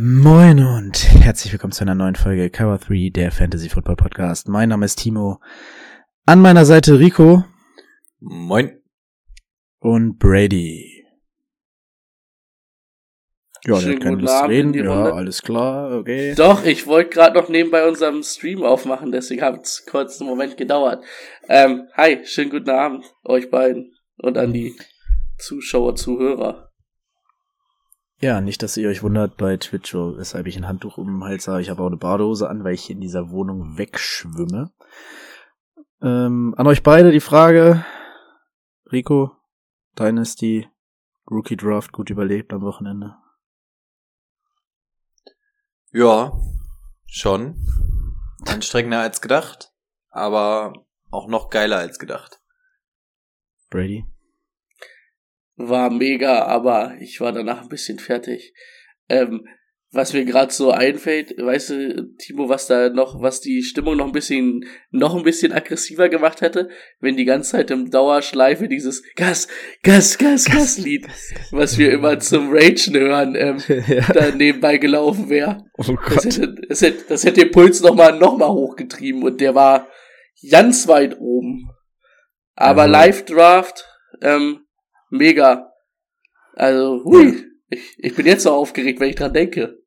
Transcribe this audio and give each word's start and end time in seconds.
Moin 0.00 0.60
und 0.60 1.12
herzlich 1.24 1.52
willkommen 1.52 1.72
zu 1.72 1.82
einer 1.82 1.96
neuen 1.96 2.14
Folge 2.14 2.50
Cover 2.50 2.78
3, 2.78 3.10
der 3.10 3.32
Fantasy 3.32 3.68
Football 3.68 3.96
Podcast. 3.96 4.46
Mein 4.46 4.68
Name 4.68 4.84
ist 4.84 5.00
Timo. 5.00 5.40
An 6.24 6.40
meiner 6.40 6.64
Seite 6.64 7.00
Rico. 7.00 7.44
Moin. 8.20 8.80
Und 9.80 10.20
Brady. 10.20 11.04
Ja, 13.64 13.80
der 13.80 13.98
kann 13.98 14.12
guten 14.12 14.20
Lust 14.20 14.44
reden. 14.44 14.72
Ja, 14.72 14.94
Runde. 14.94 15.14
alles 15.14 15.42
klar, 15.42 15.90
okay. 15.98 16.32
Doch, 16.36 16.64
ich 16.64 16.86
wollte 16.86 17.10
gerade 17.10 17.36
noch 17.36 17.48
nebenbei 17.48 17.84
unserem 17.88 18.22
Stream 18.22 18.62
aufmachen, 18.62 19.10
deswegen 19.10 19.42
hat 19.42 19.64
es 19.64 19.84
kurz 19.84 20.20
einen 20.20 20.30
Moment 20.30 20.56
gedauert. 20.56 21.04
Ähm, 21.48 21.88
hi, 21.96 22.20
schönen 22.24 22.50
guten 22.50 22.70
Abend 22.70 23.04
euch 23.24 23.50
beiden 23.50 23.96
und 24.18 24.38
an 24.38 24.52
die 24.52 24.76
Zuschauer, 25.38 25.96
Zuhörer. 25.96 26.67
Ja, 28.20 28.40
nicht, 28.40 28.62
dass 28.64 28.76
ihr 28.76 28.88
euch 28.88 29.04
wundert 29.04 29.36
bei 29.36 29.56
Twitch, 29.56 29.94
weshalb 29.94 30.48
ich 30.48 30.56
ein 30.56 30.66
Handtuch 30.66 30.98
um 30.98 31.06
den 31.06 31.24
Hals 31.24 31.46
habe. 31.46 31.62
Ich 31.62 31.70
habe 31.70 31.82
auch 31.82 31.86
eine 31.86 31.96
Badehose 31.96 32.48
an, 32.48 32.64
weil 32.64 32.74
ich 32.74 32.90
in 32.90 33.00
dieser 33.00 33.30
Wohnung 33.30 33.78
wegschwimme. 33.78 34.72
Ähm, 36.02 36.52
an 36.56 36.66
euch 36.66 36.82
beide 36.82 37.12
die 37.12 37.20
Frage. 37.20 37.84
Rico, 38.90 39.36
Dynasty, 39.96 40.68
Rookie 41.30 41.56
Draft 41.56 41.92
gut 41.92 42.10
überlebt 42.10 42.52
am 42.52 42.62
Wochenende. 42.62 43.16
Ja, 45.92 46.32
schon. 47.06 47.56
Anstrengender 48.46 49.00
als 49.00 49.20
gedacht, 49.20 49.72
aber 50.10 50.72
auch 51.10 51.28
noch 51.28 51.50
geiler 51.50 51.78
als 51.78 52.00
gedacht. 52.00 52.40
Brady? 53.70 54.06
War 55.58 55.90
mega, 55.90 56.44
aber 56.44 56.94
ich 57.00 57.20
war 57.20 57.32
danach 57.32 57.62
ein 57.62 57.68
bisschen 57.68 57.98
fertig. 57.98 58.54
Ähm, 59.08 59.44
was 59.90 60.12
mir 60.12 60.26
gerade 60.26 60.52
so 60.52 60.70
einfällt, 60.70 61.34
weißt 61.38 61.70
du, 61.70 62.14
Timo, 62.18 62.50
was 62.50 62.66
da 62.66 62.90
noch, 62.90 63.22
was 63.22 63.40
die 63.40 63.62
Stimmung 63.62 63.96
noch 63.96 64.04
ein 64.04 64.12
bisschen, 64.12 64.66
noch 64.90 65.16
ein 65.16 65.22
bisschen 65.22 65.50
aggressiver 65.50 66.10
gemacht 66.10 66.42
hätte, 66.42 66.68
wenn 67.00 67.16
die 67.16 67.24
ganze 67.24 67.52
Zeit 67.52 67.70
im 67.70 67.90
Dauerschleife 67.90 68.68
dieses 68.68 69.02
Gas, 69.16 69.48
Gas, 69.82 70.18
Gas, 70.18 70.44
Gas 70.44 70.76
Lied, 70.78 71.06
was 71.52 71.78
wir 71.78 71.90
immer 71.90 72.20
zum 72.20 72.50
Ragen 72.52 72.94
hören, 72.94 73.34
ähm, 73.34 73.58
ja. 73.88 74.12
da 74.12 74.30
nebenbei 74.30 74.76
gelaufen 74.76 75.30
wäre. 75.30 75.64
Oh 75.78 75.82
Das 76.06 76.22
Gott. 76.22 76.24
hätte, 76.26 76.54
das, 76.68 76.82
hätte, 76.82 77.04
das 77.08 77.24
hätte 77.24 77.40
den 77.40 77.50
Puls 77.50 77.80
nochmal 77.80 78.18
noch 78.18 78.36
mal 78.36 78.50
hochgetrieben 78.52 79.22
und 79.22 79.40
der 79.40 79.54
war 79.54 79.88
ganz 80.50 80.86
weit 80.86 81.16
oben. 81.18 81.70
Aber 82.54 82.82
Also- 82.82 82.92
Live-Draft, 82.92 83.86
ähm, 84.20 84.60
mega. 85.10 85.72
Also, 86.54 87.02
hui, 87.04 87.44
ich, 87.68 87.96
ich 87.98 88.14
bin 88.14 88.26
jetzt 88.26 88.42
so 88.42 88.52
aufgeregt, 88.52 89.00
wenn 89.00 89.10
ich 89.10 89.16
dran 89.16 89.32
denke. 89.32 89.78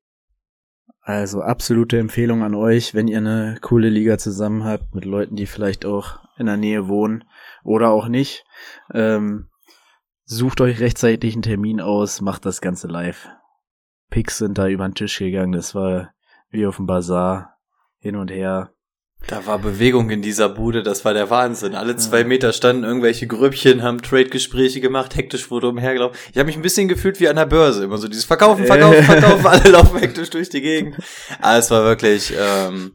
Also 1.02 1.42
absolute 1.42 1.98
Empfehlung 1.98 2.44
an 2.44 2.54
euch, 2.54 2.94
wenn 2.94 3.08
ihr 3.08 3.18
eine 3.18 3.58
coole 3.62 3.90
Liga 3.90 4.18
zusammen 4.20 4.64
habt 4.64 4.94
mit 4.94 5.04
Leuten, 5.04 5.36
die 5.36 5.48
vielleicht 5.48 5.84
auch 5.84 6.20
in 6.38 6.46
der 6.46 6.58
Nähe 6.58 6.88
wohnen 6.88 7.24
oder 7.64 7.90
auch 7.90 8.08
nicht. 8.08 8.46
Ähm, 8.94 9.50
sucht 10.26 10.62
euch 10.62 10.80
rechtzeitig 10.80 11.34
einen 11.34 11.42
Termin 11.42 11.82
aus, 11.82 12.22
macht 12.22 12.46
das 12.46 12.62
Ganze 12.62 12.88
live. 12.88 13.28
Picks 14.12 14.38
sind 14.38 14.58
da 14.58 14.68
über 14.68 14.88
den 14.88 14.94
Tisch 14.94 15.18
gegangen, 15.18 15.54
das 15.54 15.74
war 15.74 16.14
wie 16.50 16.68
auf 16.68 16.76
dem 16.76 16.86
Bazar, 16.86 17.58
hin 17.98 18.16
und 18.16 18.30
her. 18.30 18.74
Da 19.28 19.46
war 19.46 19.60
Bewegung 19.60 20.10
in 20.10 20.22
dieser 20.22 20.50
Bude, 20.50 20.84
das 20.84 21.06
war 21.06 21.14
der 21.14 21.30
Wahnsinn. 21.30 21.76
Alle 21.76 21.96
zwei 21.96 22.24
Meter 22.24 22.52
standen 22.54 22.84
irgendwelche 22.84 23.28
Grüppchen, 23.28 23.82
haben 23.82 24.02
Trade-Gespräche 24.02 24.82
gemacht, 24.82 25.16
hektisch 25.16 25.52
wurde 25.52 25.70
umhergelaufen. 25.70 26.18
Ich 26.32 26.38
habe 26.38 26.48
mich 26.48 26.56
ein 26.56 26.62
bisschen 26.62 26.88
gefühlt 26.88 27.20
wie 27.20 27.30
an 27.30 27.36
der 27.36 27.46
Börse, 27.46 27.86
immer 27.86 27.98
so 27.98 28.08
dieses 28.08 28.26
Verkaufen, 28.26 28.66
Verkaufen, 28.66 29.04
Verkaufen, 29.04 29.46
alle 29.46 29.70
laufen 29.70 30.00
hektisch 30.00 30.32
durch 30.32 30.50
die 30.50 30.62
Gegend. 30.62 30.98
Aber 31.40 31.58
es 31.58 31.72
war 31.72 31.84
wirklich 31.84 32.34
ähm, 32.38 32.94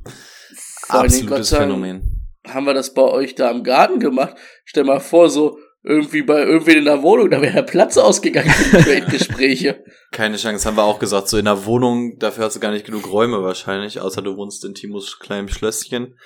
Vor 0.86 1.00
absolutes 1.00 1.50
Phänomen. 1.50 2.26
Haben 2.46 2.66
wir 2.66 2.74
das 2.74 2.92
bei 2.92 3.02
euch 3.02 3.34
da 3.34 3.50
im 3.50 3.64
Garten 3.64 3.98
gemacht? 3.98 4.36
Stell 4.64 4.84
mal 4.84 5.00
vor, 5.00 5.30
so 5.30 5.58
irgendwie 5.86 6.22
bei 6.22 6.42
irgendwen 6.42 6.78
in 6.78 6.84
der 6.84 7.02
Wohnung, 7.02 7.30
da 7.30 7.40
wäre 7.40 7.54
der 7.54 7.62
Platz 7.62 7.96
ausgegangen 7.96 8.50
für 8.50 8.78
die 8.78 8.82
Trade-Gespräche. 8.82 9.84
Keine 10.10 10.36
Chance, 10.36 10.66
haben 10.66 10.76
wir 10.76 10.82
auch 10.82 10.98
gesagt. 10.98 11.28
So 11.28 11.38
in 11.38 11.44
der 11.44 11.64
Wohnung, 11.64 12.18
dafür 12.18 12.44
hast 12.44 12.56
du 12.56 12.60
gar 12.60 12.72
nicht 12.72 12.84
genug 12.84 13.08
Räume 13.10 13.42
wahrscheinlich, 13.42 14.00
außer 14.00 14.20
du 14.20 14.36
wohnst 14.36 14.64
in 14.64 14.74
Timos 14.74 15.20
kleinem 15.20 15.48
Schlösschen. 15.48 16.18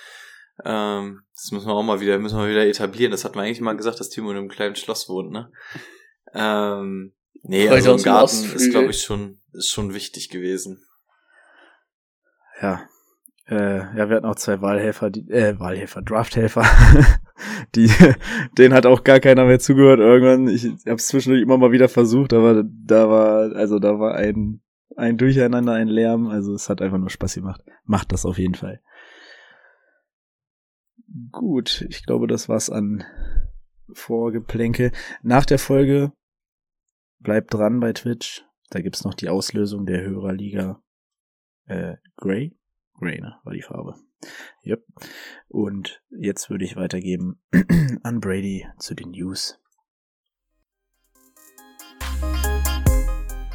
Ähm, 0.64 1.20
das 1.34 1.52
müssen 1.52 1.66
wir 1.66 1.74
auch 1.74 1.82
mal 1.82 2.00
wieder, 2.00 2.18
müssen 2.18 2.38
wir 2.38 2.48
wieder 2.48 2.66
etablieren. 2.66 3.10
Das 3.10 3.24
hat 3.24 3.34
man 3.34 3.44
eigentlich 3.44 3.60
mal 3.60 3.76
gesagt, 3.76 4.00
dass 4.00 4.08
Timo 4.08 4.30
in 4.30 4.38
einem 4.38 4.48
kleinen 4.48 4.76
Schloss 4.76 5.08
wohnt, 5.10 5.30
ne? 5.30 5.50
Ähm, 6.32 7.12
nee, 7.42 7.64
Heute 7.64 7.74
also 7.74 7.96
im 7.96 8.02
Garten 8.02 8.52
ist, 8.54 8.70
glaube 8.70 8.90
ich, 8.90 9.02
schon, 9.02 9.42
ist 9.52 9.70
schon 9.70 9.92
wichtig 9.92 10.30
gewesen. 10.30 10.82
Ja. 12.62 12.86
Äh, 13.46 13.78
ja, 13.96 14.08
wir 14.08 14.16
hatten 14.16 14.26
auch 14.26 14.36
zwei 14.36 14.62
Wahlhelfer, 14.62 15.10
die, 15.10 15.28
äh, 15.30 15.58
Wahlhelfer, 15.58 16.00
Drafthelfer. 16.00 16.64
die, 17.74 17.90
denen 18.58 18.74
hat 18.74 18.86
auch 18.86 19.04
gar 19.04 19.20
keiner 19.20 19.44
mehr 19.44 19.58
zugehört 19.58 20.00
irgendwann. 20.00 20.48
Ich 20.48 20.68
hab's 20.86 21.08
zwischendurch 21.08 21.42
immer 21.42 21.58
mal 21.58 21.72
wieder 21.72 21.88
versucht, 21.88 22.32
aber 22.32 22.64
da 22.64 23.08
war, 23.08 23.54
also 23.54 23.78
da 23.78 23.98
war 23.98 24.14
ein, 24.14 24.60
ein 24.96 25.16
Durcheinander, 25.16 25.72
ein 25.72 25.88
Lärm. 25.88 26.28
Also 26.28 26.54
es 26.54 26.68
hat 26.68 26.82
einfach 26.82 26.98
nur 26.98 27.10
Spaß 27.10 27.34
gemacht. 27.34 27.62
Macht 27.84 28.12
das 28.12 28.24
auf 28.24 28.38
jeden 28.38 28.54
Fall. 28.54 28.80
Gut, 31.32 31.84
ich 31.88 32.04
glaube, 32.04 32.26
das 32.26 32.48
war's 32.48 32.70
an 32.70 33.04
Vorgeplänke. 33.92 34.92
Nach 35.22 35.44
der 35.44 35.58
Folge 35.58 36.12
bleibt 37.18 37.52
dran 37.52 37.80
bei 37.80 37.92
Twitch. 37.92 38.44
Da 38.70 38.80
gibt's 38.80 39.04
noch 39.04 39.14
die 39.14 39.28
Auslösung 39.28 39.86
der 39.86 40.02
Hörerliga 40.02 40.80
äh, 41.66 41.96
Grey. 42.16 42.56
Grey, 42.94 43.20
ne? 43.20 43.36
War 43.42 43.52
die 43.52 43.62
Farbe. 43.62 43.94
Yep. 44.64 44.84
Und 45.48 46.02
jetzt 46.10 46.50
würde 46.50 46.64
ich 46.64 46.76
weitergeben 46.76 47.40
an 48.02 48.20
Brady 48.20 48.66
zu 48.78 48.94
den 48.94 49.10
News. 49.12 49.58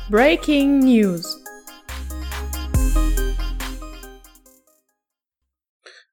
Breaking 0.09 0.79
News. 0.79 1.43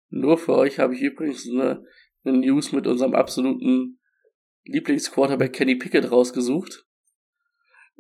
Nur 0.09 0.39
für 0.39 0.57
euch 0.57 0.79
habe 0.79 0.95
ich 0.95 1.03
übrigens 1.03 1.49
eine, 1.49 1.85
eine 2.25 2.39
News 2.39 2.73
mit 2.73 2.87
unserem 2.87 3.15
absoluten 3.15 3.99
Lieblingsquarterback 4.65 5.53
Kenny 5.53 5.77
Pickett 5.77 6.11
rausgesucht. 6.11 6.87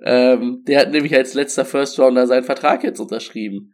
Ähm, 0.05 0.63
der 0.67 0.81
hat 0.81 0.91
nämlich 0.91 1.15
als 1.15 1.35
letzter 1.35 1.65
First 1.65 1.99
Rounder 1.99 2.27
seinen 2.27 2.45
Vertrag 2.45 2.85
jetzt 2.85 3.01
unterschrieben. 3.01 3.72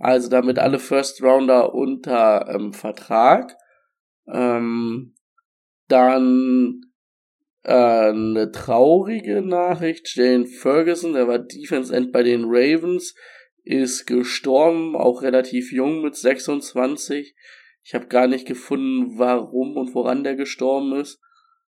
Also 0.00 0.30
damit 0.30 0.58
alle 0.58 0.78
First 0.78 1.22
Rounder 1.22 1.74
unter 1.74 2.48
ähm, 2.48 2.72
Vertrag. 2.72 3.54
Ähm, 4.32 5.14
dann 5.88 6.80
äh, 7.64 8.08
eine 8.08 8.50
traurige 8.50 9.42
Nachricht. 9.42 10.10
Jane 10.16 10.46
Ferguson, 10.46 11.12
der 11.12 11.28
war 11.28 11.38
Defense 11.38 11.94
End 11.94 12.12
bei 12.12 12.22
den 12.22 12.44
Ravens, 12.46 13.14
ist 13.62 14.06
gestorben, 14.06 14.96
auch 14.96 15.20
relativ 15.20 15.70
jung 15.70 16.00
mit 16.00 16.16
26. 16.16 17.34
Ich 17.82 17.94
habe 17.94 18.06
gar 18.06 18.26
nicht 18.26 18.46
gefunden, 18.46 19.18
warum 19.18 19.76
und 19.76 19.94
woran 19.94 20.24
der 20.24 20.34
gestorben 20.34 20.94
ist. 20.98 21.20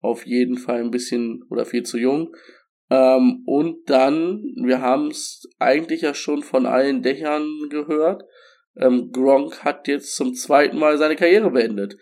Auf 0.00 0.26
jeden 0.26 0.58
Fall 0.58 0.81
ein 0.81 0.93
bisschen 0.93 1.43
oder 1.50 1.64
viel 1.64 1.82
zu 1.82 1.99
jung. 1.99 2.37
Ähm, 2.93 3.43
und 3.47 3.89
dann, 3.89 4.43
wir 4.62 4.83
haben 4.83 5.09
es 5.09 5.49
eigentlich 5.59 6.03
ja 6.03 6.12
schon 6.12 6.43
von 6.43 6.67
allen 6.67 7.03
Dächern 7.03 7.49
gehört. 7.71 8.23
Ähm, 8.77 9.11
Gronk 9.12 9.65
hat 9.65 9.89
jetzt 9.89 10.15
zum 10.15 10.35
zweiten 10.35 10.79
Mal 10.79 10.99
seine 10.99 11.17
Karriere 11.17 11.50
beendet. 11.50 11.97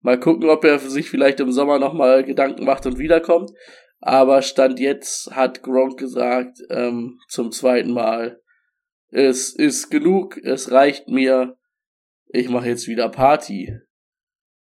Mal 0.00 0.18
gucken, 0.18 0.50
ob 0.50 0.64
er 0.64 0.80
sich 0.80 1.08
vielleicht 1.08 1.38
im 1.38 1.52
Sommer 1.52 1.78
nochmal 1.78 2.24
Gedanken 2.24 2.64
macht 2.64 2.86
und 2.86 2.98
wiederkommt. 2.98 3.52
Aber 4.00 4.42
Stand 4.42 4.80
jetzt 4.80 5.30
hat 5.30 5.62
Gronk 5.62 5.96
gesagt, 5.96 6.58
ähm, 6.70 7.20
zum 7.28 7.52
zweiten 7.52 7.92
Mal, 7.92 8.40
es 9.10 9.54
ist 9.54 9.90
genug, 9.90 10.38
es 10.42 10.72
reicht 10.72 11.06
mir, 11.06 11.56
ich 12.30 12.48
mache 12.48 12.66
jetzt 12.66 12.88
wieder 12.88 13.10
Party. 13.10 13.78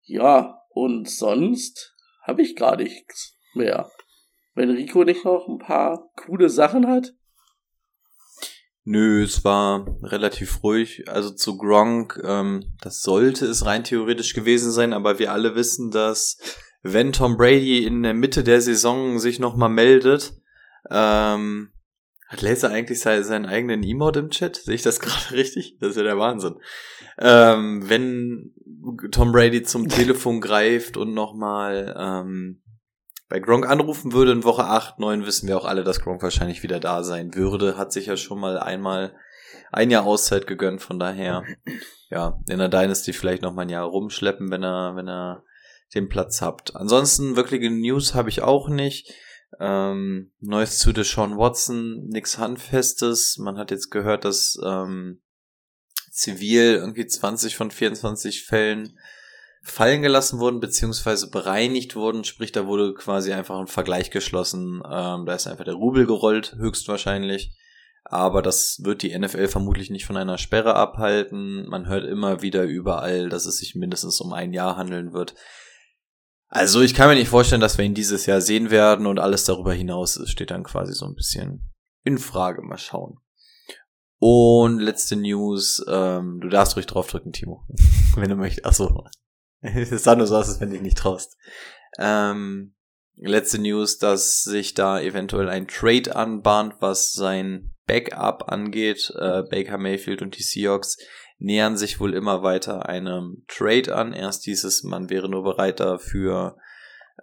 Ja, 0.04 0.62
und 0.70 1.10
sonst 1.10 1.94
habe 2.22 2.40
ich 2.40 2.56
gar 2.56 2.76
nichts 2.76 3.36
mehr. 3.54 3.90
Wenn 4.58 4.70
Rico 4.70 5.04
nicht 5.04 5.24
noch 5.24 5.46
ein 5.48 5.58
paar 5.58 6.10
coole 6.16 6.50
Sachen 6.50 6.88
hat. 6.88 7.14
Nö, 8.82 9.22
es 9.22 9.44
war 9.44 9.86
relativ 10.02 10.64
ruhig. 10.64 11.04
Also 11.06 11.30
zu 11.30 11.56
Gronk, 11.56 12.20
ähm, 12.24 12.74
das 12.80 13.02
sollte 13.02 13.46
es 13.46 13.66
rein 13.66 13.84
theoretisch 13.84 14.34
gewesen 14.34 14.72
sein, 14.72 14.92
aber 14.92 15.20
wir 15.20 15.30
alle 15.30 15.54
wissen, 15.54 15.92
dass 15.92 16.38
wenn 16.82 17.12
Tom 17.12 17.36
Brady 17.36 17.84
in 17.84 18.02
der 18.02 18.14
Mitte 18.14 18.42
der 18.42 18.60
Saison 18.60 19.20
sich 19.20 19.38
nochmal 19.38 19.68
meldet, 19.68 20.32
ähm, 20.90 21.70
hat 22.26 22.42
Laser 22.42 22.70
eigentlich 22.70 22.98
seinen 22.98 23.46
eigenen 23.46 23.84
Emote 23.84 24.18
im 24.18 24.30
Chat? 24.30 24.56
Sehe 24.56 24.74
ich 24.74 24.82
das 24.82 24.98
gerade 25.00 25.36
richtig? 25.36 25.76
Das 25.78 25.90
ist 25.90 25.96
ja 25.98 26.02
der 26.02 26.18
Wahnsinn. 26.18 26.56
Ähm, 27.20 27.88
wenn 27.88 28.54
Tom 29.12 29.30
Brady 29.30 29.62
zum 29.62 29.88
Telefon 29.88 30.40
greift 30.40 30.96
und 30.96 31.14
nochmal 31.14 31.94
ähm, 31.96 32.60
bei 33.28 33.40
Gronk 33.40 33.68
anrufen 33.68 34.12
würde 34.12 34.32
in 34.32 34.44
Woche 34.44 34.64
8, 34.64 34.98
9, 34.98 35.26
wissen 35.26 35.48
wir 35.48 35.58
auch 35.58 35.66
alle, 35.66 35.84
dass 35.84 36.00
Gronk 36.00 36.22
wahrscheinlich 36.22 36.62
wieder 36.62 36.80
da 36.80 37.02
sein 37.02 37.34
würde. 37.34 37.76
Hat 37.76 37.92
sich 37.92 38.06
ja 38.06 38.16
schon 38.16 38.40
mal 38.40 38.58
einmal 38.58 39.14
ein 39.70 39.90
Jahr 39.90 40.06
Auszeit 40.06 40.46
gegönnt, 40.46 40.82
von 40.82 40.98
daher, 40.98 41.44
ja, 42.10 42.40
in 42.48 42.58
der 42.58 42.68
Dynasty 42.68 43.12
vielleicht 43.12 43.42
noch 43.42 43.52
mal 43.52 43.62
ein 43.62 43.68
Jahr 43.68 43.86
rumschleppen, 43.86 44.50
wenn 44.50 44.62
er, 44.62 44.96
wenn 44.96 45.08
er 45.08 45.44
den 45.94 46.08
Platz 46.08 46.40
habt. 46.40 46.74
Ansonsten 46.76 47.36
wirkliche 47.36 47.70
News 47.70 48.14
habe 48.14 48.30
ich 48.30 48.42
auch 48.42 48.68
nicht. 48.68 49.12
Ähm, 49.60 50.32
Neues 50.40 50.78
zu 50.78 50.92
Deshaun 50.92 51.38
Watson, 51.38 52.06
nix 52.08 52.38
Handfestes. 52.38 53.38
Man 53.38 53.56
hat 53.56 53.70
jetzt 53.70 53.90
gehört, 53.90 54.24
dass 54.24 54.58
ähm, 54.64 55.22
zivil 56.10 56.74
irgendwie 56.74 57.06
20 57.06 57.56
von 57.56 57.70
24 57.70 58.44
Fällen 58.44 58.98
fallen 59.70 60.02
gelassen 60.02 60.38
wurden, 60.38 60.60
beziehungsweise 60.60 61.30
bereinigt 61.30 61.96
wurden. 61.96 62.24
Sprich, 62.24 62.52
da 62.52 62.66
wurde 62.66 62.94
quasi 62.94 63.32
einfach 63.32 63.58
ein 63.58 63.66
Vergleich 63.66 64.10
geschlossen. 64.10 64.82
Ähm, 64.84 65.26
da 65.26 65.34
ist 65.34 65.46
einfach 65.46 65.64
der 65.64 65.74
Rubel 65.74 66.06
gerollt, 66.06 66.54
höchstwahrscheinlich. 66.56 67.56
Aber 68.04 68.40
das 68.40 68.80
wird 68.82 69.02
die 69.02 69.16
NFL 69.16 69.48
vermutlich 69.48 69.90
nicht 69.90 70.06
von 70.06 70.16
einer 70.16 70.38
Sperre 70.38 70.74
abhalten. 70.74 71.66
Man 71.68 71.86
hört 71.86 72.06
immer 72.06 72.40
wieder 72.40 72.64
überall, 72.64 73.28
dass 73.28 73.44
es 73.44 73.58
sich 73.58 73.74
mindestens 73.74 74.20
um 74.20 74.32
ein 74.32 74.52
Jahr 74.52 74.76
handeln 74.76 75.12
wird. 75.12 75.34
Also 76.48 76.80
ich 76.80 76.94
kann 76.94 77.08
mir 77.08 77.14
nicht 77.14 77.28
vorstellen, 77.28 77.60
dass 77.60 77.76
wir 77.76 77.84
ihn 77.84 77.94
dieses 77.94 78.24
Jahr 78.24 78.40
sehen 78.40 78.70
werden 78.70 79.06
und 79.06 79.18
alles 79.18 79.44
darüber 79.44 79.74
hinaus 79.74 80.18
steht 80.24 80.50
dann 80.50 80.64
quasi 80.64 80.94
so 80.94 81.04
ein 81.04 81.14
bisschen 81.14 81.70
in 82.04 82.16
Frage. 82.16 82.62
Mal 82.62 82.78
schauen. 82.78 83.18
Und 84.18 84.80
letzte 84.80 85.16
News, 85.16 85.84
ähm, 85.88 86.40
du 86.40 86.48
darfst 86.48 86.76
ruhig 86.76 86.86
draufdrücken, 86.86 87.32
Timo, 87.32 87.64
wenn 88.16 88.30
du 88.30 88.36
möchtest. 88.36 88.66
Achso, 88.66 89.04
es 89.60 89.90
sah 90.04 90.14
nur 90.14 90.26
so 90.26 90.36
aus, 90.36 90.48
als 90.48 90.60
wenn 90.60 90.70
du 90.70 90.74
dich 90.74 90.82
nicht 90.82 90.98
traust. 90.98 91.36
Ähm, 91.98 92.74
letzte 93.16 93.60
News, 93.60 93.98
dass 93.98 94.42
sich 94.42 94.74
da 94.74 95.00
eventuell 95.00 95.48
ein 95.48 95.66
Trade 95.68 96.14
anbahnt, 96.14 96.76
was 96.80 97.12
sein 97.12 97.74
Backup 97.86 98.50
angeht. 98.50 99.12
Äh, 99.16 99.42
Baker 99.42 99.78
Mayfield 99.78 100.22
und 100.22 100.38
die 100.38 100.42
Seahawks 100.42 100.98
nähern 101.38 101.76
sich 101.76 102.00
wohl 102.00 102.14
immer 102.14 102.42
weiter 102.42 102.88
einem 102.88 103.44
Trade 103.48 103.94
an. 103.94 104.12
Erst 104.12 104.46
dieses, 104.46 104.82
man 104.82 105.10
wäre 105.10 105.28
nur 105.28 105.42
bereit 105.42 105.80
dafür, 105.80 106.56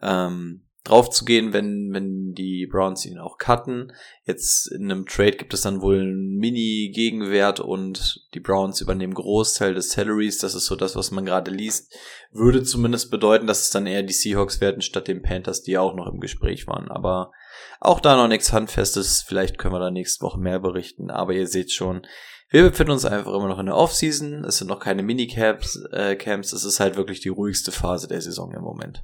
ähm, 0.01 0.64
drauf 0.85 1.09
zu 1.09 1.25
gehen, 1.25 1.51
wenn, 1.51 1.91
wenn 1.91 2.33
die 2.33 2.67
Browns 2.67 3.05
ihn 3.05 3.17
auch 3.17 3.37
cutten. 3.37 3.91
Jetzt 4.23 4.71
in 4.71 4.83
einem 4.83 5.05
Trade 5.05 5.33
gibt 5.33 5.53
es 5.53 5.61
dann 5.61 5.81
wohl 5.81 5.99
einen 5.99 6.37
Mini-Gegenwert 6.37 7.59
und 7.59 8.27
die 8.33 8.39
Browns 8.39 8.81
übernehmen 8.81 9.15
Großteil 9.15 9.73
des 9.73 9.89
Salaries. 9.89 10.37
Das 10.37 10.53
ist 10.53 10.67
so 10.67 10.75
das, 10.75 10.95
was 10.95 11.11
man 11.11 11.25
gerade 11.25 11.51
liest. 11.51 11.93
Würde 12.31 12.63
zumindest 12.63 13.09
bedeuten, 13.09 13.47
dass 13.47 13.63
es 13.63 13.71
dann 13.71 13.87
eher 13.87 14.03
die 14.03 14.13
Seahawks 14.13 14.61
werden 14.61 14.81
statt 14.81 15.07
den 15.07 15.23
Panthers, 15.23 15.63
die 15.63 15.77
auch 15.77 15.95
noch 15.95 16.07
im 16.07 16.19
Gespräch 16.19 16.67
waren. 16.67 16.89
Aber 16.89 17.31
auch 17.79 17.99
da 17.99 18.15
noch 18.15 18.27
nichts 18.27 18.53
Handfestes. 18.53 19.23
Vielleicht 19.27 19.57
können 19.57 19.73
wir 19.73 19.79
da 19.79 19.91
nächste 19.91 20.23
Woche 20.23 20.39
mehr 20.39 20.59
berichten. 20.59 21.09
Aber 21.09 21.33
ihr 21.33 21.47
seht 21.47 21.71
schon, 21.71 22.05
wir 22.49 22.61
befinden 22.61 22.91
uns 22.91 23.05
einfach 23.05 23.33
immer 23.33 23.47
noch 23.47 23.59
in 23.59 23.65
der 23.65 23.75
Offseason. 23.75 24.45
Es 24.45 24.57
sind 24.57 24.67
noch 24.67 24.79
keine 24.79 25.01
Minicamps. 25.01 25.83
Äh, 25.91 26.15
Camps. 26.15 26.53
Es 26.53 26.63
ist 26.63 26.79
halt 26.79 26.95
wirklich 26.95 27.21
die 27.21 27.29
ruhigste 27.29 27.71
Phase 27.71 28.07
der 28.07 28.21
Saison 28.21 28.53
im 28.53 28.61
Moment. 28.61 29.03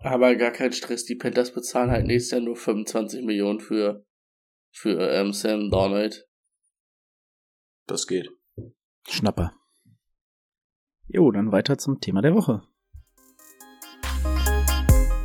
Aber 0.00 0.36
gar 0.36 0.52
kein 0.52 0.72
Stress, 0.72 1.04
die 1.04 1.16
Panthers 1.16 1.52
bezahlen 1.52 1.90
halt 1.90 2.06
nächstes 2.06 2.30
Jahr 2.30 2.40
nur 2.40 2.56
25 2.56 3.24
Millionen 3.24 3.58
für, 3.58 4.04
für 4.70 5.10
ähm, 5.10 5.32
Sam 5.32 5.70
Donald. 5.70 6.28
Das 7.86 8.06
geht. 8.06 8.30
Schnapper. 9.08 9.54
Jo, 11.08 11.32
dann 11.32 11.50
weiter 11.50 11.78
zum 11.78 12.00
Thema 12.00 12.22
der 12.22 12.34
Woche. 12.34 12.62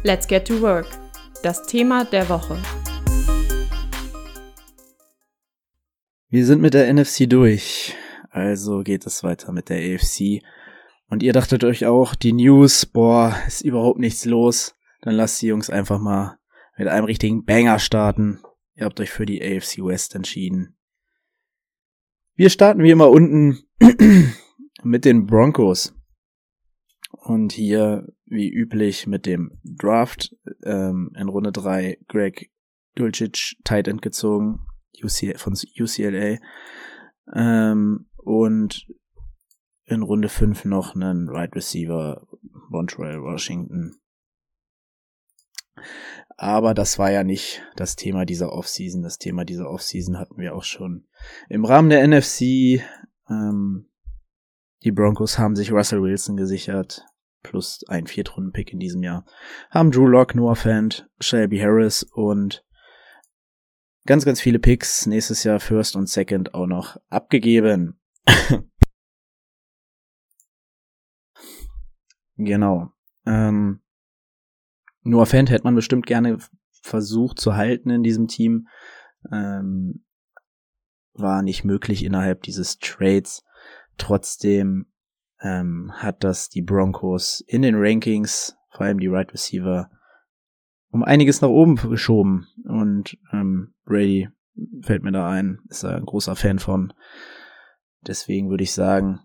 Let's 0.03 0.27
get 0.27 0.47
to 0.47 0.59
work. 0.61 0.87
Das 1.43 1.65
Thema 1.67 2.05
der 2.05 2.27
Woche. 2.29 2.57
Wir 6.29 6.45
sind 6.45 6.61
mit 6.61 6.73
der 6.73 6.91
NFC 6.91 7.29
durch. 7.29 7.95
Also 8.31 8.81
geht 8.81 9.05
es 9.05 9.23
weiter 9.23 9.51
mit 9.51 9.69
der 9.69 9.77
AFC. 9.77 10.41
Und 11.13 11.21
ihr 11.21 11.31
dachtet 11.31 11.63
euch 11.63 11.85
auch, 11.85 12.15
die 12.15 12.33
News, 12.33 12.87
boah, 12.87 13.35
ist 13.45 13.61
überhaupt 13.61 13.99
nichts 13.99 14.25
los. 14.25 14.75
Dann 15.03 15.13
lasst 15.13 15.39
die 15.43 15.45
Jungs 15.45 15.69
einfach 15.69 15.99
mal 15.99 16.39
mit 16.75 16.87
einem 16.87 17.05
richtigen 17.05 17.45
Banger 17.45 17.77
starten. 17.77 18.39
Ihr 18.73 18.85
habt 18.85 18.99
euch 18.99 19.11
für 19.11 19.27
die 19.27 19.39
AFC 19.39 19.77
West 19.85 20.15
entschieden. 20.15 20.75
Wir 22.33 22.49
starten 22.49 22.81
wie 22.81 22.89
immer 22.89 23.11
unten 23.11 23.59
mit 24.83 25.05
den 25.05 25.27
Broncos. 25.27 25.93
Und 27.11 27.51
hier, 27.51 28.07
wie 28.25 28.51
üblich, 28.51 29.05
mit 29.05 29.27
dem 29.27 29.61
Draft 29.63 30.35
ähm, 30.63 31.11
in 31.15 31.29
Runde 31.29 31.51
3 31.51 31.99
Greg 32.07 32.49
Dulcich 32.95 33.59
Tight 33.63 33.87
End 33.87 34.01
gezogen 34.01 34.65
UCL, 34.99 35.37
von 35.37 35.53
UCLA. 35.79 36.39
Ähm, 37.35 38.07
und 38.15 38.87
in 39.93 40.01
Runde 40.01 40.29
5 40.29 40.65
noch 40.65 40.95
einen 40.95 41.29
Right 41.29 41.55
Receiver, 41.55 42.27
Montreal 42.69 43.21
Washington. 43.21 43.95
Aber 46.37 46.73
das 46.73 46.99
war 46.99 47.11
ja 47.11 47.23
nicht 47.23 47.63
das 47.75 47.95
Thema 47.95 48.25
dieser 48.25 48.51
Offseason. 48.51 49.01
Das 49.03 49.17
Thema 49.17 49.45
dieser 49.45 49.69
Offseason 49.69 50.17
hatten 50.17 50.37
wir 50.37 50.55
auch 50.55 50.63
schon 50.63 51.05
im 51.49 51.65
Rahmen 51.65 51.89
der 51.89 52.05
NFC. 52.07 52.81
Ähm, 53.29 53.89
die 54.83 54.91
Broncos 54.91 55.37
haben 55.37 55.55
sich 55.55 55.71
Russell 55.71 56.01
Wilson 56.01 56.35
gesichert, 56.35 57.05
plus 57.41 57.83
ein 57.87 58.07
Viertrunden-Pick 58.07 58.73
in 58.73 58.79
diesem 58.79 59.03
Jahr. 59.03 59.25
Haben 59.69 59.91
Drew 59.91 60.07
Lock, 60.07 60.35
Noah 60.35 60.55
Fant, 60.55 61.07
Shelby 61.19 61.59
Harris 61.59 62.03
und 62.03 62.65
ganz, 64.05 64.25
ganz 64.25 64.41
viele 64.41 64.59
Picks 64.59 65.05
nächstes 65.05 65.43
Jahr 65.43 65.59
First 65.59 65.95
und 65.95 66.09
Second 66.09 66.53
auch 66.53 66.67
noch 66.67 66.97
abgegeben. 67.09 67.99
Genau. 72.37 72.91
Ähm, 73.25 73.81
Noah 75.03 75.25
Fant 75.25 75.49
hätte 75.49 75.65
man 75.65 75.75
bestimmt 75.75 76.05
gerne 76.05 76.37
versucht 76.81 77.39
zu 77.39 77.55
halten 77.55 77.89
in 77.89 78.03
diesem 78.03 78.27
Team. 78.27 78.67
Ähm, 79.31 80.05
war 81.13 81.41
nicht 81.41 81.63
möglich 81.63 82.03
innerhalb 82.03 82.41
dieses 82.43 82.79
Trades. 82.79 83.43
Trotzdem 83.97 84.87
ähm, 85.41 85.91
hat 85.93 86.23
das 86.23 86.49
die 86.49 86.61
Broncos 86.61 87.43
in 87.47 87.61
den 87.61 87.75
Rankings, 87.77 88.55
vor 88.71 88.85
allem 88.85 88.99
die 88.99 89.07
Right 89.07 89.31
Receiver, 89.31 89.91
um 90.89 91.03
einiges 91.03 91.41
nach 91.41 91.49
oben 91.49 91.75
geschoben. 91.75 92.47
Und 92.65 93.17
ähm, 93.31 93.73
Brady 93.85 94.29
fällt 94.81 95.03
mir 95.03 95.11
da 95.11 95.29
ein, 95.29 95.59
ist 95.69 95.85
ein 95.85 96.05
großer 96.05 96.35
Fan 96.35 96.59
von. 96.59 96.93
Deswegen 98.01 98.49
würde 98.49 98.63
ich 98.63 98.73
sagen, 98.73 99.19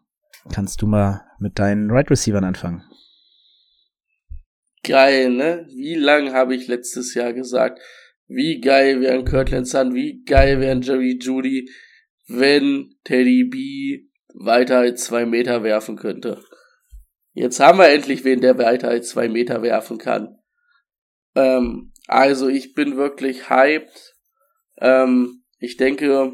kannst 0.53 0.83
du 0.83 0.87
mal 0.87 1.23
mit 1.38 1.59
deinen 1.59 1.91
Right 1.91 2.11
Receivern 2.11 2.45
anfangen 2.45 2.83
geil, 4.83 5.31
ne? 5.31 5.67
Wie 5.69 5.95
lang 5.95 6.33
habe 6.33 6.55
ich 6.55 6.69
letztes 6.69 7.15
Jahr 7.15 7.33
gesagt, 7.33 7.81
wie 8.27 8.61
geil 8.61 9.01
wären 9.01 9.25
Kirtland 9.25 9.67
Sun, 9.67 9.95
wie 9.95 10.23
geil 10.25 10.61
wären 10.61 10.83
Jerry 10.83 11.19
Judy, 11.21 11.71
wenn 12.27 12.95
Teddy 13.05 13.45
B 13.45 14.09
weiter 14.35 14.79
als 14.79 15.05
zwei 15.05 15.25
Meter 15.25 15.63
werfen 15.63 15.97
könnte. 15.97 16.43
Jetzt 17.33 17.61
haben 17.61 17.79
wir 17.79 17.89
endlich 17.89 18.25
wen, 18.25 18.41
der 18.41 18.59
weiter 18.59 18.89
als 18.89 19.11
zwei 19.11 19.29
Meter 19.29 19.63
werfen 19.63 19.99
kann. 19.99 20.39
Ähm, 21.35 21.93
also 22.07 22.49
ich 22.49 22.75
bin 22.75 22.97
wirklich 22.97 23.49
hyped. 23.49 24.17
Ähm, 24.81 25.45
ich 25.59 25.77
denke, 25.77 26.33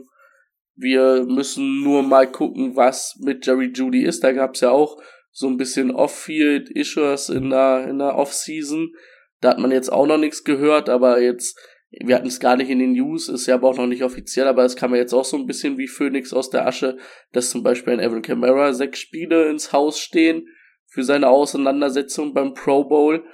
wir 0.77 1.25
müssen 1.25 1.83
nur 1.83 2.03
mal 2.03 2.31
gucken, 2.31 2.75
was 2.75 3.17
mit 3.21 3.47
Jerry 3.47 3.73
Judy 3.73 4.05
ist. 4.05 4.25
Da 4.25 4.33
gab 4.33 4.55
es 4.55 4.61
ja 4.61 4.71
auch 4.71 5.01
so 5.37 5.49
ein 5.49 5.57
bisschen 5.57 5.91
Off-Field-Issues 5.91 7.29
in 7.29 7.51
der, 7.51 7.89
in 7.89 7.99
der 7.99 8.17
Off-Season. 8.17 8.95
Da 9.41 9.51
hat 9.51 9.59
man 9.59 9.73
jetzt 9.73 9.93
auch 9.93 10.07
noch 10.07 10.17
nichts 10.17 10.45
gehört, 10.45 10.89
aber 10.89 11.21
jetzt, 11.21 11.59
wir 11.91 12.15
hatten 12.15 12.29
es 12.29 12.39
gar 12.39 12.57
nicht 12.57 12.71
in 12.71 12.79
den 12.79 12.93
News, 12.93 13.29
ist 13.29 13.47
ja 13.47 13.57
aber 13.57 13.69
auch 13.69 13.77
noch 13.77 13.89
nicht 13.89 14.05
offiziell, 14.05 14.47
aber 14.47 14.65
es 14.65 14.77
kam 14.77 14.93
ja 14.93 15.01
jetzt 15.01 15.13
auch 15.13 15.25
so 15.25 15.37
ein 15.37 15.47
bisschen 15.47 15.77
wie 15.77 15.89
Phoenix 15.89 16.33
aus 16.33 16.51
der 16.51 16.69
Asche, 16.69 16.99
dass 17.33 17.51
zum 17.51 17.65
Beispiel 17.65 17.95
ein 17.95 18.01
Evan 18.01 18.23
Kamara 18.23 18.73
sechs 18.73 19.01
Spiele 19.01 19.49
ins 19.51 19.73
Haus 19.73 19.99
stehen 19.99 20.47
für 20.87 21.03
seine 21.03 21.29
Auseinandersetzung 21.29 22.33
beim 22.33 22.55
Pro 22.55 22.85
Bowl. 22.85 23.25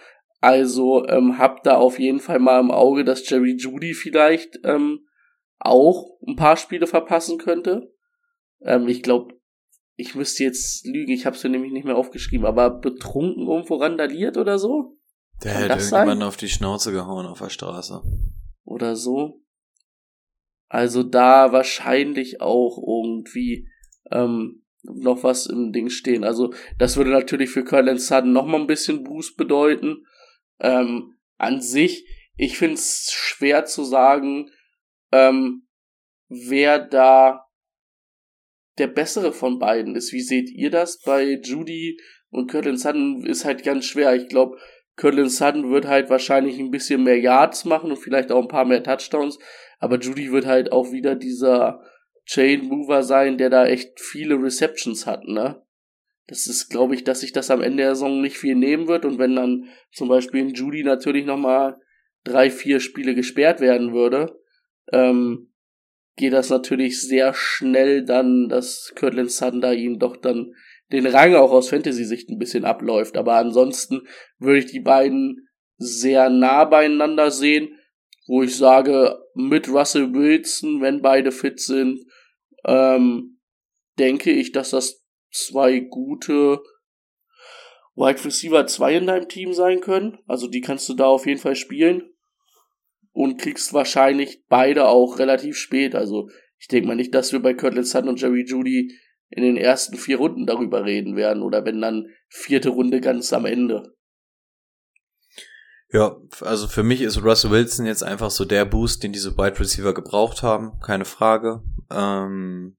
Also 0.41 1.07
ähm, 1.07 1.37
habt 1.37 1.67
da 1.67 1.77
auf 1.77 1.99
jeden 1.99 2.21
Fall 2.21 2.39
mal 2.39 2.61
im 2.61 2.71
Auge, 2.71 3.05
dass 3.05 3.29
Jerry 3.29 3.57
Judy 3.59 3.93
vielleicht 3.93 4.59
ähm, 4.65 5.01
auch 5.59 6.19
ein 6.27 6.37
paar 6.37 6.57
Spiele 6.57 6.87
verpassen 6.87 7.37
könnte. 7.37 7.93
Ähm, 8.63 8.89
ich 8.89 9.03
glaube, 9.03 9.35
ich 10.01 10.15
müsste 10.15 10.45
jetzt 10.45 10.87
lügen, 10.87 11.13
ich 11.13 11.27
habe 11.27 11.37
es 11.37 11.45
mir 11.45 11.51
nämlich 11.51 11.73
nicht 11.73 11.85
mehr 11.85 11.97
aufgeschrieben, 11.97 12.47
aber 12.47 12.71
betrunken 12.71 13.47
irgendwo 13.47 13.77
randaliert 13.77 14.37
oder 14.37 14.59
so? 14.59 14.97
Der 15.45 15.53
Kann 15.53 15.63
hätte 15.63 15.75
irgendjemanden 15.75 16.19
sein? 16.21 16.29
auf 16.29 16.37
die 16.37 16.49
Schnauze 16.49 16.93
gehauen 16.93 17.27
auf 17.27 17.39
der 17.39 17.51
Straße. 17.51 18.03
Oder 18.65 18.97
so. 18.97 19.43
Also 20.69 21.03
da 21.03 21.53
wahrscheinlich 21.53 22.41
auch 22.41 22.79
irgendwie 22.79 23.69
ähm, 24.11 24.65
noch 24.83 25.23
was 25.23 25.47
im 25.47 25.73
Ding 25.73 25.91
stehen. 25.91 26.25
Also 26.25 26.53
das 26.79 26.97
würde 26.97 27.11
natürlich 27.11 27.51
für 27.51 27.65
Curlin 27.65 27.99
Sutton 27.99 28.33
noch 28.33 28.47
mal 28.47 28.61
ein 28.61 28.67
bisschen 28.67 29.03
Boost 29.03 29.37
bedeuten. 29.37 30.05
Ähm, 30.61 31.17
an 31.37 31.61
sich, 31.61 32.07
ich 32.37 32.57
finde 32.57 32.75
es 32.75 33.11
schwer 33.13 33.65
zu 33.65 33.85
sagen, 33.85 34.51
ähm, 35.13 35.67
wer 36.29 36.79
da 36.79 37.50
der 38.81 38.89
bessere 38.89 39.33
von 39.33 39.59
beiden 39.59 39.95
ist. 39.95 40.13
Wie 40.13 40.23
seht 40.23 40.51
ihr 40.51 40.71
das? 40.71 40.99
Bei 41.05 41.39
Judy 41.43 41.99
und 42.31 42.51
Curlin 42.51 42.77
Sutton 42.77 43.25
ist 43.25 43.45
halt 43.45 43.63
ganz 43.63 43.85
schwer. 43.85 44.15
Ich 44.15 44.29
glaube, 44.29 44.57
Curlin 44.97 45.29
Sutton 45.29 45.71
wird 45.71 45.87
halt 45.87 46.11
wahrscheinlich 46.11 46.59
ein 46.59 46.71
bisschen 46.71 47.05
mehr 47.05 47.19
Yards 47.19 47.65
machen 47.65 47.91
und 47.91 47.99
vielleicht 47.99 48.33
auch 48.33 48.43
ein 48.43 48.49
paar 48.49 48.65
mehr 48.65 48.83
Touchdowns. 48.83 49.39
Aber 49.79 49.99
Judy 49.99 50.33
wird 50.33 50.47
halt 50.47 50.73
auch 50.73 50.93
wieder 50.93 51.15
dieser 51.15 51.81
Chain 52.27 52.67
Mover 52.67 53.03
sein, 53.03 53.39
der 53.39 53.51
da 53.51 53.67
echt 53.67 54.01
viele 54.01 54.37
Receptions 54.41 55.07
hat, 55.07 55.25
ne? 55.25 55.63
Das 56.27 56.47
ist, 56.47 56.69
glaube 56.69 56.95
ich, 56.95 57.03
dass 57.03 57.21
sich 57.21 57.33
das 57.33 57.51
am 57.51 57.61
Ende 57.61 57.83
der 57.83 57.95
Saison 57.97 58.21
nicht 58.21 58.39
viel 58.39 58.55
nehmen 58.55 58.87
wird. 58.87 59.05
Und 59.05 59.19
wenn 59.19 59.35
dann 59.35 59.65
zum 59.91 60.09
Beispiel 60.09 60.41
in 60.41 60.55
Judy 60.55 60.85
natürlich 60.85 61.27
nochmal 61.27 61.77
drei, 62.23 62.51
vier 62.51 62.79
Spiele 62.79 63.17
gesperrt 63.17 63.61
werden 63.61 63.93
würde, 63.93 64.39
ähm, 64.93 65.50
geht 66.21 66.35
das 66.35 66.51
natürlich 66.51 67.01
sehr 67.01 67.33
schnell 67.33 68.05
dann, 68.05 68.49
dass 68.49 68.93
Kirtland 68.95 69.33
Sutton 69.33 69.63
ihm 69.73 69.99
doch 69.99 70.17
dann 70.17 70.55
den 70.93 71.07
Rang 71.07 71.35
auch 71.35 71.51
aus 71.51 71.71
Fantasy-Sicht 71.71 72.29
ein 72.29 72.39
bisschen 72.39 72.67
abläuft. 72.67 73.17
Aber 73.17 73.37
ansonsten 73.37 74.03
würde 74.39 74.59
ich 74.59 74.67
die 74.67 74.81
beiden 74.81 75.49
sehr 75.79 76.29
nah 76.29 76.67
beieinander 76.67 77.31
sehen, 77.31 77.79
wo 78.27 78.43
ich 78.43 78.55
sage, 78.55 79.19
mit 79.35 79.69
Russell 79.69 80.13
Wilson, 80.13 80.83
wenn 80.83 81.01
beide 81.01 81.33
fit 81.33 81.59
sind, 81.59 82.05
ähm, 82.67 83.41
denke 83.99 84.31
ich, 84.31 84.53
dass 84.53 84.71
das 84.71 85.03
zwei 85.33 85.81
gute 85.81 86.61
Wide 87.95 88.23
Receiver 88.25 88.67
2 88.67 88.95
in 88.95 89.07
deinem 89.07 89.29
Team 89.29 89.55
sein 89.55 89.81
können. 89.81 90.19
Also 90.27 90.49
die 90.49 90.61
kannst 90.61 90.87
du 90.91 90.95
da 90.95 91.07
auf 91.07 91.27
jeden 91.27 91.41
Fall 91.41 91.57
spielen. 91.57 92.13
Und 93.13 93.41
kriegst 93.41 93.73
wahrscheinlich 93.73 94.45
beide 94.49 94.87
auch 94.87 95.19
relativ 95.19 95.57
spät. 95.57 95.95
Also 95.95 96.29
ich 96.59 96.69
denke 96.69 96.89
mal 96.89 96.95
nicht, 96.95 97.15
dass 97.15 97.33
wir 97.33 97.41
bei 97.41 97.55
Kirtland 97.55 97.87
Sutton 97.87 98.11
und 98.11 98.21
Jerry 98.21 98.45
Judy 98.47 98.95
in 99.31 99.43
den 99.43 99.57
ersten 99.57 99.97
vier 99.97 100.19
Runden 100.19 100.47
darüber 100.47 100.85
reden 100.85 101.17
werden. 101.17 101.43
Oder 101.43 101.65
wenn 101.65 101.81
dann 101.81 102.07
vierte 102.29 102.71
Runde 102.71 103.01
ganz 103.01 103.33
am 103.33 103.47
Ende. 103.47 103.95
Ja, 105.93 106.17
also 106.43 106.69
für 106.69 106.85
mich 106.85 107.01
ist 107.01 107.23
Russell 107.23 107.51
Wilson 107.51 107.85
jetzt 107.85 108.05
einfach 108.05 108.31
so 108.31 108.45
der 108.45 108.65
Boost, 108.65 109.03
den 109.03 109.13
diese 109.13 109.37
Wide 109.37 109.59
Receiver 109.59 109.93
gebraucht 109.93 110.43
haben, 110.43 110.79
keine 110.81 111.05
Frage. 111.05 111.65
Ähm, 111.91 112.77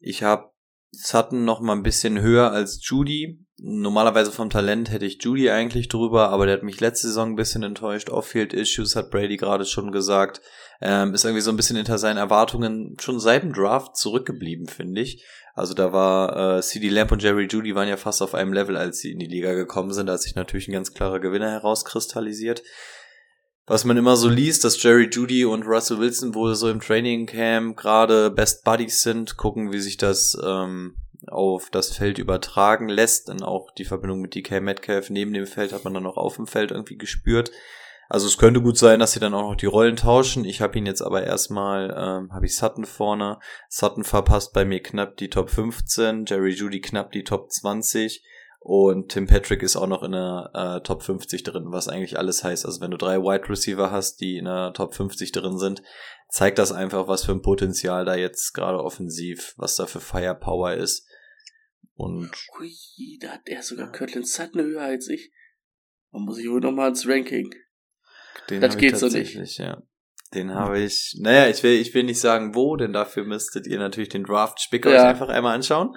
ich 0.00 0.24
habe 0.24 0.50
Sutton 0.90 1.44
noch 1.44 1.60
mal 1.60 1.74
ein 1.74 1.84
bisschen 1.84 2.20
höher 2.20 2.50
als 2.50 2.80
Judy. 2.82 3.46
Normalerweise 3.60 4.30
vom 4.30 4.50
Talent 4.50 4.90
hätte 4.90 5.04
ich 5.04 5.20
Judy 5.20 5.50
eigentlich 5.50 5.88
drüber, 5.88 6.28
aber 6.30 6.46
der 6.46 6.56
hat 6.56 6.62
mich 6.62 6.80
letzte 6.80 7.08
Saison 7.08 7.30
ein 7.30 7.36
bisschen 7.36 7.64
enttäuscht. 7.64 8.08
Off-Field-Issues 8.08 8.94
hat 8.94 9.10
Brady 9.10 9.36
gerade 9.36 9.64
schon 9.64 9.90
gesagt. 9.90 10.40
Ähm, 10.80 11.12
ist 11.12 11.24
irgendwie 11.24 11.42
so 11.42 11.50
ein 11.50 11.56
bisschen 11.56 11.74
hinter 11.74 11.98
seinen 11.98 12.18
Erwartungen 12.18 12.96
schon 13.00 13.18
seit 13.18 13.42
dem 13.42 13.52
Draft 13.52 13.96
zurückgeblieben, 13.96 14.68
finde 14.68 15.00
ich. 15.00 15.24
Also 15.54 15.74
da 15.74 15.92
war 15.92 16.58
äh, 16.58 16.62
CD 16.62 16.88
Lamp 16.88 17.10
und 17.10 17.20
Jerry 17.20 17.48
Judy 17.50 17.74
waren 17.74 17.88
ja 17.88 17.96
fast 17.96 18.22
auf 18.22 18.32
einem 18.32 18.52
Level, 18.52 18.76
als 18.76 19.00
sie 19.00 19.10
in 19.10 19.18
die 19.18 19.26
Liga 19.26 19.54
gekommen 19.54 19.92
sind. 19.92 20.06
Da 20.06 20.12
hat 20.12 20.22
sich 20.22 20.36
natürlich 20.36 20.68
ein 20.68 20.72
ganz 20.72 20.94
klarer 20.94 21.18
Gewinner 21.18 21.50
herauskristallisiert. 21.50 22.62
Was 23.66 23.84
man 23.84 23.96
immer 23.96 24.16
so 24.16 24.28
liest, 24.28 24.62
dass 24.64 24.80
Jerry 24.80 25.10
Judy 25.10 25.44
und 25.44 25.64
Russell 25.64 25.98
Wilson 25.98 26.34
wohl 26.34 26.54
so 26.54 26.70
im 26.70 26.80
Training 26.80 27.26
Camp 27.26 27.76
gerade 27.76 28.30
Best 28.30 28.62
Buddies 28.62 29.02
sind, 29.02 29.36
gucken, 29.36 29.72
wie 29.72 29.80
sich 29.80 29.96
das 29.96 30.38
ähm, 30.42 30.94
auf 31.26 31.70
das 31.70 31.96
Feld 31.96 32.18
übertragen 32.18 32.88
lässt. 32.88 33.28
Dann 33.28 33.42
auch 33.42 33.70
die 33.72 33.84
Verbindung 33.84 34.20
mit 34.20 34.34
DK 34.34 34.60
Metcalf 34.60 35.10
neben 35.10 35.32
dem 35.32 35.46
Feld 35.46 35.72
hat 35.72 35.84
man 35.84 35.94
dann 35.94 36.06
auch 36.06 36.16
auf 36.16 36.36
dem 36.36 36.46
Feld 36.46 36.70
irgendwie 36.70 36.96
gespürt. 36.96 37.50
Also 38.10 38.26
es 38.26 38.38
könnte 38.38 38.62
gut 38.62 38.78
sein, 38.78 39.00
dass 39.00 39.12
sie 39.12 39.20
dann 39.20 39.34
auch 39.34 39.50
noch 39.50 39.56
die 39.56 39.66
Rollen 39.66 39.96
tauschen. 39.96 40.46
Ich 40.46 40.62
habe 40.62 40.78
ihn 40.78 40.86
jetzt 40.86 41.02
aber 41.02 41.24
erstmal, 41.24 41.90
ähm, 41.90 42.32
habe 42.32 42.46
ich 42.46 42.56
Sutton 42.56 42.86
vorne. 42.86 43.38
Sutton 43.68 44.04
verpasst 44.04 44.54
bei 44.54 44.64
mir 44.64 44.82
knapp 44.82 45.18
die 45.18 45.28
Top 45.28 45.50
15, 45.50 46.24
Jerry 46.26 46.52
Judy 46.52 46.80
knapp 46.80 47.12
die 47.12 47.24
Top 47.24 47.50
20 47.50 48.24
und 48.60 49.10
Tim 49.10 49.26
Patrick 49.26 49.62
ist 49.62 49.76
auch 49.76 49.86
noch 49.86 50.02
in 50.02 50.12
der 50.12 50.50
äh, 50.52 50.80
Top 50.82 51.02
50 51.02 51.42
drin, 51.42 51.66
was 51.68 51.88
eigentlich 51.88 52.18
alles 52.18 52.44
heißt. 52.44 52.66
Also 52.66 52.80
wenn 52.80 52.90
du 52.90 52.96
drei 52.96 53.18
Wide 53.18 53.48
Receiver 53.48 53.90
hast, 53.90 54.20
die 54.20 54.36
in 54.36 54.46
der 54.46 54.72
Top 54.72 54.94
50 54.94 55.32
drin 55.32 55.58
sind, 55.58 55.82
zeigt 56.28 56.58
das 56.58 56.72
einfach, 56.72 57.08
was 57.08 57.24
für 57.24 57.32
ein 57.32 57.42
Potenzial 57.42 58.04
da 58.04 58.14
jetzt 58.14 58.52
gerade 58.52 58.82
offensiv, 58.82 59.54
was 59.56 59.76
da 59.76 59.86
für 59.86 60.00
Firepower 60.00 60.74
ist. 60.74 61.07
Und 61.98 62.30
Ui, 62.60 63.18
da 63.20 63.30
hat 63.32 63.48
er 63.48 63.60
sogar 63.62 63.90
Kirtland 63.90 64.28
Sutton 64.28 64.62
höher 64.62 64.82
als 64.82 65.08
ich. 65.08 65.32
Dann 66.12 66.22
muss 66.22 66.38
ich 66.38 66.48
wohl 66.48 66.60
nochmal 66.60 66.90
ins 66.90 67.06
Ranking. 67.08 67.52
den 68.48 68.60
Das 68.60 68.76
geht 68.76 68.96
so 68.96 69.08
nicht. 69.08 69.58
ja. 69.58 69.82
Den 70.32 70.54
habe 70.54 70.78
ich, 70.78 71.16
naja, 71.20 71.48
ich 71.48 71.62
will, 71.62 71.72
ich 71.72 71.92
will 71.94 72.04
nicht 72.04 72.20
sagen 72.20 72.54
wo, 72.54 72.76
denn 72.76 72.92
dafür 72.92 73.24
müsstet 73.24 73.66
ihr 73.66 73.78
natürlich 73.78 74.10
den 74.10 74.24
Draft 74.24 74.60
Spick 74.60 74.86
euch 74.86 74.92
Ja. 74.94 75.08
einfach 75.08 75.28
einmal 75.28 75.54
anschauen. 75.56 75.96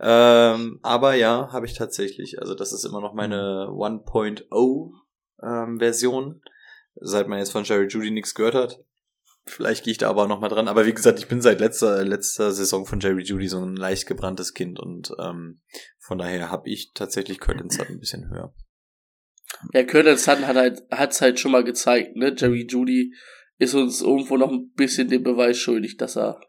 Ähm, 0.00 0.78
aber 0.82 1.14
ja, 1.14 1.52
habe 1.52 1.66
ich 1.66 1.74
tatsächlich. 1.74 2.38
Also 2.40 2.54
das 2.54 2.72
ist 2.72 2.84
immer 2.84 3.00
noch 3.00 3.12
meine 3.14 3.66
1.0 3.70 4.90
ähm, 5.42 5.78
Version. 5.78 6.40
Seit 6.94 7.28
man 7.28 7.38
jetzt 7.38 7.50
von 7.52 7.64
Jerry 7.64 7.86
Judy 7.88 8.12
nichts 8.12 8.34
gehört 8.34 8.54
hat. 8.54 8.78
Vielleicht 9.46 9.84
gehe 9.84 9.92
ich 9.92 9.98
da 9.98 10.08
aber 10.08 10.26
noch 10.26 10.40
mal 10.40 10.48
dran. 10.48 10.68
Aber 10.68 10.86
wie 10.86 10.94
gesagt, 10.94 11.18
ich 11.18 11.28
bin 11.28 11.42
seit 11.42 11.60
letzter, 11.60 12.02
letzter 12.04 12.52
Saison 12.52 12.86
von 12.86 13.00
Jerry 13.00 13.22
Judy 13.22 13.48
so 13.48 13.60
ein 13.60 13.76
leicht 13.76 14.06
gebranntes 14.06 14.54
Kind 14.54 14.80
und 14.80 15.12
ähm, 15.18 15.60
von 15.98 16.18
daher 16.18 16.50
habe 16.50 16.70
ich 16.70 16.92
tatsächlich 16.94 17.40
Curtin 17.40 17.68
Sutton 17.68 17.96
ein 17.96 18.00
bisschen 18.00 18.30
höher. 18.30 18.54
Ja, 19.72 19.84
Kirtland 19.84 20.18
Sutton 20.18 20.46
hat 20.46 20.56
halt, 20.56 20.82
hat's 20.90 21.20
halt 21.20 21.38
schon 21.38 21.52
mal 21.52 21.64
gezeigt, 21.64 22.16
ne? 22.16 22.34
Jerry 22.36 22.66
Judy 22.68 23.14
ist 23.58 23.74
uns 23.74 24.00
irgendwo 24.00 24.36
noch 24.36 24.50
ein 24.50 24.72
bisschen 24.72 25.08
den 25.08 25.22
Beweis 25.22 25.58
schuldig, 25.58 25.96
dass 25.96 26.16
er 26.16 26.40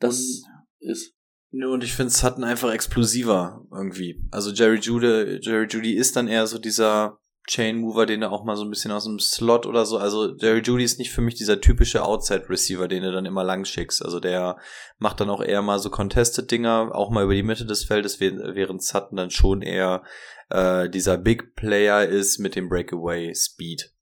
das 0.00 0.42
ist. 0.80 1.14
Nö, 1.50 1.72
und 1.72 1.84
ich 1.84 1.94
finde 1.94 2.10
Sutton 2.10 2.44
einfach 2.44 2.72
explosiver 2.72 3.64
irgendwie. 3.72 4.20
Also 4.32 4.50
Jerry 4.50 4.78
Judy, 4.80 5.38
Jerry 5.40 5.66
Judy 5.68 5.94
ist 5.94 6.16
dann 6.16 6.26
eher 6.26 6.46
so 6.48 6.58
dieser 6.58 7.20
Chain 7.46 7.78
Mover, 7.78 8.06
den 8.06 8.22
du 8.22 8.30
auch 8.30 8.44
mal 8.44 8.56
so 8.56 8.64
ein 8.64 8.70
bisschen 8.70 8.90
aus 8.90 9.04
dem 9.04 9.18
Slot 9.18 9.66
oder 9.66 9.84
so. 9.84 9.98
Also 9.98 10.34
Jerry 10.36 10.60
Judy 10.60 10.84
ist 10.84 10.98
nicht 10.98 11.10
für 11.12 11.20
mich 11.20 11.34
dieser 11.34 11.60
typische 11.60 12.02
Outside 12.02 12.48
Receiver, 12.48 12.88
den 12.88 13.02
du 13.02 13.12
dann 13.12 13.26
immer 13.26 13.44
lang 13.44 13.64
schickst. 13.66 14.02
Also 14.04 14.18
der 14.18 14.56
macht 14.98 15.20
dann 15.20 15.28
auch 15.28 15.42
eher 15.42 15.60
mal 15.60 15.78
so 15.78 15.90
Contested 15.90 16.50
Dinger, 16.50 16.90
auch 16.94 17.10
mal 17.10 17.24
über 17.24 17.34
die 17.34 17.42
Mitte 17.42 17.66
des 17.66 17.84
Feldes, 17.84 18.18
während 18.20 18.54
während 18.54 18.82
Sutton 18.82 19.16
dann 19.16 19.30
schon 19.30 19.60
eher 19.60 20.02
äh, 20.48 20.88
dieser 20.88 21.18
Big 21.18 21.54
Player 21.54 22.06
ist 22.06 22.38
mit 22.38 22.56
dem 22.56 22.68
Breakaway 22.68 23.34
Speed. 23.34 23.92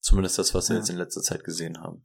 Zumindest 0.00 0.38
das, 0.38 0.54
was 0.54 0.68
wir 0.68 0.74
Ja. 0.76 0.80
jetzt 0.80 0.90
in 0.90 0.96
letzter 0.98 1.22
Zeit 1.22 1.42
gesehen 1.42 1.80
haben. 1.82 2.04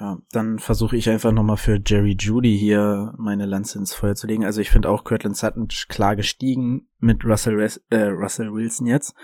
Ja, 0.00 0.18
dann 0.32 0.58
versuche 0.58 0.96
ich 0.96 1.10
einfach 1.10 1.30
nochmal 1.30 1.58
für 1.58 1.78
Jerry 1.84 2.16
Judy 2.18 2.56
hier 2.58 3.12
meine 3.18 3.44
Lanze 3.44 3.78
ins 3.78 3.92
Feuer 3.92 4.14
zu 4.14 4.26
legen. 4.26 4.46
Also 4.46 4.62
ich 4.62 4.70
finde 4.70 4.88
auch 4.88 5.04
Kirtland 5.04 5.36
Sutton 5.36 5.68
klar 5.88 6.16
gestiegen 6.16 6.88
mit 7.00 7.22
Russell, 7.22 7.56
Res 7.56 7.82
äh, 7.90 8.04
Russell 8.04 8.50
Wilson 8.50 8.86
jetzt 8.86 9.14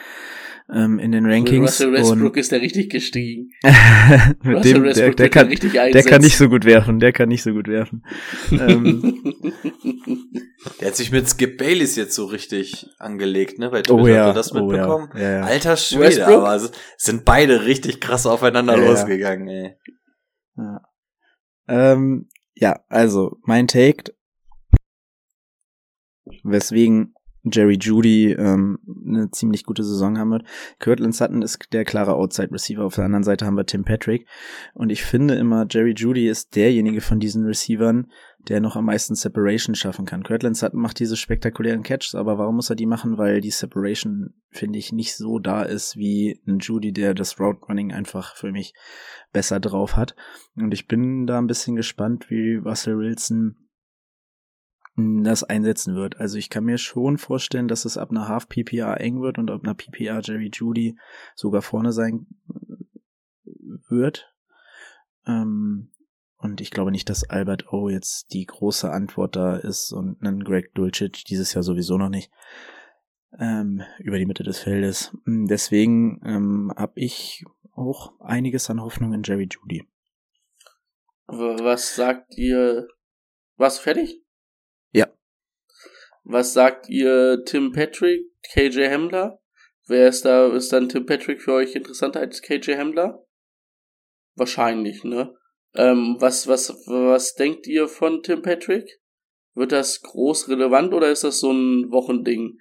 ähm, 0.70 0.98
in 0.98 1.12
den 1.12 1.24
Rankings. 1.24 1.70
Russell 1.70 1.92
Westbrook 1.92 2.34
und 2.34 2.36
ist 2.36 2.52
der 2.52 2.60
richtig 2.60 2.90
gestiegen. 2.90 3.52
mit 4.42 4.56
Russell 4.58 4.74
dem, 4.74 4.82
der, 4.82 4.84
Westbrook 4.84 5.16
der, 5.16 5.24
wird 5.24 5.32
kann, 5.32 5.92
der 5.92 6.02
kann 6.02 6.20
nicht 6.20 6.36
so 6.36 6.50
gut 6.50 6.66
werfen, 6.66 7.00
der 7.00 7.12
kann 7.12 7.30
nicht 7.30 7.42
so 7.42 7.52
gut 7.52 7.68
werfen. 7.68 8.04
ähm, 8.52 9.34
Der 10.80 10.88
hat 10.88 10.96
sich 10.96 11.12
mit 11.12 11.28
Skip 11.28 11.58
Bayless 11.58 11.96
jetzt 11.96 12.14
so 12.14 12.24
richtig 12.26 12.86
angelegt, 12.98 13.58
ne? 13.58 13.70
Bei 13.70 13.82
Twitter. 13.82 13.94
oh 13.94 14.06
ja, 14.06 14.32
das 14.32 14.52
oh 14.52 14.66
mitbekommen? 14.66 15.10
ja, 15.14 15.20
ja, 15.20 15.30
ja. 15.30 15.40
Alter 15.44 15.76
Schwede, 15.76 16.04
Westbrook? 16.04 16.42
aber 16.42 16.54
es 16.56 16.72
sind 16.96 17.24
beide 17.24 17.66
richtig 17.66 18.00
krass 18.00 18.26
aufeinander 18.26 18.76
losgegangen, 18.76 19.48
ey. 19.48 19.76
Ähm, 21.68 22.28
ja, 22.54 22.84
also 22.88 23.38
mein 23.42 23.66
Take, 23.66 24.14
weswegen 26.42 27.15
Jerry 27.50 27.78
Judy 27.80 28.32
ähm, 28.32 28.78
eine 29.06 29.30
ziemlich 29.30 29.64
gute 29.64 29.84
Saison 29.84 30.18
haben 30.18 30.30
wird. 30.30 30.44
Kirtland 30.80 31.14
Sutton 31.14 31.42
ist 31.42 31.72
der 31.72 31.84
klare 31.84 32.14
Outside-Receiver. 32.14 32.84
Auf 32.84 32.96
der 32.96 33.04
anderen 33.04 33.22
Seite 33.22 33.46
haben 33.46 33.56
wir 33.56 33.66
Tim 33.66 33.84
Patrick. 33.84 34.26
Und 34.74 34.90
ich 34.90 35.02
finde 35.04 35.34
immer, 35.34 35.66
Jerry 35.70 35.94
Judy 35.96 36.28
ist 36.28 36.56
derjenige 36.56 37.00
von 37.00 37.20
diesen 37.20 37.44
Receivern, 37.44 38.10
der 38.48 38.60
noch 38.60 38.76
am 38.76 38.86
meisten 38.86 39.14
Separation 39.14 39.74
schaffen 39.74 40.06
kann. 40.06 40.22
Kirtland 40.22 40.56
Sutton 40.56 40.80
macht 40.80 40.98
diese 40.98 41.16
spektakulären 41.16 41.82
Catches, 41.82 42.14
aber 42.14 42.38
warum 42.38 42.56
muss 42.56 42.70
er 42.70 42.76
die 42.76 42.86
machen? 42.86 43.18
Weil 43.18 43.40
die 43.40 43.50
Separation, 43.50 44.34
finde 44.50 44.78
ich, 44.78 44.92
nicht 44.92 45.16
so 45.16 45.38
da 45.38 45.62
ist 45.62 45.96
wie 45.96 46.40
ein 46.46 46.58
Judy, 46.58 46.92
der 46.92 47.14
das 47.14 47.38
Route 47.38 47.64
Running 47.68 47.92
einfach 47.92 48.36
für 48.36 48.50
mich 48.50 48.74
besser 49.32 49.60
drauf 49.60 49.96
hat. 49.96 50.16
Und 50.56 50.72
ich 50.72 50.86
bin 50.86 51.26
da 51.26 51.38
ein 51.38 51.46
bisschen 51.46 51.76
gespannt, 51.76 52.30
wie 52.30 52.56
Russell 52.56 52.98
Wilson 52.98 53.56
das 54.96 55.44
einsetzen 55.44 55.94
wird. 55.94 56.18
Also 56.18 56.38
ich 56.38 56.48
kann 56.48 56.64
mir 56.64 56.78
schon 56.78 57.18
vorstellen, 57.18 57.68
dass 57.68 57.84
es 57.84 57.98
ab 57.98 58.10
einer 58.10 58.28
Half 58.28 58.48
PPR 58.48 59.00
eng 59.00 59.20
wird 59.20 59.38
und 59.38 59.50
ab 59.50 59.60
einer 59.62 59.74
PPR 59.74 60.20
Jerry 60.22 60.50
Judy 60.52 60.98
sogar 61.34 61.62
vorne 61.62 61.92
sein 61.92 62.26
wird. 63.88 64.32
Ähm, 65.26 65.90
und 66.38 66.60
ich 66.60 66.70
glaube 66.70 66.90
nicht, 66.90 67.10
dass 67.10 67.28
Albert 67.28 67.72
O 67.72 67.88
jetzt 67.88 68.32
die 68.32 68.46
große 68.46 68.90
Antwort 68.90 69.36
da 69.36 69.56
ist 69.56 69.92
und 69.92 70.22
einen 70.22 70.44
Greg 70.44 70.74
Dulcich 70.74 71.24
dieses 71.24 71.52
Jahr 71.54 71.62
sowieso 71.62 71.98
noch 71.98 72.08
nicht 72.08 72.30
ähm, 73.38 73.82
über 73.98 74.18
die 74.18 74.26
Mitte 74.26 74.44
des 74.44 74.58
Feldes. 74.60 75.16
Hm, 75.24 75.46
deswegen 75.46 76.20
ähm, 76.24 76.72
habe 76.74 77.00
ich 77.00 77.44
auch 77.72 78.18
einiges 78.20 78.70
an 78.70 78.80
Hoffnung 78.80 79.12
in 79.12 79.22
Jerry 79.22 79.48
Judy. 79.50 79.86
Was 81.26 81.96
sagt 81.96 82.36
ihr? 82.38 82.88
Was 83.56 83.78
fertig? 83.78 84.25
Was 86.28 86.54
sagt 86.54 86.88
ihr 86.88 87.44
Tim 87.44 87.70
Patrick, 87.70 88.26
KJ 88.52 88.88
Hamler? 88.88 89.40
Wer 89.86 90.08
ist 90.08 90.24
da, 90.24 90.52
ist 90.52 90.72
dann 90.72 90.88
Tim 90.88 91.06
Patrick 91.06 91.40
für 91.40 91.52
euch 91.52 91.76
interessanter 91.76 92.18
als 92.18 92.42
KJ 92.42 92.72
Hamler? 92.76 93.24
Wahrscheinlich, 94.34 95.04
ne? 95.04 95.36
Ähm, 95.76 96.16
was, 96.18 96.48
was, 96.48 96.70
was 96.86 97.34
denkt 97.34 97.68
ihr 97.68 97.86
von 97.86 98.24
Tim 98.24 98.42
Patrick? 98.42 99.00
Wird 99.54 99.70
das 99.70 100.02
groß 100.02 100.48
relevant 100.48 100.92
oder 100.94 101.12
ist 101.12 101.22
das 101.22 101.38
so 101.38 101.52
ein 101.52 101.92
Wochending? 101.92 102.58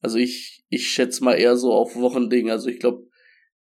Also 0.00 0.18
ich, 0.18 0.64
ich 0.68 0.88
schätze 0.88 1.22
mal 1.22 1.34
eher 1.34 1.56
so 1.56 1.72
auf 1.72 1.94
Wochending. 1.94 2.50
Also 2.50 2.68
ich 2.68 2.80
glaube, 2.80 3.06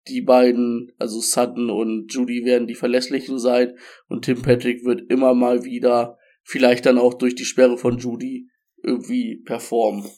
die 0.08 0.20
beiden, 0.20 0.92
also 0.98 1.20
Sutton 1.20 1.70
und 1.70 2.12
Judy 2.12 2.44
werden 2.44 2.68
die 2.68 2.74
verlässlichen 2.74 3.38
sein 3.38 3.78
und 4.08 4.26
Tim 4.26 4.42
Patrick 4.42 4.84
wird 4.84 5.10
immer 5.10 5.32
mal 5.32 5.64
wieder, 5.64 6.18
vielleicht 6.42 6.84
dann 6.84 6.98
auch 6.98 7.14
durch 7.14 7.34
die 7.34 7.46
Sperre 7.46 7.78
von 7.78 7.96
Judy, 7.96 8.50
irgendwie 8.82 9.42
performen. 9.44 10.08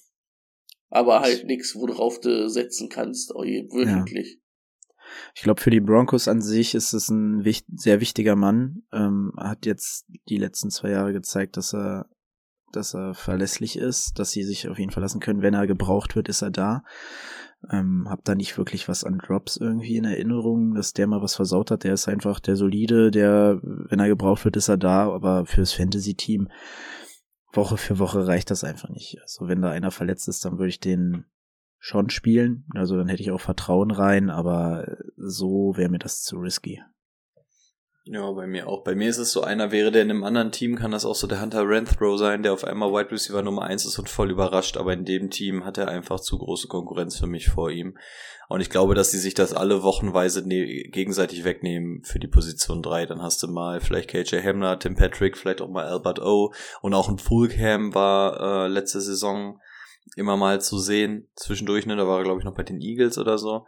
Aber 0.89 1.21
halt 1.21 1.47
nichts, 1.47 1.75
worauf 1.77 2.21
du 2.21 2.49
setzen 2.49 2.89
kannst, 2.89 3.31
wirklich. 3.31 4.35
Ja. 4.35 4.41
Ich 5.35 5.43
glaube, 5.43 5.61
für 5.61 5.71
die 5.71 5.81
Broncos 5.81 6.29
an 6.29 6.41
sich 6.41 6.75
ist 6.75 6.93
es 6.93 7.09
ein 7.09 7.45
wicht 7.45 7.67
sehr 7.73 8.01
wichtiger 8.01 8.37
Mann. 8.37 8.83
Ähm, 8.93 9.33
hat 9.37 9.67
jetzt 9.67 10.07
die 10.29 10.37
letzten 10.37 10.71
zwei 10.71 10.91
Jahre 10.91 11.13
gezeigt, 11.13 11.57
dass 11.57 11.75
er, 11.75 12.09
dass 12.73 12.95
er 12.95 13.15
verlässlich 13.15 13.77
ist, 13.77 14.19
dass 14.19 14.31
sie 14.31 14.45
sich 14.45 14.69
auf 14.69 14.79
ihn 14.79 14.91
verlassen 14.91 15.21
können. 15.21 15.43
Wenn 15.43 15.55
er 15.55 15.67
gebraucht 15.67 16.17
wird, 16.17 16.29
ist 16.29 16.43
er 16.43 16.51
da. 16.51 16.83
Ähm, 17.71 18.07
hab 18.09 18.25
da 18.25 18.35
nicht 18.35 18.57
wirklich 18.57 18.89
was 18.89 19.05
an 19.05 19.19
Drops 19.19 19.57
irgendwie 19.57 19.97
in 19.97 20.05
Erinnerung, 20.05 20.75
dass 20.75 20.93
der 20.93 21.07
mal 21.07 21.23
was 21.23 21.35
versaut 21.35 21.71
hat. 21.71 21.85
Der 21.85 21.95
ist 21.95 22.09
einfach 22.09 22.41
der 22.41 22.57
solide, 22.57 23.11
der, 23.11 23.61
wenn 23.63 24.01
er 24.01 24.09
gebraucht 24.09 24.45
wird, 24.45 24.57
ist 24.57 24.69
er 24.69 24.79
da. 24.79 25.13
Aber 25.13 25.45
fürs 25.45 25.73
Fantasy-Team 25.73 26.49
Woche 27.53 27.77
für 27.77 27.99
Woche 27.99 28.27
reicht 28.27 28.51
das 28.51 28.65
einfach 28.65 28.89
nicht. 28.89 29.21
Also 29.23 29.49
wenn 29.49 29.63
da 29.63 29.71
einer 29.71 29.91
verletzt 29.91 30.29
ist, 30.29 30.45
dann 30.45 30.59
würde 30.59 30.69
ich 30.69 30.81
den 30.81 31.25
schon 31.79 32.11
spielen. 32.11 32.67
Also 32.75 32.97
dann 32.97 33.09
hätte 33.09 33.23
ich 33.23 33.31
auch 33.31 33.41
Vertrauen 33.41 33.91
rein, 33.91 34.31
aber 34.31 34.99
so 35.17 35.77
wäre 35.77 35.89
mir 35.89 35.99
das 35.99 36.23
zu 36.23 36.37
risky. 36.37 36.83
Ja, 38.05 38.31
bei 38.33 38.47
mir 38.47 38.67
auch. 38.67 38.83
Bei 38.83 38.95
mir 38.95 39.11
ist 39.11 39.19
es 39.19 39.31
so, 39.31 39.43
einer 39.43 39.73
wäre, 39.73 39.91
der 39.91 40.03
in 40.03 40.11
einem 40.11 40.25
anderen 40.25 40.53
Team 40.53 40.77
kann 40.77 40.91
das 40.91 41.05
auch 41.05 41.15
so 41.15 41.27
der 41.27 41.43
Hunter 41.43 41.69
Renthrow 41.69 42.19
sein, 42.19 42.43
der 42.43 42.55
auf 42.55 42.65
einmal 42.65 42.91
Wide 42.93 43.13
Receiver 43.13 43.43
Nummer 43.43 43.63
eins 43.63 43.85
ist 43.85 43.99
und 43.99 44.09
voll 44.09 44.31
überrascht, 44.31 44.79
aber 44.79 44.95
in 44.95 45.05
dem 45.05 45.29
Team 45.29 45.67
hat 45.67 45.77
er 45.77 45.89
einfach 45.89 46.19
zu 46.19 46.39
große 46.39 46.67
Konkurrenz 46.67 47.19
für 47.19 47.27
mich 47.27 47.49
vor 47.49 47.71
ihm. 47.71 47.99
Und 48.49 48.63
ich 48.63 48.71
glaube, 48.71 48.95
dass 48.95 49.11
sie 49.11 49.19
sich 49.19 49.35
das 49.35 49.53
alle 49.53 49.83
wochenweise 49.83 50.47
ne 50.49 50.89
gegenseitig 50.89 51.45
wegnehmen 51.45 52.03
für 52.03 52.19
die 52.19 52.27
Position 52.27 52.83
drei. 52.83 53.07
Dann 53.07 53.23
hast 53.23 53.43
du 53.43 53.49
mal 53.49 53.81
vielleicht 53.81 54.11
KJ 54.11 54.43
Hamler, 54.43 54.79
Tim 54.79 54.97
Patrick, 54.97 55.37
vielleicht 55.37 55.61
auch 55.61 55.69
mal 55.69 55.87
Albert 55.87 56.21
O. 56.21 56.53
Und 56.81 56.95
auch 56.95 57.09
ein 57.09 57.19
Fulham 57.19 57.95
war 57.95 58.65
äh, 58.65 58.69
letzte 58.69 59.01
Saison 59.01 59.61
immer 60.17 60.37
mal 60.37 60.61
zu 60.61 60.79
sehen 60.79 61.29
zwischendurch, 61.37 61.87
ne, 61.87 61.97
da 61.97 62.07
war 62.07 62.19
er 62.19 62.25
glaube 62.25 62.41
ich 62.41 62.45
noch 62.45 62.57
bei 62.57 62.63
den 62.63 62.81
Eagles 62.81 63.19
oder 63.19 63.39
so. 63.39 63.67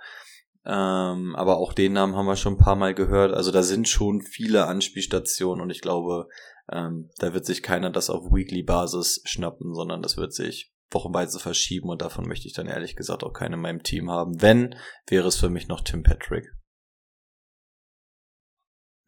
Ähm, 0.64 1.35
aber 1.35 1.57
auch 1.57 1.72
den 1.72 1.94
Namen 1.94 2.14
haben 2.14 2.27
wir 2.27 2.37
schon 2.37 2.55
ein 2.55 2.64
paar 2.64 2.77
Mal 2.77 2.94
gehört. 2.94 3.35
Also 3.35 3.51
da 3.51 3.62
sind 3.62 3.88
schon 3.88 4.22
viele 4.22 4.66
Anspielstationen 4.66 5.62
und 5.62 5.70
ich 5.70 5.81
glaube, 5.81 6.29
ähm, 6.70 7.11
da 7.18 7.35
wird 7.35 7.44
sich 7.44 7.62
keiner 7.62 7.90
das 7.90 8.11
auf 8.11 8.31
Weekly-Basis 8.31 9.22
schnappen, 9.25 9.75
sondern 9.75 10.03
das 10.03 10.16
wird 10.16 10.33
sich 10.33 10.72
wochenweise 10.90 11.38
verschieben 11.38 11.88
und 11.88 12.03
davon 12.03 12.29
möchte 12.29 12.46
ich 12.46 12.55
dann 12.55 12.66
ehrlich 12.66 12.96
gesagt 12.96 13.25
auch 13.25 13.33
keinen 13.33 13.55
in 13.55 13.61
meinem 13.61 13.83
Team 13.83 14.11
haben. 14.11 14.40
Wenn, 14.40 14.77
wäre 15.07 15.29
es 15.29 15.37
für 15.37 15.51
mich 15.51 15.68
noch 15.68 15.81
Tim 15.81 16.03
Patrick. 16.03 16.46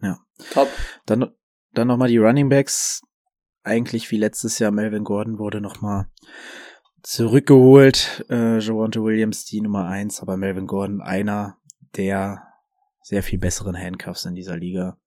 Ja. 0.01 0.19
Top. 0.51 0.69
Dann, 1.07 1.35
dann 1.73 1.87
nochmal 1.87 2.09
die 2.09 2.19
Running 2.19 2.49
Backs. 2.49 3.03
Eigentlich 3.63 4.11
wie 4.11 4.19
letztes 4.19 4.59
Jahr 4.59 4.73
Melvin 4.73 5.05
Gordon 5.05 5.39
wurde 5.39 5.61
nochmal 5.61 6.07
zurückgeholt. 7.05 8.25
Äh, 8.29 8.59
Javonte 8.59 9.05
Williams 9.05 9.45
die 9.45 9.61
Nummer 9.61 9.87
eins, 9.87 10.21
aber 10.21 10.37
Melvin 10.37 10.67
Gordon 10.67 11.01
einer 11.01 11.59
der 11.97 12.43
sehr 13.03 13.23
viel 13.23 13.39
besseren 13.39 13.79
Handcuffs 13.79 14.25
in 14.25 14.35
dieser 14.35 14.57
Liga, 14.57 14.99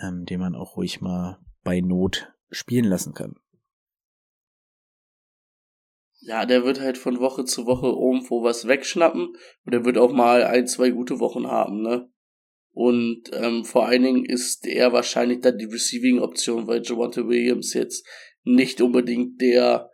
ähm, 0.00 0.24
den 0.24 0.40
man 0.40 0.54
auch 0.54 0.76
ruhig 0.76 1.00
mal 1.00 1.38
bei 1.62 1.80
Not 1.80 2.32
spielen 2.50 2.84
lassen 2.84 3.12
kann. 3.12 3.34
Ja, 6.20 6.46
der 6.46 6.64
wird 6.64 6.80
halt 6.80 6.96
von 6.96 7.20
Woche 7.20 7.44
zu 7.44 7.66
Woche 7.66 7.88
irgendwo 7.88 8.42
was 8.42 8.66
wegschnappen 8.66 9.36
und 9.64 9.72
er 9.72 9.84
wird 9.84 9.98
auch 9.98 10.12
mal 10.12 10.44
ein, 10.44 10.66
zwei 10.66 10.90
gute 10.90 11.20
Wochen 11.20 11.46
haben, 11.46 11.82
ne? 11.82 12.10
Und 12.72 13.30
ähm, 13.32 13.64
vor 13.64 13.86
allen 13.86 14.02
Dingen 14.02 14.24
ist 14.24 14.66
er 14.66 14.92
wahrscheinlich 14.92 15.40
dann 15.40 15.56
die 15.56 15.64
Receiving-Option, 15.64 16.66
weil 16.66 16.82
Javonte 16.82 17.26
Williams 17.26 17.72
jetzt 17.72 18.06
nicht 18.44 18.80
unbedingt 18.80 19.40
der 19.40 19.90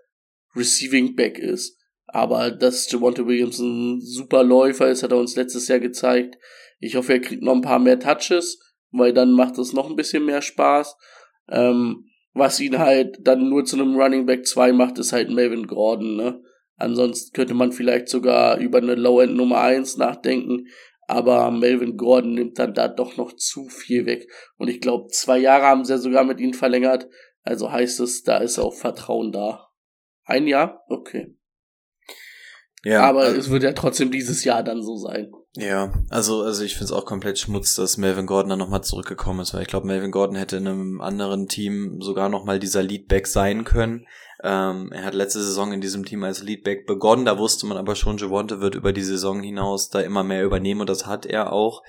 Receiving 0.54 1.14
Back 1.16 1.38
ist. 1.38 1.78
Aber 2.06 2.50
dass 2.50 2.90
Javonte 2.90 3.26
Williams 3.26 3.58
ein 3.58 4.00
super 4.00 4.44
Läufer 4.44 4.90
ist, 4.90 5.02
hat 5.02 5.12
er 5.12 5.18
uns 5.18 5.36
letztes 5.36 5.68
Jahr 5.68 5.80
gezeigt. 5.80 6.36
Ich 6.78 6.96
hoffe, 6.96 7.14
er 7.14 7.20
kriegt 7.20 7.42
noch 7.42 7.54
ein 7.54 7.62
paar 7.62 7.78
mehr 7.78 7.98
Touches, 7.98 8.58
weil 8.90 9.12
dann 9.12 9.32
macht 9.32 9.56
es 9.58 9.72
noch 9.72 9.88
ein 9.88 9.96
bisschen 9.96 10.26
mehr 10.26 10.42
Spaß. 10.42 10.96
Ähm, 11.48 12.04
was 12.34 12.60
ihn 12.60 12.78
halt 12.78 13.18
dann 13.20 13.48
nur 13.48 13.64
zu 13.64 13.76
einem 13.76 13.96
Running 13.96 14.26
Back 14.26 14.46
2 14.46 14.72
macht, 14.72 14.98
ist 14.98 15.12
halt 15.12 15.30
Melvin 15.30 15.66
Gordon, 15.66 16.16
ne? 16.16 16.42
Ansonsten 16.76 17.32
könnte 17.32 17.54
man 17.54 17.72
vielleicht 17.72 18.08
sogar 18.08 18.58
über 18.58 18.78
eine 18.78 18.94
Low-End 18.94 19.36
Nummer 19.36 19.60
1 19.60 19.98
nachdenken, 19.98 20.66
aber 21.06 21.50
Melvin 21.50 21.96
Gordon 21.96 22.34
nimmt 22.34 22.58
dann 22.58 22.74
da 22.74 22.88
doch 22.88 23.16
noch 23.16 23.34
zu 23.34 23.68
viel 23.68 24.06
weg. 24.06 24.28
Und 24.56 24.68
ich 24.68 24.80
glaube, 24.80 25.08
zwei 25.08 25.38
Jahre 25.38 25.66
haben 25.66 25.84
sie 25.84 25.92
ja 25.92 25.98
sogar 25.98 26.24
mit 26.24 26.40
ihm 26.40 26.54
verlängert. 26.54 27.08
Also 27.42 27.70
heißt 27.70 28.00
es, 28.00 28.22
da 28.22 28.38
ist 28.38 28.58
auch 28.58 28.74
Vertrauen 28.74 29.30
da. 29.32 29.68
Ein 30.24 30.46
Jahr? 30.46 30.84
Okay. 30.88 31.36
Ja. 32.84 33.02
Aber 33.02 33.20
also, 33.20 33.38
es 33.38 33.50
wird 33.50 33.62
ja 33.62 33.72
trotzdem 33.72 34.10
dieses 34.10 34.44
Jahr 34.44 34.62
dann 34.62 34.82
so 34.82 34.96
sein. 34.96 35.32
Ja, 35.54 35.92
also, 36.08 36.42
also 36.42 36.64
ich 36.64 36.72
finde 36.72 36.86
es 36.86 36.92
auch 36.92 37.04
komplett 37.04 37.38
Schmutz, 37.38 37.74
dass 37.74 37.98
Melvin 37.98 38.26
Gordon 38.26 38.50
dann 38.50 38.58
nochmal 38.58 38.82
zurückgekommen 38.82 39.40
ist, 39.40 39.52
weil 39.52 39.62
ich 39.62 39.68
glaube, 39.68 39.86
Melvin 39.86 40.10
Gordon 40.10 40.36
hätte 40.36 40.56
in 40.56 40.66
einem 40.66 41.00
anderen 41.00 41.46
Team 41.46 42.00
sogar 42.00 42.28
nochmal 42.30 42.58
dieser 42.58 42.82
Leadback 42.82 43.26
sein 43.26 43.64
können. 43.64 44.06
Ähm, 44.42 44.90
er 44.92 45.04
hat 45.04 45.14
letzte 45.14 45.42
Saison 45.42 45.72
in 45.72 45.82
diesem 45.82 46.04
Team 46.06 46.24
als 46.24 46.42
Leadback 46.42 46.86
begonnen, 46.86 47.26
da 47.26 47.38
wusste 47.38 47.66
man 47.66 47.76
aber 47.76 47.94
schon, 47.94 48.16
Javonte 48.16 48.60
wird 48.60 48.74
über 48.74 48.92
die 48.92 49.02
Saison 49.02 49.42
hinaus 49.42 49.90
da 49.90 50.00
immer 50.00 50.24
mehr 50.24 50.42
übernehmen 50.42 50.80
und 50.80 50.90
das 50.90 51.06
hat 51.06 51.26
er 51.26 51.52
auch. 51.52 51.82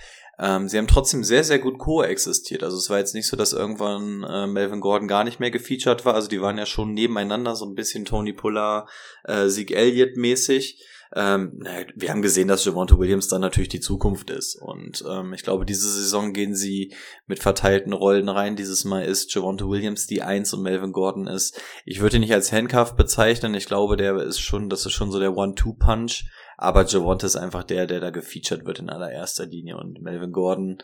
Ähm, 0.44 0.68
sie 0.68 0.78
haben 0.78 0.88
trotzdem 0.88 1.24
sehr, 1.24 1.46
sehr 1.46 1.60
gut 1.60 1.78
koexistiert. 1.78 2.64
Also 2.64 2.76
es 2.76 2.90
war 2.90 2.98
jetzt 2.98 3.16
nicht 3.16 3.28
so, 3.28 3.38
dass 3.38 3.54
irgendwann 3.54 4.24
äh, 4.24 4.46
Melvin 4.46 4.82
Gordon 4.82 5.08
gar 5.08 5.24
nicht 5.24 5.40
mehr 5.40 5.52
gefeatured 5.52 6.04
war. 6.04 6.16
Also 6.16 6.28
die 6.28 6.42
waren 6.42 6.58
ja 6.58 6.66
schon 6.66 6.94
nebeneinander, 6.94 7.56
so 7.56 7.66
ein 7.66 7.76
bisschen 7.76 8.04
Tony 8.04 8.34
Puller, 8.34 8.86
äh, 9.24 9.48
Sieg 9.48 9.72
Elliott 9.72 10.18
mäßig. 10.18 10.84
Ähm, 11.16 11.64
wir 11.96 12.10
haben 12.10 12.22
gesehen, 12.22 12.50
dass 12.50 12.66
Javonte 12.66 12.98
Williams 13.00 13.30
dann 13.30 13.40
natürlich 13.40 13.70
die 13.70 13.80
Zukunft 13.80 14.32
ist. 14.32 14.56
Und 14.56 15.06
ähm, 15.10 15.34
ich 15.34 15.44
glaube, 15.44 15.64
diese 15.64 15.90
Saison 15.90 16.34
gehen 16.34 16.56
sie 16.56 16.94
mit 17.26 17.40
verteilten 17.40 17.94
Rollen 17.94 18.28
rein. 18.28 18.58
Dieses 18.58 18.84
Mal 18.84 19.06
ist 19.06 19.34
Javonte 19.34 19.70
Williams 19.70 20.08
die 20.08 20.24
Eins 20.24 20.54
und 20.54 20.64
Melvin 20.64 20.92
Gordon 20.92 21.28
ist. 21.28 21.58
Ich 21.86 22.02
würde 22.02 22.18
ihn 22.18 22.22
nicht 22.22 22.34
als 22.34 22.52
Handcuff 22.52 22.98
bezeichnen. 22.98 23.54
Ich 23.54 23.68
glaube, 23.68 23.96
der 23.96 24.18
ist 24.18 24.40
schon, 24.40 24.70
das 24.70 24.86
ist 24.86 24.94
schon 24.94 25.12
so 25.12 25.20
der 25.20 25.38
One-Two-Punch 25.38 26.26
aber 26.64 26.86
Javonte 26.86 27.26
ist 27.26 27.36
einfach 27.36 27.64
der, 27.64 27.88
der 27.88 28.00
da 28.00 28.10
gefeatured 28.10 28.66
wird 28.66 28.80
in 28.80 28.90
allererster 28.90 29.46
Linie 29.46 29.78
und 29.78 30.02
Melvin 30.02 30.32
Gordon 30.32 30.78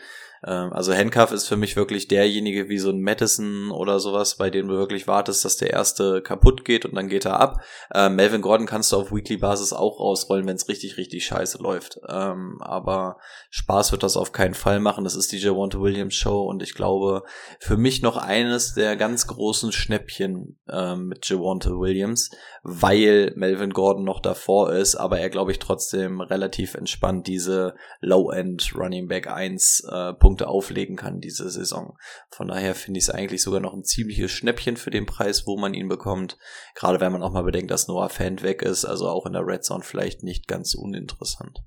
ähm, 0.46 0.72
also 0.72 0.94
Handcuff 0.94 1.32
ist 1.32 1.48
für 1.48 1.58
mich 1.58 1.76
wirklich 1.76 2.08
derjenige 2.08 2.70
wie 2.70 2.78
so 2.78 2.90
ein 2.90 3.02
Madison 3.02 3.72
oder 3.72 4.00
sowas, 4.00 4.38
bei 4.38 4.50
dem 4.50 4.68
du 4.68 4.76
wirklich 4.76 5.08
wartest, 5.08 5.44
dass 5.44 5.58
der 5.58 5.72
erste 5.72 6.22
kaputt 6.22 6.66
geht 6.66 6.86
und 6.86 6.96
dann 6.96 7.10
geht 7.10 7.26
er 7.26 7.40
ab. 7.40 7.62
Ähm, 7.94 8.16
Melvin 8.16 8.42
Gordon 8.42 8.68
kannst 8.68 8.92
du 8.92 8.98
auf 8.98 9.12
Weekly-Basis 9.12 9.74
auch 9.74 10.00
rausrollen, 10.00 10.48
wenn 10.48 10.56
es 10.56 10.70
richtig, 10.70 10.98
richtig 10.98 11.26
scheiße 11.26 11.62
läuft. 11.62 12.00
Ähm, 12.08 12.58
aber 12.62 13.18
Spaß 13.50 13.92
wird 13.92 14.04
das 14.04 14.18
auf 14.18 14.32
keinen 14.32 14.54
Fall 14.54 14.80
machen. 14.80 15.04
Das 15.04 15.16
ist 15.16 15.32
die 15.32 15.40
Javonte 15.40 15.82
Williams 15.82 16.16
Show 16.16 16.44
und 16.44 16.64
ich 16.64 16.74
glaube, 16.74 17.24
für 17.60 17.78
mich 17.78 18.02
noch 18.02 18.18
eines 18.18 18.74
der 18.74 18.96
ganz 18.96 19.28
großen 19.28 19.72
Schnäppchen 19.72 20.60
ähm, 20.72 21.08
mit 21.08 21.28
Javonte 21.28 21.72
Williams, 21.72 22.32
weil 22.64 23.34
Melvin 23.36 23.72
Gordon 23.72 24.04
noch 24.04 24.22
davor 24.22 24.72
ist, 24.72 24.96
aber 24.96 25.20
er, 25.20 25.30
glaube 25.30 25.52
ich, 25.52 25.60
trotzdem 25.70 26.20
relativ 26.20 26.74
entspannt 26.74 27.28
diese 27.28 27.76
Low-End 28.02 28.74
Running 28.76 29.08
Back 29.08 29.28
1 29.28 29.84
äh, 29.88 30.14
Punkte 30.16 30.48
auflegen 30.48 30.96
kann 30.96 31.20
diese 31.20 31.48
Saison. 31.50 31.96
Von 32.32 32.48
daher 32.48 32.74
finde 32.74 32.98
ich 32.98 33.04
es 33.04 33.10
eigentlich 33.12 33.44
sogar 33.44 33.60
noch 33.60 33.74
ein 33.74 33.84
ziemliches 33.84 34.32
Schnäppchen 34.32 34.78
für 34.78 34.90
den 34.90 35.06
Preis, 35.06 35.46
wo 35.46 35.58
man 35.58 35.76
ihn 35.76 35.88
bekommt. 35.88 36.40
Gerade 36.74 37.00
wenn 37.00 37.12
man 37.12 37.22
auch 37.22 37.32
mal 37.32 37.44
bedenkt, 37.44 37.70
dass 37.70 37.88
Noah 37.88 38.10
Fan 38.10 38.42
weg 38.42 38.64
ist, 38.64 38.84
also 38.84 39.08
auch 39.08 39.28
in 39.28 39.34
der 39.34 39.46
Red 39.46 39.64
Zone 39.64 39.84
vielleicht 39.84 40.24
nicht 40.24 40.48
ganz 40.48 40.74
uninteressant. 40.74 41.60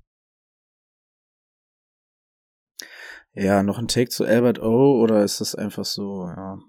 Ja, 3.31 3.63
noch 3.63 3.79
ein 3.79 3.87
Take 3.87 4.09
zu 4.09 4.25
Albert 4.25 4.59
O 4.59 5.01
oder 5.01 5.23
ist 5.23 5.39
das 5.39 5.55
einfach 5.55 5.85
so, 5.85 6.27
ja. 6.27 6.59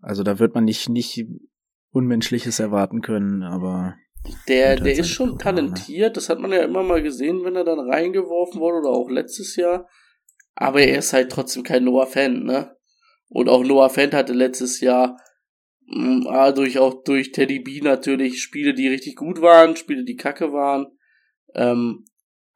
Also 0.00 0.22
da 0.22 0.38
wird 0.38 0.54
man 0.54 0.64
nicht, 0.64 0.88
nicht 0.88 1.26
Unmenschliches 1.90 2.60
erwarten 2.60 3.02
können, 3.02 3.42
aber. 3.42 3.96
Der, 4.48 4.76
der 4.76 4.98
ist 4.98 5.08
schon 5.08 5.38
talentiert, 5.38 6.16
das 6.16 6.28
hat 6.28 6.40
man 6.40 6.52
ja 6.52 6.62
immer 6.62 6.82
mal 6.82 7.02
gesehen, 7.02 7.42
wenn 7.44 7.56
er 7.56 7.64
dann 7.64 7.80
reingeworfen 7.80 8.60
wurde 8.60 8.78
oder 8.78 8.90
auch 8.90 9.08
letztes 9.08 9.56
Jahr. 9.56 9.88
Aber 10.54 10.82
er 10.82 10.98
ist 10.98 11.12
halt 11.12 11.32
trotzdem 11.32 11.62
kein 11.62 11.84
Noah 11.84 12.06
Fan, 12.06 12.44
ne? 12.44 12.76
Und 13.28 13.48
auch 13.48 13.64
Noah 13.64 13.88
Fan 13.88 14.12
hatte 14.12 14.32
letztes 14.32 14.80
Jahr 14.80 15.16
mh, 15.86 16.50
mm, 16.50 16.54
durch 16.54 16.78
auch 16.78 17.02
durch 17.02 17.32
Teddy 17.32 17.60
B 17.60 17.80
natürlich 17.80 18.42
Spiele, 18.42 18.74
die 18.74 18.88
richtig 18.88 19.16
gut 19.16 19.40
waren, 19.40 19.76
Spiele, 19.76 20.04
die 20.04 20.16
kacke 20.16 20.52
waren. 20.52 20.86
Ähm, 21.54 22.04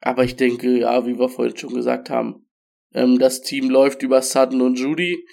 aber 0.01 0.23
ich 0.23 0.35
denke, 0.35 0.79
ja, 0.79 1.05
wie 1.07 1.17
wir 1.17 1.29
vorhin 1.29 1.57
schon 1.57 1.73
gesagt 1.73 2.09
haben, 2.09 2.47
ähm, 2.93 3.17
das 3.17 3.41
Team 3.41 3.69
läuft 3.69 4.03
über 4.03 4.21
Sutton 4.21 4.61
und 4.61 4.79
Judy 4.79 5.25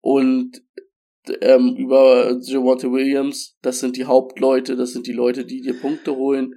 und 0.00 0.62
ähm, 1.40 1.76
über 1.76 2.38
Javante 2.42 2.90
Williams. 2.90 3.56
Das 3.62 3.80
sind 3.80 3.96
die 3.96 4.04
Hauptleute, 4.04 4.76
das 4.76 4.92
sind 4.92 5.06
die 5.06 5.12
Leute, 5.12 5.44
die 5.44 5.60
dir 5.60 5.78
Punkte 5.78 6.16
holen. 6.16 6.54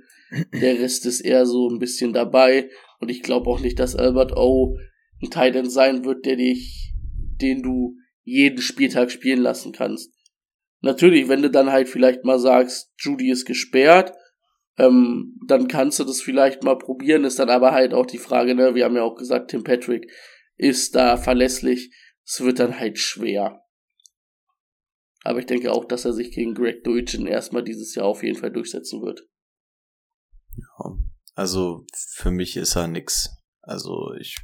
Der 0.54 0.80
Rest 0.80 1.06
ist 1.06 1.22
eher 1.22 1.46
so 1.46 1.70
ein 1.70 1.80
bisschen 1.80 2.14
dabei. 2.14 2.70
Und 3.00 3.10
ich 3.10 3.24
glaube 3.24 3.50
auch 3.50 3.60
nicht, 3.60 3.80
dass 3.80 3.96
Albert 3.96 4.36
O 4.36 4.78
ein 5.22 5.30
Titan 5.30 5.70
sein 5.70 6.06
wird, 6.06 6.26
der 6.26 6.36
dich, 6.36 6.94
den 7.42 7.62
du 7.62 7.96
jeden 8.24 8.62
Spieltag 8.62 9.12
spielen 9.12 9.42
lassen 9.42 9.72
kannst. 9.72 10.14
Natürlich, 10.82 11.28
wenn 11.28 11.42
du 11.42 11.50
dann 11.50 11.72
halt 11.72 11.90
vielleicht 11.90 12.24
mal 12.24 12.40
sagst, 12.40 12.92
Judy 13.00 13.32
ist 13.32 13.46
gesperrt, 13.46 14.14
ähm, 14.78 15.38
dann 15.46 15.68
kannst 15.68 16.00
du 16.00 16.06
das 16.06 16.22
vielleicht 16.22 16.64
mal 16.64 16.78
probieren, 16.78 17.26
ist 17.26 17.40
dann 17.40 17.50
aber 17.50 17.72
halt 17.72 17.94
auch 17.94 18.06
die 18.06 18.18
Frage, 18.18 18.56
ne, 18.56 18.76
wir 18.76 18.86
haben 18.86 18.96
ja 18.96 19.04
auch 19.04 19.16
gesagt, 19.16 19.52
Tim 19.52 19.64
Patrick 19.64 20.10
ist 20.56 20.96
da 20.96 21.18
verlässlich, 21.18 21.94
es 22.26 22.42
wird 22.42 22.60
dann 22.60 22.80
halt 22.80 22.98
schwer. 22.98 23.62
Aber 25.24 25.40
ich 25.40 25.46
denke 25.46 25.72
auch, 25.72 25.86
dass 25.86 26.06
er 26.06 26.14
sich 26.14 26.32
gegen 26.32 26.54
Greg 26.54 26.84
Deutschen 26.84 27.28
erstmal 27.28 27.64
dieses 27.64 27.94
Jahr 27.96 28.06
auf 28.06 28.24
jeden 28.24 28.38
Fall 28.38 28.52
durchsetzen 28.52 29.02
wird. 29.02 29.28
Ja, 30.56 30.98
also 31.36 31.86
für 32.16 32.32
mich 32.32 32.58
ist 32.58 32.76
er 32.76 32.88
nix. 32.88 33.30
Also 33.62 34.14
ich 34.20 34.38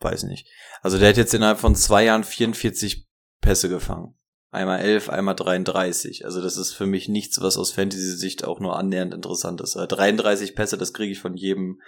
weiß 0.00 0.24
nicht. 0.24 0.48
Also 0.82 0.98
der 0.98 1.08
hat 1.08 1.16
jetzt 1.16 1.34
innerhalb 1.34 1.58
von 1.58 1.74
zwei 1.74 2.04
Jahren 2.04 2.24
44 2.24 3.06
Pässe 3.40 3.68
gefangen. 3.68 4.14
Einmal 4.50 4.80
11, 4.80 5.10
einmal 5.10 5.34
33. 5.34 6.24
Also 6.24 6.40
das 6.40 6.56
ist 6.56 6.72
für 6.72 6.86
mich 6.86 7.08
nichts, 7.08 7.40
was 7.40 7.58
aus 7.58 7.72
Fantasy-Sicht 7.72 8.44
auch 8.44 8.60
nur 8.60 8.76
annähernd 8.76 9.12
interessant 9.12 9.60
ist. 9.60 9.74
33 9.74 10.50
äh, 10.50 10.54
Pässe, 10.54 10.78
das 10.78 10.94
kriege 10.94 11.12
ich 11.12 11.18
von 11.18 11.36
jedem, 11.36 11.80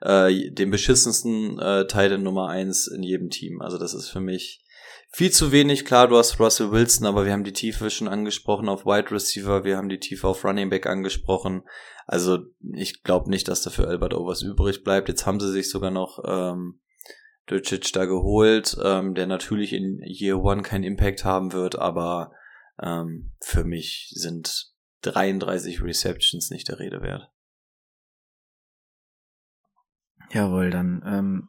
äh, 0.00 0.50
dem 0.50 0.70
beschissensten 0.70 1.58
äh, 1.58 1.86
Teil 1.86 2.08
der 2.08 2.18
Nummer 2.18 2.48
eins 2.48 2.86
in 2.86 3.02
jedem 3.02 3.28
Team. 3.28 3.60
Also 3.60 3.76
das 3.76 3.92
ist 3.92 4.08
für 4.08 4.20
mich 4.20 4.64
viel 5.16 5.32
zu 5.32 5.50
wenig. 5.50 5.86
Klar, 5.86 6.08
du 6.08 6.18
hast 6.18 6.38
Russell 6.38 6.72
Wilson, 6.72 7.06
aber 7.06 7.24
wir 7.24 7.32
haben 7.32 7.42
die 7.42 7.54
Tiefe 7.54 7.88
schon 7.88 8.06
angesprochen 8.06 8.68
auf 8.68 8.84
Wide 8.84 9.10
Receiver, 9.10 9.64
wir 9.64 9.78
haben 9.78 9.88
die 9.88 9.98
Tiefe 9.98 10.28
auf 10.28 10.44
Running 10.44 10.68
Back 10.68 10.84
angesprochen. 10.84 11.62
Also 12.06 12.40
ich 12.74 13.02
glaube 13.02 13.30
nicht, 13.30 13.48
dass 13.48 13.62
da 13.62 13.70
für 13.70 13.88
Albert 13.88 14.12
Overs 14.12 14.42
übrig 14.42 14.84
bleibt. 14.84 15.08
Jetzt 15.08 15.24
haben 15.24 15.40
sie 15.40 15.50
sich 15.50 15.70
sogar 15.70 15.90
noch 15.90 16.22
ähm, 16.26 16.82
Dulcic 17.46 17.94
da 17.94 18.04
geholt, 18.04 18.76
ähm, 18.84 19.14
der 19.14 19.26
natürlich 19.26 19.72
in 19.72 20.02
Year 20.04 20.38
One 20.38 20.60
keinen 20.60 20.84
Impact 20.84 21.24
haben 21.24 21.54
wird, 21.54 21.78
aber 21.78 22.32
ähm, 22.82 23.32
für 23.40 23.64
mich 23.64 24.12
sind 24.14 24.70
33 25.00 25.82
Receptions 25.82 26.50
nicht 26.50 26.68
der 26.68 26.78
Rede 26.78 27.00
wert. 27.00 27.32
Jawohl, 30.30 30.68
dann 30.68 31.02
ähm, 31.06 31.48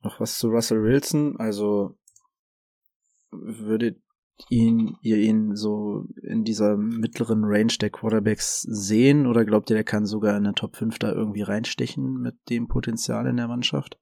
noch 0.00 0.18
was 0.18 0.36
zu 0.36 0.48
Russell 0.48 0.82
Wilson. 0.82 1.36
Also 1.38 1.96
würdet 3.42 4.00
ihn, 4.50 4.96
ihr 5.00 5.16
ihn 5.16 5.56
so 5.56 6.04
in 6.22 6.44
dieser 6.44 6.76
mittleren 6.76 7.44
Range 7.44 7.72
der 7.80 7.90
Quarterbacks 7.90 8.62
sehen 8.62 9.26
oder 9.26 9.44
glaubt 9.44 9.70
ihr, 9.70 9.76
der 9.76 9.84
kann 9.84 10.06
sogar 10.06 10.36
in 10.36 10.44
der 10.44 10.52
Top 10.52 10.76
5 10.76 10.98
da 10.98 11.12
irgendwie 11.12 11.42
reinstechen 11.42 12.20
mit 12.20 12.36
dem 12.50 12.68
Potenzial 12.68 13.26
in 13.26 13.36
der 13.36 13.48
Mannschaft? 13.48 13.98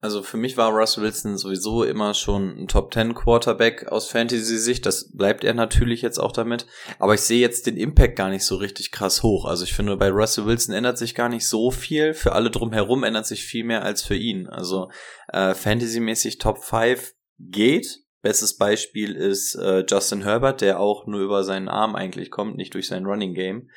Also 0.00 0.22
für 0.22 0.36
mich 0.36 0.56
war 0.56 0.70
Russell 0.70 1.02
Wilson 1.02 1.36
sowieso 1.36 1.82
immer 1.82 2.14
schon 2.14 2.56
ein 2.56 2.68
Top 2.68 2.94
10 2.94 3.14
Quarterback 3.14 3.88
aus 3.88 4.08
Fantasy-Sicht. 4.08 4.86
Das 4.86 5.10
bleibt 5.10 5.42
er 5.42 5.54
natürlich 5.54 6.02
jetzt 6.02 6.18
auch 6.18 6.30
damit. 6.30 6.66
Aber 7.00 7.14
ich 7.14 7.22
sehe 7.22 7.40
jetzt 7.40 7.66
den 7.66 7.76
Impact 7.76 8.14
gar 8.14 8.30
nicht 8.30 8.44
so 8.44 8.56
richtig 8.56 8.92
krass 8.92 9.24
hoch. 9.24 9.44
Also 9.44 9.64
ich 9.64 9.74
finde, 9.74 9.96
bei 9.96 10.10
Russell 10.10 10.46
Wilson 10.46 10.72
ändert 10.72 10.98
sich 10.98 11.16
gar 11.16 11.28
nicht 11.28 11.48
so 11.48 11.72
viel. 11.72 12.14
Für 12.14 12.32
alle 12.32 12.50
drumherum 12.50 13.02
ändert 13.02 13.26
sich 13.26 13.44
viel 13.44 13.64
mehr 13.64 13.82
als 13.82 14.02
für 14.02 14.14
ihn. 14.14 14.46
Also 14.46 14.88
äh, 15.32 15.54
Fantasy-mäßig 15.54 16.38
Top 16.38 16.62
5 16.62 17.14
geht. 17.40 18.04
Bestes 18.20 18.56
Beispiel 18.56 19.14
ist 19.14 19.54
äh, 19.54 19.84
Justin 19.88 20.22
Herbert, 20.22 20.60
der 20.60 20.80
auch 20.80 21.06
nur 21.06 21.20
über 21.20 21.44
seinen 21.44 21.68
Arm 21.68 21.94
eigentlich 21.94 22.30
kommt, 22.30 22.56
nicht 22.56 22.74
durch 22.74 22.88
sein 22.88 23.06
Running 23.06 23.32
Game. 23.32 23.70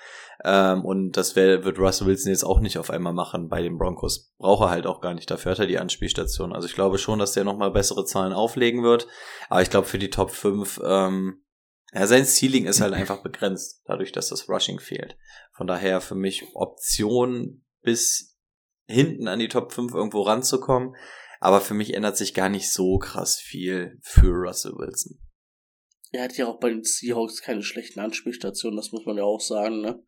Ähm, 0.43 0.83
und 0.83 1.11
das 1.11 1.35
wär, 1.35 1.63
wird 1.63 1.77
Russell 1.77 2.07
Wilson 2.07 2.31
jetzt 2.31 2.43
auch 2.43 2.59
nicht 2.59 2.79
auf 2.79 2.89
einmal 2.89 3.13
machen 3.13 3.49
bei 3.49 3.61
den 3.61 3.77
Broncos. 3.77 4.33
Braucht 4.39 4.63
er 4.63 4.69
halt 4.71 4.87
auch 4.87 4.99
gar 4.99 5.13
nicht. 5.13 5.29
Dafür 5.29 5.51
hat 5.51 5.59
er 5.59 5.67
die 5.67 5.77
Anspielstation. 5.77 6.53
Also 6.53 6.67
ich 6.67 6.73
glaube 6.73 6.97
schon, 6.97 7.19
dass 7.19 7.33
der 7.33 7.43
nochmal 7.43 7.71
bessere 7.71 8.05
Zahlen 8.05 8.33
auflegen 8.33 8.81
wird. 8.81 9.07
Aber 9.49 9.61
ich 9.61 9.69
glaube 9.69 9.87
für 9.87 9.99
die 9.99 10.09
Top 10.09 10.31
5, 10.31 10.81
ähm, 10.83 11.43
ja, 11.93 12.07
sein 12.07 12.25
Ceiling 12.25 12.65
ist 12.65 12.81
halt 12.81 12.93
einfach 12.93 13.21
begrenzt, 13.21 13.83
dadurch, 13.85 14.11
dass 14.11 14.29
das 14.29 14.49
Rushing 14.49 14.79
fehlt. 14.79 15.17
Von 15.53 15.67
daher 15.67 16.01
für 16.01 16.15
mich 16.15 16.45
Option 16.55 17.63
bis 17.81 18.39
hinten 18.87 19.27
an 19.27 19.39
die 19.39 19.49
Top 19.49 19.71
5 19.71 19.93
irgendwo 19.93 20.21
ranzukommen. 20.21 20.95
Aber 21.41 21.59
für 21.59 21.73
mich 21.73 21.95
ändert 21.95 22.17
sich 22.17 22.35
gar 22.35 22.49
nicht 22.49 22.71
so 22.71 22.99
krass 22.99 23.37
viel 23.37 23.97
für 24.03 24.29
Russell 24.29 24.73
Wilson. 24.73 25.19
Er 26.11 26.23
hat 26.23 26.37
ja 26.37 26.45
auch 26.47 26.59
bei 26.59 26.69
den 26.69 26.83
Seahawks 26.83 27.41
keine 27.41 27.63
schlechten 27.63 27.99
Anspielstationen, 27.99 28.77
das 28.77 28.91
muss 28.91 29.05
man 29.05 29.17
ja 29.17 29.23
auch 29.23 29.41
sagen, 29.41 29.81
ne? 29.81 30.03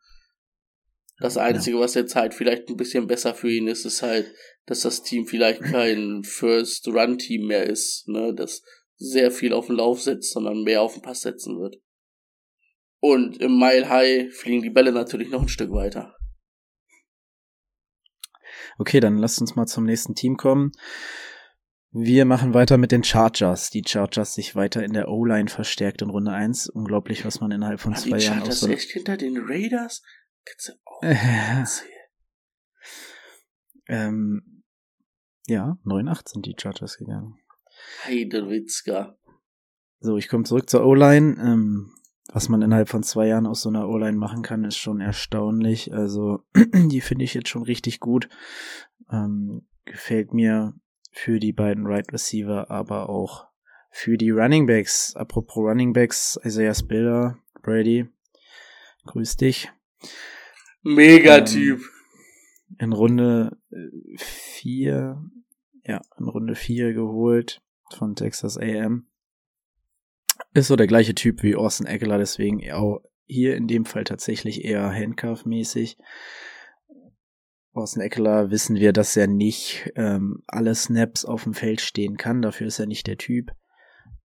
Das 1.19 1.38
Einzige, 1.38 1.78
ja. 1.78 1.84
was 1.84 1.96
jetzt 1.96 2.15
halt 2.15 2.34
vielleicht 2.34 2.69
ein 2.69 2.78
bisschen 2.78 3.08
besser 3.08 3.34
für 3.34 3.50
ihn 3.50 3.67
ist, 3.67 3.86
ist 3.86 4.02
halt, 4.02 4.32
dass 4.65 4.82
das 4.82 5.04
Team 5.04 5.26
vielleicht 5.26 5.62
kein 5.62 6.24
First-Run-Team 6.24 7.48
mehr 7.48 7.65
ist, 7.67 8.08
ne, 8.08 8.34
das 8.36 8.62
sehr 8.98 9.32
viel 9.32 9.54
auf 9.54 9.67
den 9.67 9.78
Lauf 9.78 10.02
setzt, 10.02 10.34
sondern 10.34 10.63
mehr 10.63 10.82
auf 10.82 10.93
den 10.93 11.02
Pass 11.02 11.22
setzen 11.22 11.60
wird. 11.60 11.78
Und 13.00 13.41
im 13.41 13.58
Mile 13.58 13.89
High 13.89 14.34
fliegen 14.34 14.62
die 14.62 14.69
Bälle 14.69 14.91
natürlich 14.91 15.30
noch 15.30 15.41
ein 15.41 15.50
Stück 15.50 15.72
weiter. 15.72 16.15
Okay, 18.77 18.99
dann 18.99 19.17
lasst 19.17 19.41
uns 19.41 19.55
mal 19.55 19.65
zum 19.65 19.86
nächsten 19.86 20.15
Team 20.15 20.38
kommen. 20.38 20.71
Wir 21.91 22.25
machen 22.25 22.55
weiter 22.55 22.77
mit 22.77 22.91
den 22.91 23.03
Chargers. 23.03 23.69
Die 23.69 23.83
Chargers 23.86 24.33
sich 24.33 24.55
weiter 24.55 24.83
in 24.83 24.93
der 24.93 25.09
O-Line 25.09 25.47
verstärkt 25.47 26.01
in 26.01 26.09
Runde 26.09 26.31
1. 26.31 26.69
Unglaublich, 26.69 27.23
was 27.23 27.39
man 27.39 27.51
innerhalb 27.51 27.79
von 27.79 27.95
zwei 27.95 28.17
Jahren 28.17 28.41
aus 28.41 28.62
so 28.62 28.67
echt 28.67 28.89
hinter 28.89 29.15
den 29.15 29.38
Raiders? 29.38 30.01
Kannst 30.43 30.69
du 30.69 30.73
auch 30.86 31.03
äh, 31.03 31.63
ähm, 33.88 34.63
ja, 35.47 35.77
9-8 35.86 36.29
sind 36.29 36.45
die 36.45 36.55
Chargers 36.59 36.97
gegangen. 36.97 37.38
Heidewitzka. 38.05 39.17
So, 39.99 40.17
ich 40.17 40.29
komme 40.29 40.45
zurück 40.45 40.69
zur 40.69 40.86
O-Line. 40.86 41.36
Ähm, 41.39 41.93
was 42.34 42.50
man 42.50 42.63
innerhalb 42.63 42.89
von 42.89 43.04
zwei 43.04 43.28
Jahren 43.28 43.46
aus 43.46 43.62
so 43.62 43.69
einer 43.69 43.88
O-Line 43.88 44.17
machen 44.17 44.41
kann, 44.41 44.63
ist 44.63 44.78
schon 44.78 45.00
erstaunlich. 45.02 45.93
Also, 45.93 46.43
die 46.56 47.02
finde 47.02 47.26
ich 47.26 47.36
jetzt 47.36 47.50
schon 47.50 47.62
richtig 47.62 48.00
gut. 48.00 48.28
Ähm, 49.12 49.67
gefällt 49.86 50.34
mir 50.34 50.74
für 51.12 51.39
die 51.39 51.54
beiden 51.54 51.86
Right 51.86 52.12
Receiver, 52.12 52.72
aber 52.72 53.10
auch 53.10 53.46
für 53.91 54.17
die 54.17 54.32
Running 54.32 54.65
Backs. 54.65 55.15
Apropos 55.15 55.58
Running 55.58 55.93
Backs, 55.93 56.39
Isaiah 56.43 56.74
Spiller, 56.74 57.38
Brady, 57.62 58.10
grüß 59.06 59.38
dich. 59.38 59.72
Megatyp. 60.82 61.78
Ähm, 61.78 61.89
in 62.80 62.93
Runde 62.93 63.58
4, 64.17 65.24
ja, 65.84 66.02
in 66.17 66.28
Runde 66.28 66.56
4 66.56 66.93
geholt 66.93 67.62
von 67.91 68.15
Texas 68.15 68.58
AM. 68.58 69.06
Ist 70.53 70.67
so 70.67 70.75
der 70.75 70.87
gleiche 70.87 71.15
Typ 71.15 71.41
wie 71.41 71.55
Austin 71.55 71.87
Eckler, 71.87 72.17
deswegen 72.17 72.71
auch 72.71 73.01
hier 73.25 73.55
in 73.55 73.67
dem 73.67 73.85
Fall 73.85 74.03
tatsächlich 74.03 74.63
eher 74.63 74.91
Handcuff-mäßig. 74.91 75.97
Austin 77.73 78.03
Eckler 78.03 78.51
wissen 78.51 78.75
wir, 78.75 78.93
dass 78.93 79.17
er 79.17 79.25
nicht 79.25 79.91
ähm, 79.95 80.43
alle 80.45 80.75
Snaps 80.75 81.25
auf 81.25 81.43
dem 81.43 81.55
Feld 81.55 81.81
stehen 81.81 82.17
kann. 82.17 82.43
Dafür 82.43 82.67
ist 82.67 82.79
er 82.79 82.85
nicht 82.85 83.07
der 83.07 83.17
Typ. 83.17 83.51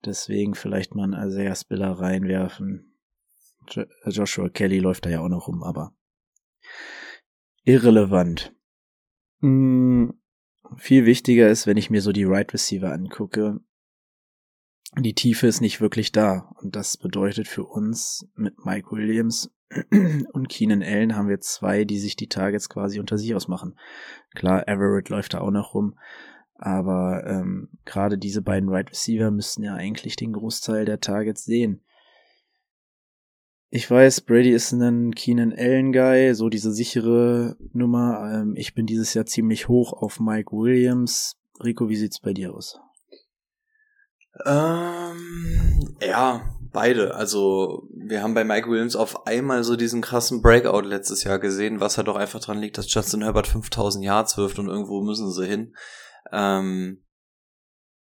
Deswegen 0.04 0.54
vielleicht 0.54 0.94
mal 0.94 1.04
einen 1.04 1.28
Isaiah 1.28 1.56
Spiller 1.56 1.92
reinwerfen. 1.92 2.96
Jo 3.70 3.85
Joshua 4.06 4.48
Kelly 4.48 4.78
läuft 4.78 5.06
da 5.06 5.11
ja 5.11 5.20
auch 5.20 5.28
noch 5.28 5.48
rum, 5.48 5.62
aber 5.62 5.94
irrelevant. 7.64 8.54
Hm, 9.40 10.14
viel 10.76 11.04
wichtiger 11.04 11.48
ist, 11.48 11.66
wenn 11.66 11.76
ich 11.76 11.90
mir 11.90 12.02
so 12.02 12.12
die 12.12 12.24
Right 12.24 12.52
Receiver 12.52 12.92
angucke, 12.92 13.61
die 14.98 15.14
Tiefe 15.14 15.46
ist 15.46 15.61
nicht 15.61 15.81
wirklich 15.81 16.12
da. 16.12 16.55
Und 16.61 16.76
das 16.76 16.96
bedeutet 16.96 17.48
für 17.48 17.64
uns 17.64 18.28
mit 18.35 18.64
Mike 18.64 18.90
Williams 18.90 19.50
und 20.33 20.48
Keenan 20.48 20.83
Allen 20.83 21.16
haben 21.16 21.28
wir 21.28 21.40
zwei, 21.40 21.85
die 21.85 21.98
sich 21.98 22.16
die 22.16 22.28
Targets 22.28 22.68
quasi 22.68 23.00
unter 23.00 23.16
sich 23.16 23.35
ausmachen. 23.35 23.78
Klar, 24.35 24.68
Everett 24.68 25.09
läuft 25.09 25.35
da 25.35 25.40
auch 25.40 25.50
noch 25.50 25.74
rum. 25.74 25.98
Aber 26.55 27.24
ähm, 27.26 27.70
gerade 27.85 28.18
diese 28.18 28.42
beiden 28.42 28.68
Right 28.68 28.90
Receiver 28.90 29.31
müssten 29.31 29.64
ja 29.64 29.74
eigentlich 29.74 30.14
den 30.14 30.33
Großteil 30.33 30.85
der 30.85 31.00
Targets 31.00 31.44
sehen. 31.44 31.81
Ich 33.70 33.90
weiß, 33.90 34.20
Brady 34.20 34.50
ist 34.50 34.70
ein 34.72 35.14
Keenan 35.14 35.55
Allen 35.57 35.92
Guy, 35.92 36.35
so 36.35 36.50
diese 36.50 36.70
sichere 36.70 37.57
Nummer. 37.72 38.31
Ähm, 38.33 38.55
ich 38.55 38.74
bin 38.74 38.87
dieses 38.87 39.14
Jahr 39.14 39.24
ziemlich 39.24 39.68
hoch 39.68 39.94
auf 39.94 40.20
Mike 40.20 40.52
Williams. 40.52 41.38
Rico, 41.64 41.88
wie 41.88 41.96
sieht's 41.96 42.20
bei 42.20 42.35
dir 42.35 42.55
aus? 42.55 42.78
Ähm, 44.45 45.97
ja, 46.01 46.42
beide. 46.73 47.14
Also 47.14 47.88
wir 47.95 48.23
haben 48.23 48.35
bei 48.35 48.45
Mike 48.45 48.68
Williams 48.68 48.97
auf 48.97 49.27
einmal 49.27 49.62
so 49.64 49.77
diesen 49.77 50.01
krassen 50.01 50.42
Breakout 50.42 50.81
letztes 50.81 51.25
Jahr 51.25 51.38
gesehen, 51.38 51.81
was 51.81 51.97
halt 51.97 52.09
doch 52.09 52.16
einfach 52.16 52.40
dran 52.40 52.59
liegt, 52.59 52.79
dass 52.79 52.92
Justin 52.92 53.23
Herbert 53.23 53.47
5000 53.47 54.05
Yards 54.05 54.37
wirft 54.37 54.59
und 54.59 54.68
irgendwo 54.68 55.03
müssen 55.03 55.31
sie 55.31 55.47
hin. 55.47 55.75
Ähm, 56.33 57.05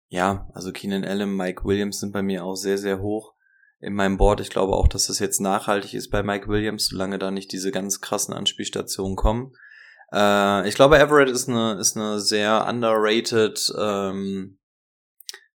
ja, 0.08 0.48
also 0.54 0.72
Keenan 0.72 1.06
Allen, 1.06 1.36
Mike 1.36 1.64
Williams 1.66 2.00
sind 2.00 2.14
bei 2.14 2.22
mir 2.22 2.44
auch 2.44 2.56
sehr, 2.56 2.78
sehr 2.78 3.00
hoch 3.00 3.34
in 3.80 3.94
meinem 3.94 4.18
Board. 4.18 4.42
Ich 4.42 4.50
glaube 4.50 4.74
auch, 4.74 4.88
dass 4.88 5.08
das 5.08 5.20
jetzt 5.20 5.40
nachhaltig 5.40 5.94
ist 5.94 6.10
bei 6.10 6.24
Mike 6.24 6.48
Williams, 6.48 6.88
solange 6.88 7.20
da 7.20 7.32
nicht 7.32 7.52
diese 7.52 7.72
ganz 7.72 8.02
krassen 8.02 8.34
Anspielstationen 8.34 9.16
kommen. 9.16 9.54
Äh, 10.12 10.68
ich 10.68 10.76
glaube, 10.76 10.98
Everett 10.98 11.30
ist 11.30 11.48
eine, 11.48 11.80
ist 11.80 11.96
eine 11.96 12.20
sehr 12.20 12.68
underrated 12.68 13.72
ähm, 13.78 14.59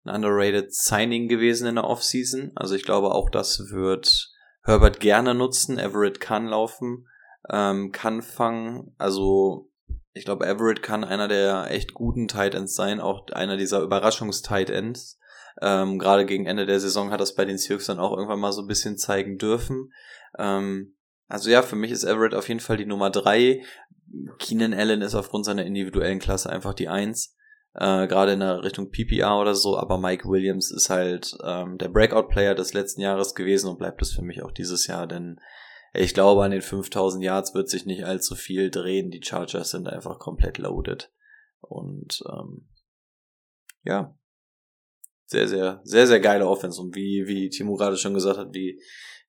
ein 0.04 0.16
underrated 0.16 0.74
Signing 0.74 1.28
gewesen 1.28 1.68
in 1.68 1.76
der 1.76 1.86
Offseason. 1.86 2.52
Also 2.56 2.76
ich 2.76 2.84
glaube 2.84 3.14
auch, 3.14 3.30
das 3.30 3.72
wird 3.72 4.32
Herbert 4.64 5.00
gerne 5.00 5.34
nutzen. 5.34 5.78
Everett 5.78 6.20
kann 6.20 6.48
laufen, 6.48 7.08
ähm, 7.50 7.92
kann 7.92 8.22
fangen. 8.22 8.96
Also 8.98 9.70
ich 10.14 10.26
glaube, 10.26 10.46
Everett 10.46 10.84
kann 10.84 11.04
einer 11.04 11.28
der 11.28 11.70
echt 11.70 11.94
guten 11.94 12.28
Tight 12.28 12.56
Ends 12.56 12.76
sein, 12.76 13.00
auch 13.00 13.28
einer 13.32 13.58
dieser 13.58 13.82
Überraschungs-Tight 13.82 14.70
Ends. 14.70 15.20
Ähm, 15.62 16.00
Gerade 16.00 16.26
gegen 16.26 16.46
Ende 16.46 16.66
der 16.66 16.80
Saison 16.80 17.12
hat 17.12 17.22
das 17.22 17.36
bei 17.36 17.46
den 17.46 17.58
Seahawks 17.58 17.86
dann 17.86 18.00
auch 18.00 18.12
irgendwann 18.12 18.40
mal 18.40 18.52
so 18.52 18.62
ein 18.62 18.68
bisschen 18.68 18.98
zeigen 18.98 19.38
dürfen. 19.38 19.92
Ähm, 20.38 20.96
also 21.28 21.50
ja, 21.50 21.62
für 21.62 21.76
mich 21.76 21.92
ist 21.92 22.04
Everett 22.04 22.34
auf 22.34 22.48
jeden 22.48 22.60
Fall 22.60 22.78
die 22.78 22.86
Nummer 22.86 23.10
drei. 23.10 23.64
Keenan 24.40 24.74
Allen 24.74 25.02
ist 25.02 25.16
aufgrund 25.16 25.46
seiner 25.46 25.66
individuellen 25.66 26.20
Klasse 26.20 26.50
einfach 26.50 26.74
die 26.74 26.90
eins 26.90 27.36
äh, 27.74 28.08
gerade 28.08 28.34
in 28.34 28.40
der 28.40 28.64
Richtung 28.64 28.92
PPR 28.92 29.40
oder 29.40 29.56
so, 29.56 29.78
aber 29.78 29.98
Mike 29.98 30.28
Williams 30.28 30.72
ist 30.72 30.90
halt 30.90 31.38
ähm, 31.44 31.78
der 31.78 31.90
Breakout-Player 31.90 32.56
des 32.56 32.74
letzten 32.74 33.02
Jahres 33.02 33.36
gewesen 33.36 33.70
und 33.70 33.80
bleibt 33.80 34.02
es 34.02 34.12
für 34.12 34.24
mich 34.24 34.44
auch 34.44 34.52
dieses 34.52 34.88
Jahr, 34.88 35.08
denn 35.08 35.40
ich 35.94 36.14
glaube, 36.14 36.44
an 36.44 36.52
den 36.52 36.62
5000 36.62 37.24
Yards 37.24 37.54
wird 37.54 37.70
sich 37.70 37.86
nicht 37.86 38.06
allzu 38.06 38.36
viel 38.36 38.72
drehen. 38.72 39.12
Die 39.12 39.22
Chargers 39.22 39.72
sind 39.72 39.88
einfach 39.88 40.20
komplett 40.20 40.58
loaded. 40.58 41.12
Und 41.60 42.24
ähm, 42.32 42.70
ja, 43.84 44.18
sehr, 45.26 45.48
sehr, 45.48 45.82
sehr, 45.84 46.08
sehr 46.08 46.20
geile 46.20 46.48
Offense. 46.48 46.82
Und 46.82 46.96
wie, 46.96 47.26
wie 47.28 47.50
Timo 47.50 47.76
gerade 47.76 47.98
schon 47.98 48.14
gesagt 48.14 48.38
hat, 48.38 48.54
wie 48.54 48.82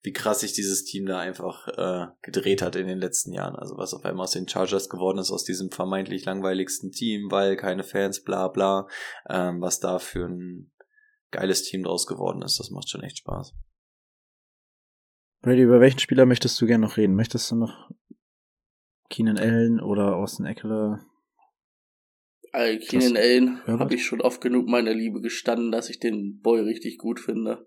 wie 0.02 0.12
krass 0.12 0.40
sich 0.40 0.52
dieses 0.52 0.84
Team 0.84 1.06
da 1.06 1.20
einfach 1.20 1.68
äh, 1.68 2.08
gedreht 2.22 2.60
hat 2.60 2.74
in 2.74 2.88
den 2.88 2.98
letzten 2.98 3.32
Jahren. 3.32 3.54
Also 3.54 3.76
was 3.76 3.94
auf 3.94 4.04
einmal 4.04 4.24
aus 4.24 4.32
den 4.32 4.48
Chargers 4.48 4.88
geworden 4.88 5.18
ist, 5.18 5.30
aus 5.30 5.44
diesem 5.44 5.70
vermeintlich 5.70 6.24
langweiligsten 6.24 6.90
Team, 6.90 7.30
weil 7.30 7.56
keine 7.56 7.84
Fans, 7.84 8.22
bla 8.22 8.48
bla, 8.48 8.88
ähm, 9.28 9.60
was 9.60 9.78
da 9.78 10.00
für 10.00 10.26
ein 10.26 10.72
geiles 11.30 11.62
Team 11.62 11.84
draus 11.84 12.06
geworden 12.06 12.42
ist. 12.42 12.58
Das 12.58 12.70
macht 12.70 12.88
schon 12.88 13.02
echt 13.02 13.18
Spaß. 13.18 13.54
Brady, 15.40 15.62
über 15.62 15.80
welchen 15.80 16.00
Spieler 16.00 16.26
möchtest 16.26 16.60
du 16.60 16.66
gerne 16.66 16.86
noch 16.86 16.96
reden? 16.96 17.14
Möchtest 17.14 17.50
du 17.50 17.56
noch 17.56 17.90
Keenan 19.08 19.38
Allen 19.38 19.80
oder 19.80 20.16
Austin 20.16 20.46
Eckler? 20.46 21.04
Also 22.52 22.78
Keenan 22.86 23.16
Allen 23.16 23.66
habe 23.66 23.94
ich 23.94 24.04
schon 24.04 24.20
oft 24.20 24.40
genug 24.40 24.66
meiner 24.66 24.94
Liebe 24.94 25.20
gestanden, 25.20 25.70
dass 25.70 25.88
ich 25.88 26.00
den 26.00 26.40
Boy 26.40 26.60
richtig 26.60 26.98
gut 26.98 27.18
finde. 27.18 27.66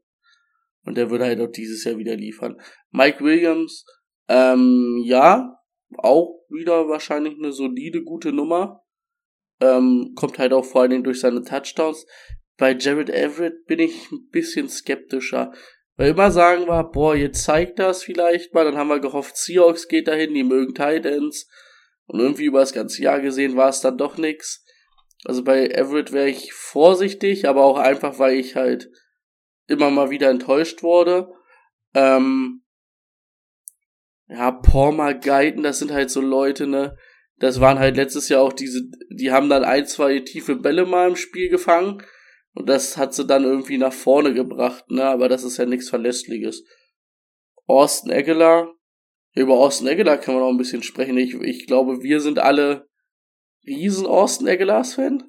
Und 0.86 0.98
der 0.98 1.10
würde 1.10 1.26
halt 1.26 1.39
auch 1.41 1.52
dieses 1.52 1.84
Jahr 1.84 1.98
wieder 1.98 2.15
liefern. 2.15 2.62
Mike 2.91 3.24
Williams, 3.24 3.86
ähm, 4.28 5.02
ja, 5.04 5.60
auch 5.98 6.45
wieder 6.50 6.88
wahrscheinlich 6.88 7.36
eine 7.38 7.52
solide, 7.52 8.04
gute 8.04 8.32
Nummer. 8.32 8.84
Ähm, 9.62 10.13
kommt 10.15 10.38
halt 10.38 10.54
auch 10.54 10.65
vor 10.65 10.82
allen 10.82 10.91
Dingen 10.91 11.04
durch 11.04 11.19
seine 11.19 11.43
Touchdowns. 11.43 12.06
Bei 12.58 12.74
Jared 12.74 13.10
Everett 13.10 13.65
bin 13.65 13.80
ich 13.80 14.12
ein 14.12 14.30
bisschen 14.30 14.69
skeptischer. 14.69 15.52
Weil 15.98 16.12
immer 16.12 16.30
sagen 16.30 16.67
wir, 16.67 16.84
boah, 16.84 17.15
jetzt 17.15 17.43
zeigt 17.43 17.80
das 17.80 18.04
vielleicht 18.04 18.54
mal, 18.54 18.65
dann 18.65 18.78
haben 18.78 18.89
wir 18.89 19.00
gehofft, 19.00 19.38
Seahawks 19.38 19.88
geht 19.88 20.08
dahin, 20.08 20.34
die 20.34 20.43
mögen 20.43 20.74
Titans. 20.74 21.48
Und 22.06 22.19
irgendwie 22.19 22.45
über 22.45 22.60
das 22.60 22.74
ganze 22.74 23.02
Jahr 23.02 23.21
gesehen 23.21 23.56
war 23.56 23.69
es 23.69 23.82
dann 23.82 23.98
doch 23.98 24.17
nix. 24.17 24.63
Also 25.24 25.43
bei 25.43 25.67
Everett 25.67 26.12
wäre 26.12 26.30
ich 26.30 26.54
vorsichtig, 26.54 27.48
aber 27.48 27.63
auch 27.63 27.78
einfach, 27.78 28.19
weil 28.19 28.36
ich 28.36 28.56
halt 28.56 28.89
immer 29.67 29.89
mal 29.89 30.10
wieder 30.10 30.30
enttäuscht 30.30 30.84
wurde. 30.84 31.32
Ähm, 31.93 32.63
ja, 34.28 34.51
Palmer, 34.51 35.13
Guyton, 35.13 35.63
das 35.63 35.80
sind 35.80 35.91
halt 35.91 36.10
so 36.10 36.21
Leute, 36.21 36.67
ne? 36.67 36.97
Das 37.38 37.60
waren 37.60 37.80
halt 37.80 37.97
letztes 37.97 38.30
Jahr 38.30 38.41
auch 38.41 38.54
diese, 38.54 38.82
die 39.10 39.32
haben 39.32 39.49
dann 39.49 39.63
ein, 39.63 39.86
zwei 39.86 40.19
tiefe 40.19 40.56
Bälle 40.56 40.86
mal 40.86 41.10
im 41.10 41.15
Spiel 41.15 41.49
gefangen 41.49 42.01
und 42.54 42.69
das 42.69 42.97
hat 42.97 43.13
sie 43.13 43.25
dann 43.25 43.43
irgendwie 43.43 43.78
nach 43.78 43.93
vorne 43.93 44.34
gebracht, 44.34 44.89
ne? 44.89 45.04
Aber 45.04 45.30
das 45.30 45.43
ist 45.43 45.58
ja 45.58 45.65
nichts 45.65 45.89
Verlässliches. 45.89 46.63
Austin 47.67 48.12
Eggler, 48.12 48.73
über 49.36 49.56
Austin 49.56 49.88
Eggler 49.88 50.17
kann 50.17 50.36
man 50.36 50.43
auch 50.43 50.49
ein 50.49 50.58
bisschen 50.58 50.84
sprechen. 50.84 51.17
Ich, 51.17 51.34
ich 51.34 51.67
glaube, 51.67 52.01
wir 52.01 52.21
sind 52.21 52.39
alle 52.39 52.88
riesen 53.65 54.06
Austin 54.06 54.47
Eggers 54.47 54.95
Fan, 54.95 55.23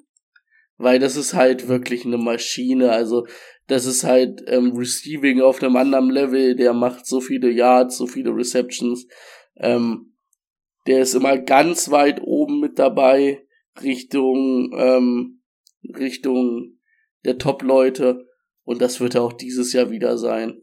weil 0.77 0.99
das 0.99 1.15
ist 1.15 1.33
halt 1.33 1.67
wirklich 1.67 2.05
eine 2.05 2.17
Maschine. 2.17 2.91
Also 2.91 3.25
das 3.67 3.85
ist 3.85 4.03
halt 4.03 4.43
ähm, 4.47 4.75
Receiving 4.75 5.41
auf 5.41 5.61
einem 5.61 5.75
anderen 5.75 6.09
Level, 6.09 6.55
der 6.55 6.73
macht 6.73 7.05
so 7.05 7.19
viele 7.19 7.49
Yards, 7.51 7.97
so 7.97 8.07
viele 8.07 8.33
Receptions. 8.35 9.07
Ähm, 9.57 10.13
der 10.85 11.01
ist 11.01 11.15
immer 11.15 11.37
ganz 11.37 11.91
weit 11.91 12.21
oben 12.23 12.61
mit 12.61 12.79
dabei, 12.79 13.45
Richtung, 13.81 14.71
ähm, 14.77 15.41
Richtung 15.83 16.77
der 17.25 17.37
Top-Leute. 17.37 18.25
Und 18.63 18.81
das 18.81 18.99
wird 18.99 19.15
er 19.15 19.23
auch 19.23 19.33
dieses 19.33 19.73
Jahr 19.73 19.89
wieder 19.89 20.17
sein. 20.17 20.61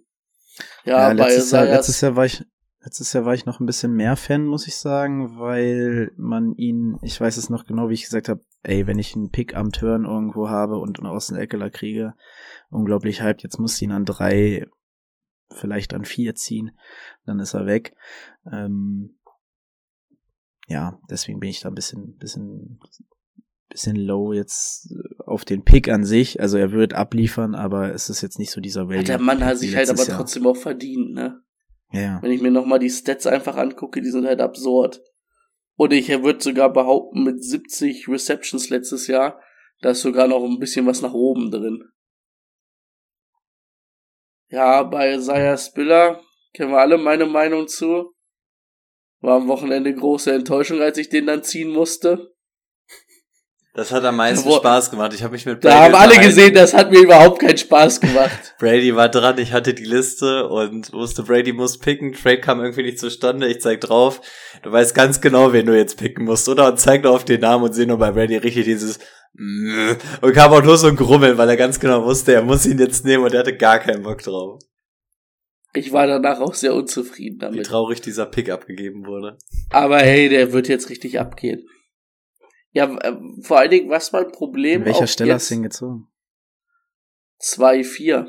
Ja, 0.84 1.08
ja 1.08 1.12
letztes, 1.12 1.50
Jahr, 1.50 1.66
letztes 1.66 2.00
Jahr 2.00 2.16
war 2.16 2.24
ich, 2.24 2.42
letztes 2.82 3.12
Jahr 3.12 3.24
war 3.24 3.34
ich 3.34 3.44
noch 3.44 3.60
ein 3.60 3.66
bisschen 3.66 3.92
mehr 3.92 4.16
Fan, 4.16 4.46
muss 4.46 4.66
ich 4.66 4.76
sagen, 4.76 5.38
weil 5.38 6.12
man 6.16 6.54
ihn, 6.56 6.98
ich 7.02 7.20
weiß 7.20 7.36
es 7.36 7.50
noch 7.50 7.66
genau, 7.66 7.88
wie 7.88 7.94
ich 7.94 8.04
gesagt 8.04 8.28
habe, 8.28 8.40
ey, 8.64 8.86
wenn 8.86 8.98
ich 8.98 9.14
einen 9.14 9.30
Pick 9.30 9.54
am 9.54 9.70
Turn 9.70 10.04
irgendwo 10.04 10.48
habe 10.48 10.78
und 10.78 10.98
einen 10.98 11.06
Außeneckeler 11.06 11.70
kriege, 11.70 12.14
unglaublich 12.70 13.22
hyped, 13.22 13.42
jetzt 13.42 13.58
muss 13.58 13.76
ich 13.76 13.82
ihn 13.82 13.92
an 13.92 14.04
drei, 14.04 14.66
vielleicht 15.50 15.94
an 15.94 16.04
vier 16.04 16.34
ziehen, 16.34 16.72
dann 17.24 17.38
ist 17.38 17.54
er 17.54 17.66
weg. 17.66 17.94
Ähm, 18.50 19.18
ja, 20.66 20.98
deswegen 21.10 21.40
bin 21.40 21.50
ich 21.50 21.60
da 21.60 21.68
ein 21.68 21.74
bisschen, 21.74 22.16
bisschen, 22.16 22.80
bisschen 23.68 23.96
low 23.96 24.32
jetzt 24.32 24.94
auf 25.26 25.44
den 25.44 25.64
Pick 25.64 25.88
an 25.90 26.04
sich. 26.04 26.40
Also 26.40 26.56
er 26.56 26.72
wird 26.72 26.94
abliefern, 26.94 27.54
aber 27.54 27.92
es 27.92 28.08
ist 28.08 28.22
jetzt 28.22 28.38
nicht 28.38 28.50
so 28.50 28.60
dieser 28.62 28.88
Welt. 28.88 29.08
Der 29.08 29.20
Mann 29.20 29.44
hat 29.44 29.58
sich 29.58 29.76
halt 29.76 29.90
aber 29.90 30.04
Jahr. 30.04 30.16
trotzdem 30.16 30.46
auch 30.46 30.56
verdient, 30.56 31.12
ne? 31.12 31.42
Ja. 31.92 32.20
Wenn 32.22 32.32
ich 32.32 32.40
mir 32.40 32.50
nochmal 32.50 32.78
die 32.78 32.90
Stats 32.90 33.26
einfach 33.26 33.56
angucke, 33.56 34.00
die 34.00 34.10
sind 34.10 34.26
halt 34.26 34.40
absurd. 34.40 35.02
Und 35.76 35.92
ich 35.92 36.08
würde 36.08 36.42
sogar 36.42 36.72
behaupten, 36.72 37.24
mit 37.24 37.42
70 37.42 38.08
Receptions 38.08 38.70
letztes 38.70 39.06
Jahr, 39.06 39.40
da 39.80 39.90
ist 39.90 40.02
sogar 40.02 40.28
noch 40.28 40.44
ein 40.44 40.58
bisschen 40.58 40.86
was 40.86 41.02
nach 41.02 41.12
oben 41.12 41.50
drin. 41.50 41.90
Ja, 44.48 44.84
bei 44.84 45.14
Isaiah 45.14 45.56
Spiller 45.56 46.22
kennen 46.52 46.70
wir 46.70 46.78
alle 46.78 46.96
meine 46.96 47.26
Meinung 47.26 47.66
zu. 47.66 48.14
War 49.20 49.36
am 49.36 49.48
Wochenende 49.48 49.92
große 49.92 50.32
Enttäuschung, 50.32 50.80
als 50.80 50.98
ich 50.98 51.08
den 51.08 51.26
dann 51.26 51.42
ziehen 51.42 51.70
musste. 51.70 52.34
Das 53.74 53.90
hat 53.92 54.04
am 54.04 54.16
meisten 54.16 54.48
wo- 54.48 54.56
Spaß 54.56 54.90
gemacht. 54.90 55.12
Ich 55.14 55.22
habe 55.22 55.32
mich 55.32 55.44
mit 55.46 55.64
Da 55.64 55.84
haben 55.84 55.94
alle 55.94 56.18
gesehen, 56.20 56.54
das 56.54 56.72
hat 56.74 56.90
mir 56.90 57.00
überhaupt 57.00 57.40
keinen 57.40 57.58
Spaß 57.58 58.00
gemacht. 58.00 58.54
Brady 58.58 58.94
war 58.94 59.08
dran, 59.08 59.36
ich 59.38 59.52
hatte 59.52 59.74
die 59.74 59.84
Liste 59.84 60.48
und 60.48 60.92
wusste, 60.92 61.24
Brady 61.24 61.52
muss 61.52 61.78
picken. 61.78 62.12
Trade 62.12 62.40
kam 62.40 62.60
irgendwie 62.60 62.84
nicht 62.84 62.98
zustande. 63.00 63.48
Ich 63.48 63.60
zeig 63.60 63.80
drauf. 63.80 64.20
Du 64.62 64.70
weißt 64.72 64.94
ganz 64.94 65.20
genau, 65.20 65.52
wen 65.52 65.66
du 65.66 65.76
jetzt 65.76 65.98
picken 65.98 66.24
musst, 66.24 66.48
oder? 66.48 66.68
Und 66.68 66.78
zeig 66.78 67.02
nur 67.02 67.12
auf 67.12 67.24
den 67.24 67.40
Namen 67.40 67.64
und 67.64 67.72
sehe 67.74 67.86
nur 67.86 67.98
bei 67.98 68.12
Brady 68.12 68.36
richtig 68.36 68.64
dieses 68.64 68.98
und 69.36 70.32
kam 70.32 70.52
auch 70.52 70.62
nur 70.62 70.76
so 70.78 70.86
ein 70.86 70.94
Grummeln, 70.94 71.36
weil 71.36 71.48
er 71.48 71.56
ganz 71.56 71.80
genau 71.80 72.04
wusste, 72.04 72.32
er 72.34 72.42
muss 72.42 72.64
ihn 72.66 72.78
jetzt 72.78 73.04
nehmen 73.04 73.24
und 73.24 73.32
er 73.34 73.40
hatte 73.40 73.56
gar 73.56 73.80
keinen 73.80 74.04
Bock 74.04 74.22
drauf. 74.22 74.60
Ich 75.72 75.92
war 75.92 76.06
danach 76.06 76.38
auch 76.38 76.54
sehr 76.54 76.72
unzufrieden 76.72 77.38
Wie 77.38 77.40
damit. 77.40 77.66
traurig 77.66 78.00
dieser 78.00 78.26
Pick 78.26 78.48
abgegeben 78.48 79.06
wurde. 79.06 79.36
Aber 79.70 79.98
hey, 79.98 80.28
der 80.28 80.52
wird 80.52 80.68
jetzt 80.68 80.88
richtig 80.88 81.18
abgehen. 81.18 81.66
Ja, 82.74 82.92
äh, 82.98 83.16
vor 83.40 83.58
allen 83.58 83.70
Dingen, 83.70 83.88
was 83.88 84.10
mein 84.10 84.30
Problem 84.32 84.80
An 84.80 84.86
welcher 84.86 85.04
auch 85.04 85.08
Stelle 85.08 85.32
hast 85.34 85.42
jetzt 85.44 85.50
du 85.50 85.54
ihn 85.54 85.62
gezogen? 85.62 86.08
2-4. 87.40 88.26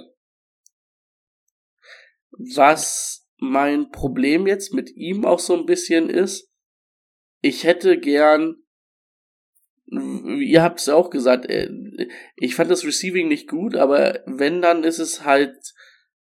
Was 2.31 3.27
mein 3.37 3.89
Problem 3.89 4.45
jetzt 4.45 4.71
mit 4.71 4.95
ihm 4.95 5.25
auch 5.25 5.39
so 5.39 5.57
ein 5.57 5.65
bisschen 5.65 6.09
ist, 6.09 6.51
ich 7.41 7.63
hätte 7.63 7.99
gern, 7.99 8.57
ihr 9.87 10.61
habt 10.61 10.79
es 10.79 10.89
auch 10.89 11.09
gesagt, 11.09 11.47
äh, 11.47 11.69
ich 12.35 12.53
fand 12.53 12.69
das 12.69 12.85
Receiving 12.85 13.27
nicht 13.27 13.49
gut, 13.49 13.75
aber 13.75 14.21
wenn, 14.27 14.61
dann 14.61 14.83
ist 14.83 14.99
es 14.99 15.25
halt 15.25 15.73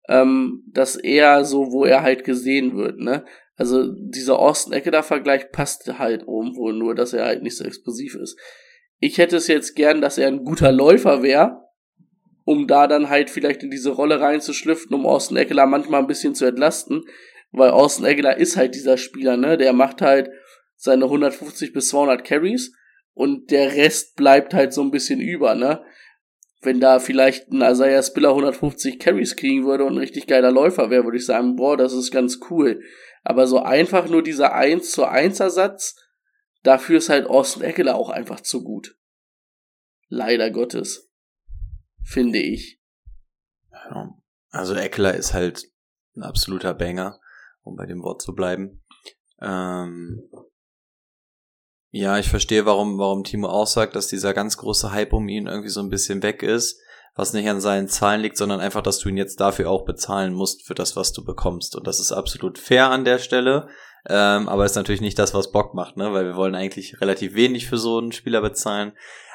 ähm, 0.09 0.65
das 0.67 0.97
eher 0.97 1.45
so, 1.45 1.71
wo 1.71 1.85
er 1.85 2.01
halt 2.01 2.25
gesehen 2.25 2.75
wird, 2.75 2.99
ne? 2.99 3.25
Also 3.61 3.93
dieser 3.95 4.39
Austin 4.39 4.73
Eckler-Vergleich 4.73 5.51
passt 5.51 5.99
halt 5.99 6.21
irgendwo, 6.21 6.71
nur 6.71 6.95
dass 6.95 7.13
er 7.13 7.25
halt 7.25 7.43
nicht 7.43 7.55
so 7.55 7.63
explosiv 7.63 8.15
ist. 8.15 8.35
Ich 8.97 9.19
hätte 9.19 9.37
es 9.37 9.45
jetzt 9.45 9.75
gern, 9.75 10.01
dass 10.01 10.17
er 10.17 10.29
ein 10.29 10.43
guter 10.43 10.71
Läufer 10.71 11.21
wäre, 11.21 11.61
um 12.43 12.65
da 12.65 12.87
dann 12.87 13.11
halt 13.11 13.29
vielleicht 13.29 13.61
in 13.61 13.69
diese 13.69 13.91
Rolle 13.91 14.19
reinzuschlüpfen, 14.19 14.95
um 14.95 15.05
Austin 15.05 15.37
Eckler 15.37 15.67
manchmal 15.67 16.01
ein 16.01 16.07
bisschen 16.07 16.33
zu 16.33 16.45
entlasten, 16.45 17.03
weil 17.51 17.69
Austin 17.69 18.05
Eckler 18.05 18.35
ist 18.35 18.57
halt 18.57 18.73
dieser 18.73 18.97
Spieler, 18.97 19.37
ne? 19.37 19.59
Der 19.59 19.73
macht 19.73 20.01
halt 20.01 20.31
seine 20.75 21.05
150 21.05 21.71
bis 21.71 21.89
200 21.89 22.25
Carries 22.25 22.73
und 23.13 23.51
der 23.51 23.75
Rest 23.75 24.15
bleibt 24.15 24.55
halt 24.55 24.73
so 24.73 24.81
ein 24.81 24.89
bisschen 24.89 25.21
über, 25.21 25.53
ne? 25.53 25.83
Wenn 26.63 26.79
da 26.79 26.97
vielleicht 26.97 27.51
ein 27.51 27.61
Isaiah 27.61 28.01
Spiller 28.01 28.29
150 28.29 28.97
Carries 28.97 29.35
kriegen 29.35 29.67
würde 29.67 29.83
und 29.83 29.93
ein 29.93 29.99
richtig 29.99 30.25
geiler 30.25 30.51
Läufer 30.51 30.89
wäre, 30.89 31.03
würde 31.03 31.17
ich 31.17 31.27
sagen, 31.27 31.55
boah, 31.55 31.77
das 31.77 31.93
ist 31.93 32.09
ganz 32.09 32.39
cool. 32.49 32.81
Aber 33.23 33.47
so 33.47 33.59
einfach 33.59 34.07
nur 34.07 34.23
dieser 34.23 34.53
1 34.53 34.91
zu 34.91 35.05
1 35.05 35.39
Ersatz, 35.39 35.95
dafür 36.63 36.97
ist 36.97 37.09
halt 37.09 37.27
Austin 37.27 37.63
Eckler 37.63 37.95
auch 37.95 38.09
einfach 38.09 38.41
zu 38.41 38.63
gut. 38.63 38.97
Leider 40.07 40.49
Gottes. 40.51 41.09
Finde 42.03 42.39
ich. 42.39 42.81
Also 44.49 44.73
Eckler 44.73 45.15
ist 45.15 45.33
halt 45.33 45.71
ein 46.15 46.23
absoluter 46.23 46.73
Banger, 46.73 47.19
um 47.61 47.75
bei 47.75 47.85
dem 47.85 48.03
Wort 48.03 48.21
zu 48.21 48.33
bleiben. 48.33 48.83
Ähm, 49.39 50.29
ja, 51.91 52.17
ich 52.17 52.29
verstehe, 52.29 52.65
warum, 52.65 52.97
warum 52.97 53.23
Timo 53.23 53.47
auch 53.47 53.67
sagt, 53.67 53.95
dass 53.95 54.07
dieser 54.07 54.33
ganz 54.33 54.57
große 54.57 54.91
Hype 54.91 55.13
um 55.13 55.27
ihn 55.27 55.47
irgendwie 55.47 55.69
so 55.69 55.81
ein 55.81 55.89
bisschen 55.89 56.23
weg 56.23 56.43
ist, 56.43 56.81
was 57.15 57.33
nicht 57.33 57.49
an 57.49 57.61
seinen 57.61 57.87
Zahlen 57.87 58.21
liegt, 58.21 58.37
sondern 58.37 58.59
einfach, 58.59 58.81
dass 58.81 58.99
du 58.99 59.09
ihn 59.09 59.17
jetzt 59.17 59.39
dafür 59.39 59.69
auch 59.69 59.85
bezahlen 59.85 60.33
musst 60.33 60.65
für 60.65 60.75
das, 60.75 60.95
was 60.95 61.11
du 61.11 61.23
bekommst. 61.23 61.75
Und 61.75 61.87
das 61.87 61.99
ist 61.99 62.11
absolut 62.11 62.57
fair 62.57 62.89
an 62.89 63.05
der 63.05 63.19
Stelle. 63.19 63.67
Ähm, 64.07 64.49
aber 64.49 64.65
ist 64.65 64.75
natürlich 64.75 65.01
nicht 65.01 65.19
das, 65.19 65.33
was 65.33 65.51
Bock 65.51 65.73
macht, 65.73 65.97
ne? 65.97 66.11
Weil 66.13 66.25
wir 66.25 66.35
wollen 66.35 66.55
eigentlich 66.55 67.01
relativ 67.01 67.35
wenig 67.35 67.67
für 67.67 67.77
so 67.77 67.97
einen 67.97 68.11
Spieler 68.11 68.41
bezahlen. 68.41 68.93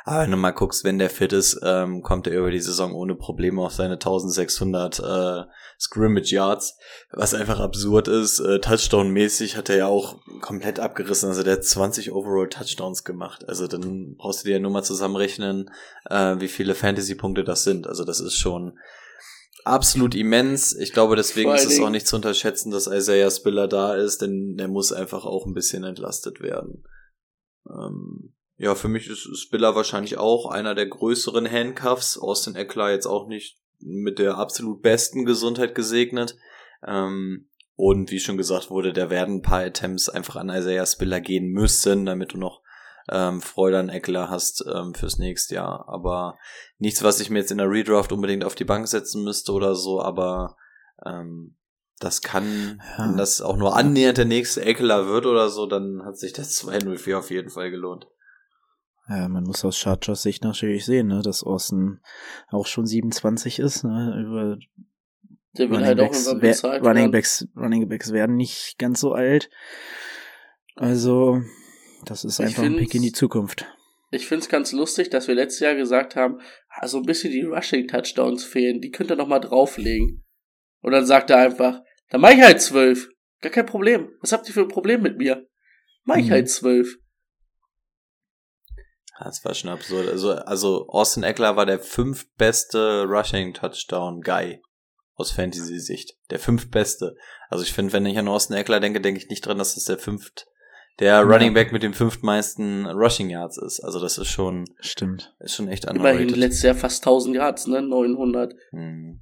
Aber 0.09 0.22
wenn 0.22 0.31
du 0.31 0.37
mal 0.37 0.52
guckst, 0.52 0.85
wenn 0.85 1.00
der 1.00 1.11
fit 1.11 1.33
ist, 1.33 1.59
ähm, 1.64 2.00
kommt 2.00 2.29
er 2.29 2.38
über 2.38 2.52
die 2.52 2.61
Saison 2.61 2.94
ohne 2.94 3.16
Probleme 3.16 3.61
auf 3.61 3.72
seine 3.72 3.94
1600 3.94 5.00
äh, 5.00 5.42
Scrimmage 5.81 6.31
Yards, 6.31 6.79
was 7.11 7.35
einfach 7.35 7.59
absurd 7.59 8.07
ist. 8.07 8.38
Äh, 8.38 8.61
Touchdown-mäßig 8.61 9.57
hat 9.57 9.68
er 9.68 9.76
ja 9.76 9.87
auch 9.88 10.16
komplett 10.42 10.79
abgerissen. 10.79 11.29
Also 11.29 11.42
der 11.42 11.55
hat 11.55 11.64
20 11.64 12.12
Overall 12.12 12.48
Touchdowns 12.48 13.02
gemacht. 13.02 13.48
Also 13.48 13.66
dann 13.66 14.14
brauchst 14.16 14.44
du 14.44 14.46
dir 14.46 14.55
ja 14.55 14.61
nur 14.61 14.70
mal 14.70 14.85
zusammenrechnen, 14.85 15.72
äh, 16.09 16.37
wie 16.38 16.48
viele 16.48 16.76
Fantasy-Punkte 16.76 17.42
das 17.42 17.64
sind. 17.64 17.88
Also 17.88 18.05
das 18.05 18.20
ist 18.20 18.37
schon 18.37 18.79
absolut 19.66 20.14
immens. 20.14 20.74
Ich 20.74 20.92
glaube, 20.92 21.16
deswegen 21.16 21.52
ist 21.52 21.64
es 21.64 21.81
auch 21.81 21.90
nicht 21.90 22.07
zu 22.07 22.16
unterschätzen, 22.16 22.70
dass 22.70 22.87
Isaiah 22.87 23.31
Spiller 23.31 23.68
da 23.68 23.94
ist, 23.94 24.22
denn 24.22 24.57
der 24.57 24.68
muss 24.68 24.92
einfach 24.92 25.24
auch 25.24 25.46
ein 25.46 25.55
bisschen 25.55 25.85
entlastet 25.85 26.40
werden. 26.40 26.85
Ähm, 27.68 28.35
ja, 28.59 28.74
für 28.74 28.88
mich 28.88 29.09
ist 29.09 29.29
Spiller 29.38 29.74
wahrscheinlich 29.74 30.18
auch 30.18 30.50
einer 30.50 30.74
der 30.74 30.87
größeren 30.87 31.50
Handcuffs. 31.50 32.16
Austin 32.16 32.55
Eckler 32.55 32.90
jetzt 32.90 33.07
auch 33.07 33.26
nicht 33.26 33.59
mit 33.81 34.18
der 34.18 34.38
absolut 34.38 34.83
besten 34.83 35.24
Gesundheit 35.24 35.74
gesegnet. 35.74 36.37
Ähm, 36.87 37.48
und 37.74 38.11
wie 38.11 38.20
schon 38.20 38.38
gesagt 38.38 38.70
wurde, 38.70 38.94
da 38.94 39.11
werden 39.11 39.37
ein 39.37 39.42
paar 39.42 39.61
Attempts 39.61 40.09
einfach 40.09 40.37
an 40.37 40.48
Isaiah 40.48 40.87
Spiller 40.87 41.20
gehen 41.20 41.48
müssen, 41.48 42.07
damit 42.07 42.33
du 42.33 42.38
noch 42.38 42.62
ähm, 43.11 43.40
Freude 43.40 43.79
an 43.79 43.88
Eckler 43.88 44.29
hast 44.31 44.64
ähm, 44.73 44.95
fürs 44.95 45.19
nächste 45.19 45.57
Jahr. 45.57 45.85
Aber 45.88 46.38
nichts, 46.79 47.03
was 47.03 47.21
ich 47.21 47.31
mir 47.31 47.38
jetzt 47.40 47.51
in 47.53 47.59
der 47.59 47.71
Redraft 47.71 48.12
unbedingt 48.12 48.45
auf 48.45 48.55
die 48.55 48.64
Bank 48.64 48.88
setzen 48.88 49.23
müsste 49.25 49.53
oder 49.53 49.75
so, 49.75 50.01
aber 50.03 50.57
ähm, 51.05 51.57
das 51.99 52.21
kann, 52.21 52.81
Ja. 52.99 53.05
wenn 53.09 53.16
das 53.16 53.40
auch 53.40 53.57
nur 53.57 53.75
annähernd 53.77 54.19
der 54.19 54.25
nächste 54.27 54.62
Eckler 54.64 55.07
wird 55.07 55.25
oder 55.27 55.49
so, 55.49 55.66
dann 55.66 56.03
hat 56.05 56.19
sich 56.19 56.33
das 56.33 56.55
204 56.57 57.19
auf 57.19 57.31
jeden 57.31 57.51
Fall 57.51 57.71
gelohnt. 57.71 58.07
Ja, 59.09 59.29
man 59.29 59.45
muss 59.45 59.64
aus 59.64 59.79
Chargers 59.79 60.23
Sicht 60.23 60.42
natürlich 60.42 60.85
sehen, 60.85 61.07
ne, 61.07 61.23
dass 61.23 61.45
Austin 61.45 62.01
auch 62.49 62.66
schon 62.66 62.87
27 62.87 63.61
ist, 63.61 63.85
ne, 63.85 64.21
über 64.27 64.57
Der 65.57 65.71
will 65.71 65.77
Running 65.77 65.85
halt 65.87 66.01
auch 66.01 66.05
Backs, 66.11 66.27
wer- 66.27 66.35
bezahlt 66.35 66.85
Running. 66.85 67.11
Backs, 67.12 67.47
Running 67.57 67.88
Backs 67.88 68.11
werden 68.12 68.35
nicht 68.35 68.79
ganz 68.79 68.99
so 69.01 69.12
alt. 69.12 69.49
Also, 70.75 71.40
das 72.07 72.25
ist 72.25 72.40
einfach 72.40 72.62
ein 72.62 72.77
Pick 72.77 72.95
in 72.95 73.03
die 73.03 73.12
Zukunft. 73.12 73.66
Ich 74.11 74.27
find's 74.27 74.49
ganz 74.49 74.73
lustig, 74.73 75.11
dass 75.11 75.29
wir 75.29 75.35
letztes 75.35 75.61
Jahr 75.61 75.75
gesagt 75.75 76.16
haben, 76.16 76.40
ah, 76.71 76.87
so 76.87 76.99
ein 76.99 77.05
bisschen 77.05 77.33
die 77.33 77.42
Rushing-Touchdowns 77.42 78.45
fehlen, 78.45 78.81
die 78.81 78.90
könnt 78.90 79.11
ihr 79.11 79.16
noch 79.16 79.27
mal 79.27 79.40
drauflegen. 79.40 80.25
Und 80.81 80.92
dann 80.92 81.05
sagt 81.05 81.31
er 81.31 81.38
einfach, 81.38 81.81
dann 82.11 82.21
mach 82.21 82.31
ich 82.31 82.40
halt 82.40 82.61
zwölf. 82.62 83.09
Gar 83.40 83.53
kein 83.53 83.66
Problem. 83.66 84.11
Was 84.21 84.33
habt 84.33 84.47
ihr 84.49 84.55
für 84.55 84.62
ein 84.62 84.69
Problem 84.69 85.03
mit 85.03 85.19
mir? 85.19 85.47
Mach 86.05 86.16
ich 86.16 86.27
Mhm. 86.27 86.31
halt 86.31 86.49
zwölf. 86.51 86.97
Das 89.19 89.45
war 89.45 89.55
schon 89.55 89.71
absurd. 89.71 90.09
Also, 90.09 90.33
also 90.33 90.87
Austin 90.88 91.23
Eckler 91.23 91.57
war 91.57 91.66
der 91.66 91.81
fünftbeste 91.81 93.05
Rushing 93.09 93.55
Touchdown 93.55 94.21
Guy 94.21 94.61
aus 95.14 95.31
Fantasy-Sicht. 95.33 96.16
Der 96.31 96.38
fünftbeste. 96.38 97.16
Also 97.49 97.64
ich 97.64 97.73
finde, 97.73 97.92
wenn 97.95 98.05
ich 98.07 98.19
an 98.19 98.29
Austin 98.29 98.57
Eckler 98.57 98.79
denke, 98.79 99.01
denke 99.01 99.21
ich 99.21 99.29
nicht 99.29 99.47
dran, 99.47 99.59
dass 99.59 99.75
das 99.75 99.85
der 99.85 99.99
fünft, 99.99 100.47
der 100.98 101.09
Ja. 101.09 101.20
Running 101.20 101.52
Back 101.54 101.72
mit 101.72 101.82
dem 101.82 101.92
fünftmeisten 101.92 102.87
Rushing 102.87 103.28
Yards 103.30 103.59
ist. 103.59 103.80
Also 103.80 104.00
das 104.00 104.18
ist 104.18 104.28
schon, 104.28 104.64
Stimmt. 104.80 105.35
ist 105.40 105.54
schon 105.54 105.68
echt 105.68 105.85
Immerhin 105.85 106.00
underrated. 106.20 106.37
letztes 106.37 106.62
Jahr 106.62 106.74
fast 106.74 107.02
1000 107.04 107.37
Yards, 107.37 107.66
ne? 107.66 107.82
911 107.82 108.52
Hm. 108.72 109.20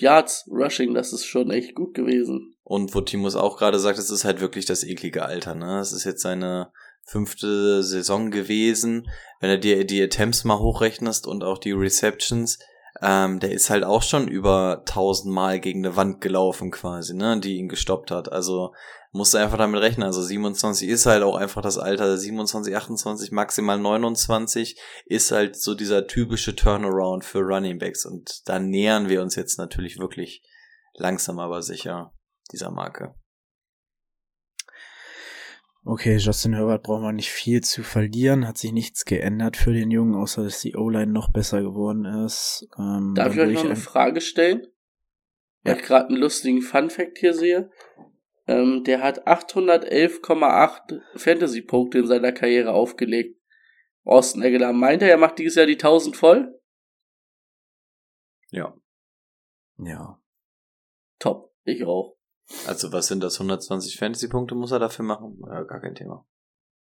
Yards 0.00 0.48
Rushing, 0.50 0.94
das 0.94 1.12
ist 1.12 1.24
schon 1.24 1.50
echt 1.50 1.74
gut 1.74 1.94
gewesen. 1.94 2.54
Und 2.62 2.94
wo 2.94 3.00
Timus 3.00 3.36
auch 3.36 3.56
gerade 3.58 3.78
sagt, 3.78 3.98
es 3.98 4.10
ist 4.10 4.24
halt 4.24 4.40
wirklich 4.40 4.66
das 4.66 4.84
eklige 4.84 5.24
Alter, 5.24 5.54
ne? 5.54 5.78
Es 5.80 5.92
ist 5.92 6.04
jetzt 6.04 6.22
seine 6.22 6.70
fünfte 7.04 7.82
Saison 7.84 8.30
gewesen. 8.30 9.08
Wenn 9.40 9.50
du 9.50 9.58
dir 9.58 9.84
die 9.84 10.02
Attempts 10.02 10.44
mal 10.44 10.58
hochrechnest 10.58 11.26
und 11.26 11.44
auch 11.44 11.58
die 11.58 11.72
Receptions, 11.72 12.58
ähm, 13.02 13.38
der 13.40 13.52
ist 13.52 13.70
halt 13.70 13.84
auch 13.84 14.02
schon 14.02 14.26
über 14.26 14.82
tausendmal 14.86 15.60
gegen 15.60 15.84
eine 15.84 15.96
Wand 15.96 16.20
gelaufen 16.20 16.70
quasi, 16.70 17.14
ne? 17.14 17.38
Die 17.38 17.56
ihn 17.58 17.68
gestoppt 17.68 18.10
hat. 18.10 18.32
Also 18.32 18.72
musst 19.16 19.34
du 19.34 19.38
einfach 19.38 19.58
damit 19.58 19.80
rechnen. 19.80 20.04
Also 20.04 20.22
27 20.22 20.88
ist 20.88 21.06
halt 21.06 21.22
auch 21.22 21.36
einfach 21.36 21.62
das 21.62 21.78
Alter. 21.78 22.16
27, 22.16 22.76
28, 22.76 23.32
maximal 23.32 23.78
29 23.78 24.80
ist 25.06 25.30
halt 25.32 25.56
so 25.56 25.74
dieser 25.74 26.06
typische 26.06 26.54
Turnaround 26.54 27.24
für 27.24 27.40
Running 27.40 27.78
Backs. 27.78 28.04
Und 28.06 28.42
da 28.48 28.58
nähern 28.58 29.08
wir 29.08 29.22
uns 29.22 29.34
jetzt 29.34 29.58
natürlich 29.58 29.98
wirklich 29.98 30.42
langsam 30.94 31.38
aber 31.38 31.62
sicher 31.62 32.12
dieser 32.52 32.70
Marke. 32.70 33.14
Okay, 35.88 36.16
Justin 36.16 36.54
Herbert 36.54 36.82
braucht 36.82 37.02
man 37.02 37.14
nicht 37.14 37.30
viel 37.30 37.60
zu 37.62 37.84
verlieren, 37.84 38.46
hat 38.48 38.58
sich 38.58 38.72
nichts 38.72 39.04
geändert 39.04 39.56
für 39.56 39.72
den 39.72 39.92
Jungen, 39.92 40.16
außer 40.16 40.42
dass 40.42 40.60
die 40.60 40.74
O-Line 40.74 41.12
noch 41.12 41.30
besser 41.32 41.62
geworden 41.62 42.04
ist. 42.24 42.66
Ähm, 42.76 43.12
Darf 43.14 43.34
ich 43.34 43.40
euch 43.40 43.52
noch 43.54 43.60
eine 43.60 43.70
ein- 43.70 43.76
Frage 43.76 44.20
stellen? 44.20 44.66
Weil 45.62 45.74
Ja. 45.74 45.78
ich 45.80 45.86
gerade 45.86 46.08
einen 46.08 46.16
lustigen 46.18 46.60
Fun-Fact 46.60 47.18
hier 47.18 47.34
sehe. 47.34 47.70
Ähm, 48.48 48.84
der 48.84 49.02
hat 49.02 49.26
811,8 49.26 51.00
Fantasy-Punkte 51.16 51.98
in 51.98 52.06
seiner 52.06 52.32
Karriere 52.32 52.72
aufgelegt. 52.72 53.40
Austin 54.04 54.42
Eckler 54.42 54.72
meint 54.72 55.02
er, 55.02 55.10
er 55.10 55.16
macht 55.16 55.38
dieses 55.38 55.56
Jahr 55.56 55.66
die 55.66 55.72
1000 55.72 56.16
voll? 56.16 56.60
Ja. 58.50 58.76
Ja. 59.78 60.22
Top. 61.18 61.52
Ich 61.64 61.84
auch. 61.84 62.16
Also 62.66 62.92
was 62.92 63.08
sind 63.08 63.22
das? 63.22 63.40
120 63.40 63.96
Fantasy-Punkte 63.98 64.54
muss 64.54 64.70
er 64.70 64.78
dafür 64.78 65.04
machen? 65.04 65.42
Ja, 65.44 65.62
gar 65.64 65.80
kein 65.80 65.96
Thema. 65.96 66.24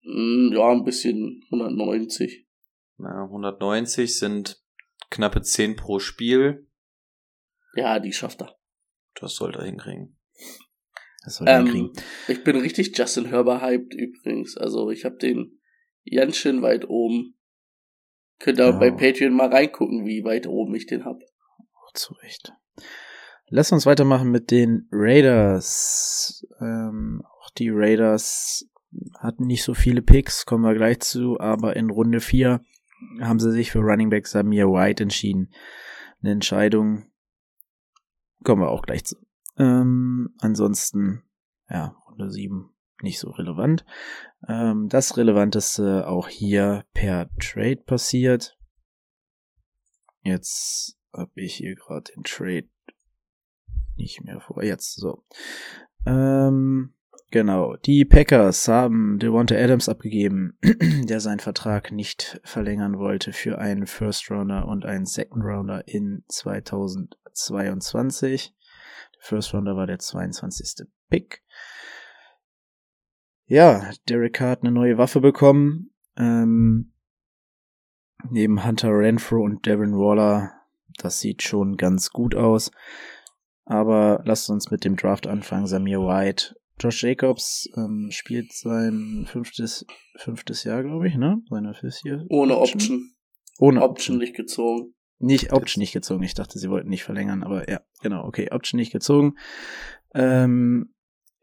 Mm, 0.03 0.53
Ja, 0.53 0.71
ein 0.73 0.85
bisschen 0.85 1.43
190. 1.53 2.47
Ja, 2.99 3.25
190 3.25 4.19
sind 4.19 4.61
knappe 5.11 5.43
10 5.43 5.77
pro 5.77 6.01
Spiel. 6.01 6.67
Ja, 7.75 8.01
die 8.01 8.13
schafft 8.13 8.43
er. 8.43 8.59
Das 9.21 9.37
sollte 9.37 9.59
er 9.61 9.67
hinkriegen. 9.67 10.16
Das 11.27 11.35
soll 11.37 11.47
Ähm, 11.49 11.67
kriegen. 11.67 11.93
ich 12.29 12.43
bin 12.45 12.57
richtig 12.57 12.97
Justin 12.97 13.27
Herbert 13.27 13.61
hyped 13.61 13.93
übrigens. 13.95 14.57
Also 14.57 14.91
ich 14.91 15.05
habe 15.05 15.17
den 15.17 15.61
ganz 16.11 16.37
schön 16.39 16.63
weit 16.63 16.89
oben. 16.89 17.35
Könnt 18.39 18.59
ihr 18.61 18.67
Ja. 18.67 18.79
bei 18.79 18.91
Patreon 18.91 19.35
mal 19.35 19.49
reingucken, 19.49 20.07
wie 20.07 20.25
weit 20.25 20.47
oben 20.47 20.75
ich 20.75 20.87
den 20.87 21.05
hab. 21.05 21.19
Zu 21.95 22.15
Recht. 22.15 22.53
Lass 23.49 23.73
uns 23.73 23.87
weitermachen 23.87 24.31
mit 24.31 24.51
den 24.51 24.89
Raiders. 24.93 26.47
Ähm, 26.61 27.23
auch 27.41 27.51
die 27.51 27.71
Raiders 27.71 28.69
hatten 29.19 29.47
nicht 29.47 29.63
so 29.63 29.75
viele 29.75 30.03
Picks, 30.03 30.47
kommen 30.47 30.63
wir 30.65 30.75
gleich 30.75 31.01
zu, 31.01 31.41
aber 31.41 31.75
in 31.77 31.91
Runde 31.91 32.21
4 32.21 32.61
haben 33.21 33.39
sie 33.41 33.51
sich 33.53 33.71
für 33.73 33.81
Running 33.81 34.11
Back 34.11 34.27
Samir 34.27 34.67
White 34.69 35.03
entschieden. 35.03 35.51
Eine 36.23 36.33
Entscheidung, 36.33 37.11
kommen 38.45 38.63
wir 38.63 38.71
auch 38.71 38.83
gleich 38.83 39.05
zu. 39.05 39.17
Ähm, 39.59 40.35
ansonsten, 40.39 41.23
ja, 41.69 41.97
Runde 42.09 42.31
7 42.31 42.71
nicht 43.03 43.19
so 43.19 43.31
relevant. 43.31 43.85
Ähm, 44.49 44.89
das 44.89 45.17
Relevanteste 45.17 46.07
auch 46.09 46.29
hier 46.29 46.85
per 46.95 47.29
Trade 47.39 47.83
passiert. 47.85 48.57
Jetzt 50.23 50.97
habe 51.13 51.33
ich 51.35 51.55
hier 51.55 51.75
gerade 51.75 52.13
den 52.13 52.23
Trade 52.25 52.69
nicht 53.97 54.25
mehr 54.25 54.41
vor. 54.41 54.65
Jetzt 54.65 54.97
so. 54.97 55.25
Ähm, 56.05 56.93
genau. 57.31 57.77
Die 57.77 58.05
Packers 58.05 58.67
haben 58.69 59.19
Devonta 59.19 59.55
Adams 59.55 59.89
abgegeben, 59.89 60.59
der 61.05 61.21
seinen 61.21 61.41
Vertrag 61.41 61.93
nicht 61.93 62.41
verlängern 62.45 62.99
wollte 62.99 63.33
für 63.33 63.59
einen 63.59 63.87
First 63.87 64.31
Rounder 64.31 64.67
und 64.67 64.85
einen 64.85 65.07
Second 65.07 65.45
Rounder 65.45 65.87
in 65.87 66.25
2022. 66.29 68.56
First 69.19 69.55
Rounder 69.55 69.77
war 69.77 69.87
der 69.87 69.99
22. 69.99 70.87
Pick. 71.09 71.43
Ja, 73.47 73.91
Derek 74.09 74.35
Carr 74.35 74.51
hat 74.51 74.63
eine 74.63 74.73
neue 74.73 74.99
Waffe 74.99 75.21
bekommen. 75.21 75.91
Ähm, 76.17 76.93
neben 78.31 78.65
Hunter 78.65 78.91
Renfro 78.91 79.43
und 79.43 79.67
Devin 79.67 79.93
Waller. 79.93 80.53
Das 80.99 81.21
sieht 81.21 81.43
schon 81.43 81.77
ganz 81.77 82.11
gut 82.11 82.35
aus. 82.35 82.71
Aber 83.65 84.23
lasst 84.25 84.51
uns 84.51 84.71
mit 84.71 84.85
dem 84.85 84.97
Draft 84.97 85.27
anfangen. 85.27 85.67
Samir 85.67 86.01
White. 86.01 86.57
Josh 86.79 87.03
Jacobs 87.03 87.69
ähm, 87.77 88.09
spielt 88.11 88.53
sein 88.53 89.27
fünftes, 89.27 89.87
fünftes 90.17 90.65
Jahr, 90.65 90.83
glaube 90.83 91.09
ich, 91.09 91.17
ne? 91.17 91.43
Seine 91.49 91.73
fifth 91.75 92.05
year 92.05 92.25
Ohne 92.29 92.59
Option. 92.59 93.13
Ohne 93.59 93.83
Option 93.83 94.19
nicht 94.19 94.37
gezogen. 94.37 94.95
Nicht 95.19 95.53
Option 95.53 95.81
nicht 95.81 95.93
gezogen. 95.93 96.23
Ich 96.23 96.35
dachte, 96.35 96.59
sie 96.59 96.71
wollten 96.71 96.91
nicht 96.91 97.05
verlängern, 97.05 97.43
aber 97.43 97.71
ja, 97.71 97.81
genau, 98.03 98.25
okay, 98.25 98.51
Option 98.51 98.79
nicht 98.79 98.93
gezogen. 98.93 99.37
Ähm, 100.15 100.95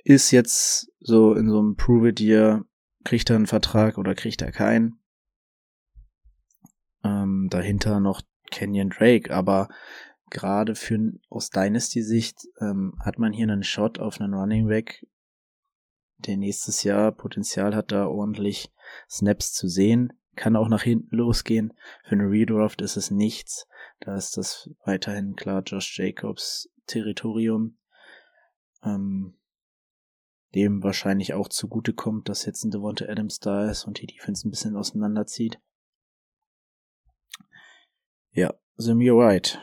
ist 0.04 0.32
jetzt 0.32 0.92
so 1.00 1.34
in 1.34 1.50
so 1.50 1.60
einem 1.60 1.76
Prove 1.76 2.10
It 2.10 2.20
Year, 2.20 2.66
kriegt 3.04 3.30
er 3.30 3.38
einen 3.38 3.48
Vertrag 3.48 3.98
oder 3.98 4.16
kriegt 4.16 4.42
er 4.42 4.52
keinen. 4.52 5.00
Ähm, 7.04 7.48
dahinter 7.50 8.00
noch 8.00 8.22
Kenyon 8.52 8.90
Drake, 8.90 9.34
aber 9.34 9.70
gerade 10.30 10.76
für 10.76 11.14
aus 11.30 11.50
Dynasty-Sicht 11.50 12.48
ähm, 12.60 12.96
hat 13.00 13.20
man 13.20 13.34
hier 13.34 13.44
einen 13.44 13.64
Shot 13.64 14.00
auf 14.00 14.22
einen 14.22 14.34
Running 14.34 14.68
Back, 14.68 15.06
der 16.18 16.38
nächstes 16.38 16.84
Jahr 16.84 17.12
Potenzial 17.12 17.76
hat, 17.76 17.92
da 17.92 18.08
ordentlich 18.08 18.72
Snaps 19.10 19.54
zu 19.54 19.68
sehen. 19.68 20.14
Kann 20.36 20.56
auch 20.56 20.68
nach 20.68 20.84
hinten 20.84 21.16
losgehen. 21.16 21.74
Für 22.04 22.14
eine 22.14 22.30
Redraft 22.30 22.82
ist 22.82 22.98
es 22.98 23.12
nichts. 23.12 23.68
Da 24.00 24.16
ist 24.16 24.38
das 24.38 24.70
weiterhin 24.86 25.36
klar 25.36 25.62
Josh 25.64 25.98
Jacobs 25.98 26.70
Territorium. 26.88 27.78
Ähm, 28.84 29.38
dem 30.56 30.84
wahrscheinlich 30.84 31.34
auch 31.34 31.50
zugute 31.50 31.94
kommt, 31.94 32.30
dass 32.30 32.46
jetzt 32.46 32.64
ein 32.64 32.72
Devonta 32.72 33.06
Adams 33.06 33.40
da 33.40 33.70
ist 33.70 33.86
und 33.86 34.02
die 34.02 34.08
Defense 34.08 34.48
ein 34.48 34.52
bisschen 34.52 34.76
auseinanderzieht. 34.76 35.60
Ja, 38.32 38.54
Samir 38.76 39.16
White. 39.16 39.60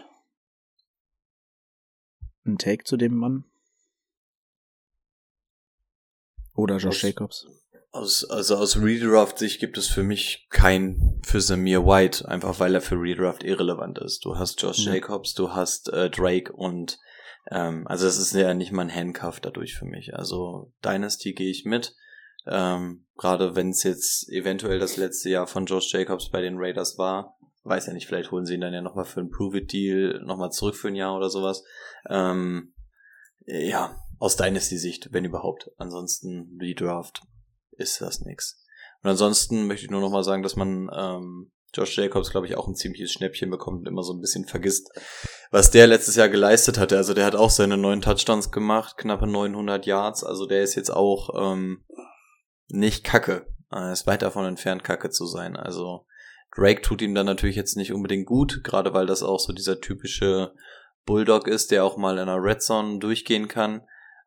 Ein 2.45 2.59
Take 2.59 2.85
zu 2.85 2.97
dem 2.97 3.17
Mann? 3.17 3.45
Oder 6.55 6.79
Josh 6.79 7.03
Jacobs? 7.03 7.47
Aus, 7.93 8.25
also 8.25 8.57
aus 8.57 8.77
Redraft-Sicht 8.77 9.59
gibt 9.59 9.77
es 9.77 9.89
für 9.89 10.05
mich 10.05 10.47
kein 10.49 11.21
für 11.25 11.41
Samir 11.41 11.85
White, 11.85 12.29
einfach 12.29 12.61
weil 12.61 12.75
er 12.75 12.81
für 12.81 12.95
Redraft 12.95 13.43
irrelevant 13.43 13.99
ist. 13.99 14.25
Du 14.25 14.37
hast 14.37 14.63
Josh 14.63 14.87
Ja. 14.87 14.95
Jacobs, 14.95 15.35
du 15.35 15.53
hast 15.53 15.93
äh, 15.93 16.09
Drake 16.09 16.53
und 16.53 17.01
ähm, 17.51 17.89
also 17.89 18.07
es 18.07 18.17
ist 18.17 18.33
ja 18.33 18.55
nicht 18.55 18.71
mal 18.71 18.83
ein 18.83 18.95
Handcuff 18.95 19.41
dadurch 19.41 19.75
für 19.75 19.87
mich. 19.87 20.15
Also 20.15 20.73
Dynasty 20.85 21.33
gehe 21.33 21.51
ich 21.51 21.65
mit. 21.65 21.97
Ähm, 22.47 23.07
Gerade 23.17 23.57
wenn 23.57 23.71
es 23.71 23.83
jetzt 23.83 24.29
eventuell 24.31 24.79
das 24.79 24.97
letzte 24.97 25.31
Jahr 25.31 25.49
von 25.49 25.67
Josh 25.67 25.93
Jacobs 25.93 26.31
bei 26.31 26.41
den 26.41 26.59
Raiders 26.59 26.97
war. 26.97 27.37
Weiß 27.65 27.87
ja 27.87 27.93
nicht, 27.93 28.07
vielleicht 28.07 28.31
holen 28.31 28.47
sie 28.47 28.55
ihn 28.55 28.61
dann 28.61 28.73
ja 28.73 28.81
nochmal 28.81 29.05
für 29.05 29.21
einen 29.21 29.31
Prove-It-Deal 29.31 30.23
nochmal 30.25 30.51
zurück 30.51 30.77
für 30.77 30.89
ein 30.89 30.95
Jahr 30.95 31.17
oder 31.17 31.29
sowas. 31.29 31.65
Ähm, 32.09 32.73
ja, 33.45 33.97
aus 34.19 34.37
Dynasty-Sicht, 34.37 35.13
wenn 35.13 35.25
überhaupt. 35.25 35.71
Ansonsten 35.77 36.57
Redraft 36.61 37.23
ist 37.81 38.01
das 38.01 38.21
nix. 38.21 38.65
Und 39.03 39.11
ansonsten 39.11 39.67
möchte 39.67 39.87
ich 39.87 39.91
nur 39.91 40.01
noch 40.01 40.11
mal 40.11 40.25
sagen, 40.25 40.43
dass 40.43 40.57
man 40.57 40.91
ähm, 40.95 41.51
Josh 41.73 41.97
Jacobs, 41.97 42.31
glaube 42.31 42.47
ich, 42.47 42.57
auch 42.57 42.67
ein 42.67 42.75
ziemliches 42.75 43.13
Schnäppchen 43.13 43.51
bekommt 43.51 43.81
und 43.81 43.87
immer 43.87 44.03
so 44.03 44.13
ein 44.13 44.21
bisschen 44.21 44.45
vergisst, 44.45 44.91
was 45.51 45.71
der 45.71 45.87
letztes 45.87 46.17
Jahr 46.17 46.29
geleistet 46.29 46.79
hatte. 46.79 46.97
Also 46.97 47.15
der 47.15 47.25
hat 47.25 47.37
auch 47.37 47.51
seine 47.51 47.77
neun 47.77 48.03
Touchdowns 48.03 48.51
gemacht, 48.51 48.97
knappe 48.97 49.27
900 49.27 49.87
Yards. 49.87 50.25
Also 50.25 50.47
der 50.47 50.63
ist 50.63 50.75
jetzt 50.75 50.91
auch 50.91 51.31
ähm, 51.55 51.85
nicht 52.69 53.05
kacke. 53.05 53.47
Er 53.71 53.93
ist 53.93 54.07
weit 54.07 54.23
davon 54.23 54.45
entfernt, 54.45 54.83
kacke 54.83 55.11
zu 55.11 55.27
sein. 55.27 55.57
Also 55.57 56.07
Drake 56.55 56.83
tut 56.83 57.03
ihm 57.03 57.15
dann 57.15 57.27
natürlich 57.27 57.57
jetzt 57.57 57.77
nicht 57.77 57.93
unbedingt 57.93 58.27
gut, 58.27 58.65
gerade 58.65 58.93
weil 58.93 59.07
das 59.07 59.23
auch 59.23 59.39
so 59.39 59.53
dieser 59.53 59.81
typische 59.81 60.53
Bulldog 61.07 61.47
ist, 61.47 61.71
der 61.71 61.85
auch 61.85 61.97
mal 61.97 62.19
in 62.19 62.29
einer 62.29 62.43
Red 62.43 62.63
Zone 62.63 62.99
durchgehen 62.99 63.47
kann. 63.47 63.83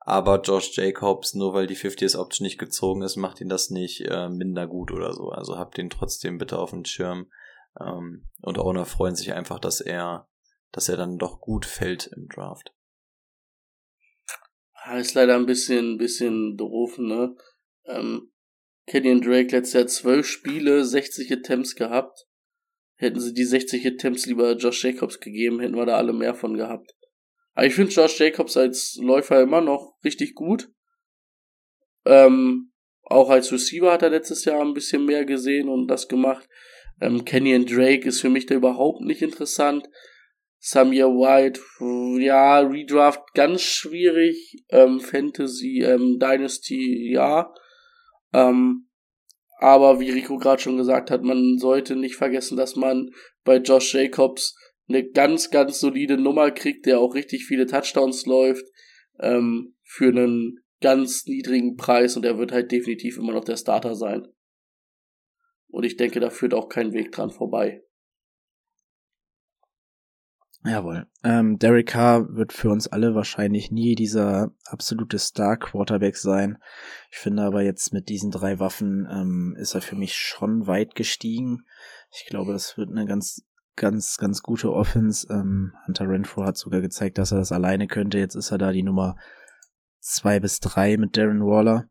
Aber 0.06 0.42
Josh 0.42 0.76
Jacobs, 0.76 1.34
nur 1.34 1.54
weil 1.54 1.68
die 1.68 1.78
50th 1.78 2.18
Option 2.18 2.46
nicht 2.46 2.58
gezogen 2.58 3.04
ist, 3.04 3.16
macht 3.16 3.40
ihn 3.40 3.48
das 3.48 3.70
nicht 3.70 4.02
äh, 4.02 4.28
minder 4.28 4.68
gut 4.68 4.92
oder 4.92 5.14
so. 5.14 5.30
Also 5.30 5.58
habt 5.58 5.78
ihn 5.78 5.90
trotzdem 5.90 6.38
bitte 6.38 6.60
auf 6.60 6.72
dem 6.72 6.84
Schirm. 6.84 7.32
Ähm, 7.80 8.28
und 8.42 8.60
Owner 8.60 8.86
freuen 8.86 9.16
sich 9.16 9.34
einfach, 9.34 9.60
dass 9.60 9.80
er, 9.80 10.28
dass 10.74 10.90
er 10.90 10.98
dann 10.98 11.18
doch 11.18 11.40
gut 11.40 11.66
fällt 11.66 12.08
im 12.08 12.28
Draft. 12.28 12.74
Ja, 14.86 14.98
Ist 14.98 15.14
leider 15.14 15.36
ein 15.36 15.46
bisschen, 15.46 15.98
bisschen 15.98 16.58
doof, 16.58 16.98
ne? 16.98 17.36
Ähm, 17.86 18.34
Kenyon 18.86 19.22
Drake 19.22 19.56
letztes 19.56 19.74
Jahr 19.74 19.88
zwölf 19.88 20.28
Spiele, 20.28 20.84
60 20.84 21.32
Attempts 21.32 21.76
gehabt. 21.76 22.28
Hätten 22.96 23.22
sie 23.22 23.34
die 23.34 23.46
60 23.46 23.86
Attempts 23.88 24.26
lieber 24.26 24.58
Josh 24.58 24.84
Jacobs 24.84 25.22
gegeben, 25.22 25.62
hätten 25.62 25.76
wir 25.76 25.86
da 25.86 25.96
alle 25.96 26.12
mehr 26.12 26.36
von 26.36 26.58
gehabt. 26.58 26.94
Aber 27.54 27.68
ich 27.68 27.76
finde 27.76 27.92
Josh 27.92 28.20
Jacobs 28.20 28.58
als 28.58 28.98
Läufer 29.02 29.42
immer 29.42 29.62
noch 29.62 29.96
richtig 30.04 30.36
gut. 30.36 30.70
Ähm, 32.06 32.72
auch 33.04 33.30
als 33.30 33.52
Receiver 33.52 33.92
hat 33.92 34.02
er 34.02 34.10
letztes 34.10 34.46
Jahr 34.46 34.62
ein 34.62 34.74
bisschen 34.74 35.06
mehr 35.06 35.26
gesehen 35.26 35.70
und 35.70 35.88
das 35.88 36.08
gemacht. 36.08 36.48
Ähm, 37.02 37.26
Kenyon 37.26 37.66
Drake 37.66 38.08
ist 38.08 38.22
für 38.22 38.30
mich 38.30 38.46
da 38.46 38.56
überhaupt 38.56 39.02
nicht 39.02 39.22
interessant. 39.22 39.88
Samir 40.60 41.08
White, 41.08 41.60
ja, 42.22 42.60
Redraft 42.60 43.22
ganz 43.34 43.62
schwierig. 43.62 44.64
Ähm, 44.70 45.02
Fantasy, 45.02 45.82
ähm, 45.84 46.18
Dynasty, 46.20 47.12
ja. 47.12 47.54
Ähm, 48.34 48.88
aber 49.60 50.00
wie 50.00 50.10
Rico 50.10 50.38
gerade 50.38 50.62
schon 50.62 50.78
gesagt 50.78 51.12
hat, 51.12 51.24
man 51.24 51.58
sollte 51.58 51.96
nicht 51.96 52.16
vergessen, 52.16 52.58
dass 52.58 52.76
man 52.76 53.10
bei 53.44 53.58
Josh 53.58 53.94
Jacobs 53.94 54.56
eine 54.88 55.10
ganz, 55.10 55.50
ganz 55.50 55.80
solide 55.80 56.18
Nummer 56.18 56.52
kriegt, 56.52 56.86
der 56.86 57.00
auch 57.00 57.16
richtig 57.16 57.46
viele 57.46 57.66
Touchdowns 57.66 58.26
läuft, 58.26 58.66
ähm, 59.20 59.76
für 59.84 60.10
einen 60.10 60.60
ganz 60.82 61.26
niedrigen 61.26 61.76
Preis 61.76 62.18
und 62.18 62.26
er 62.26 62.38
wird 62.38 62.52
halt 62.52 62.72
definitiv 62.72 63.18
immer 63.18 63.34
noch 63.34 63.46
der 63.46 63.58
Starter 63.58 63.96
sein. 63.96 64.28
Und 65.70 65.86
ich 65.86 65.98
denke, 65.98 66.20
da 66.20 66.30
führt 66.30 66.54
auch 66.54 66.70
kein 66.70 66.94
Weg 66.94 67.12
dran 67.12 67.32
vorbei. 67.32 67.82
Jawohl. 70.66 71.08
Ähm, 71.26 71.60
Derek 71.60 71.88
Carr 71.88 72.36
wird 72.36 72.54
für 72.54 72.70
uns 72.70 72.88
alle 72.88 73.16
wahrscheinlich 73.16 73.70
nie 73.70 73.96
dieser 73.96 74.54
absolute 74.66 75.20
Star-Quarterback 75.20 76.16
sein. 76.16 76.58
Ich 77.12 77.18
finde 77.18 77.44
aber 77.44 77.64
jetzt 77.64 77.92
mit 77.92 78.08
diesen 78.08 78.32
drei 78.32 78.60
Waffen 78.60 79.06
ähm, 79.12 79.58
ist 79.60 79.76
er 79.76 79.82
für 79.82 79.98
mich 79.98 80.16
schon 80.16 80.66
weit 80.66 80.96
gestiegen. 80.96 81.66
Ich 82.14 82.26
glaube, 82.30 82.54
das 82.54 82.78
wird 82.78 82.92
eine 82.92 83.06
ganz, 83.06 83.46
ganz, 83.76 84.18
ganz 84.18 84.42
gute 84.42 84.72
Offense. 84.72 85.28
Ähm, 85.30 85.74
Hunter 85.88 86.08
Renfro 86.08 86.44
hat 86.44 86.58
sogar 86.58 86.82
gezeigt, 86.82 87.18
dass 87.18 87.32
er 87.32 87.40
das 87.40 87.52
alleine 87.52 87.88
könnte. 87.88 88.18
Jetzt 88.18 88.36
ist 88.36 88.52
er 88.52 88.58
da 88.58 88.72
die 88.72 88.84
Nummer 88.84 89.16
zwei 90.00 90.40
bis 90.40 90.60
drei 90.60 90.98
mit 90.98 91.18
Darren 91.18 91.42
Waller. 91.42 91.90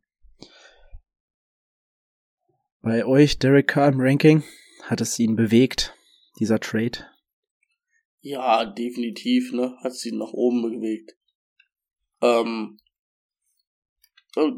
Bei 2.81 3.05
euch, 3.05 3.39
Derek 3.39 3.69
Carr 3.69 3.89
im 3.89 4.01
Ranking, 4.01 4.43
hat 4.83 5.01
es 5.01 5.19
ihn 5.19 5.37
bewegt, 5.37 5.95
dieser 6.39 6.59
Trade? 6.59 7.07
Ja, 8.21 8.65
definitiv, 8.65 9.53
ne? 9.53 9.77
Hat 9.83 9.95
sie 9.95 10.13
nach 10.13 10.33
oben 10.33 10.63
bewegt. 10.63 11.17
Ähm, 12.21 12.79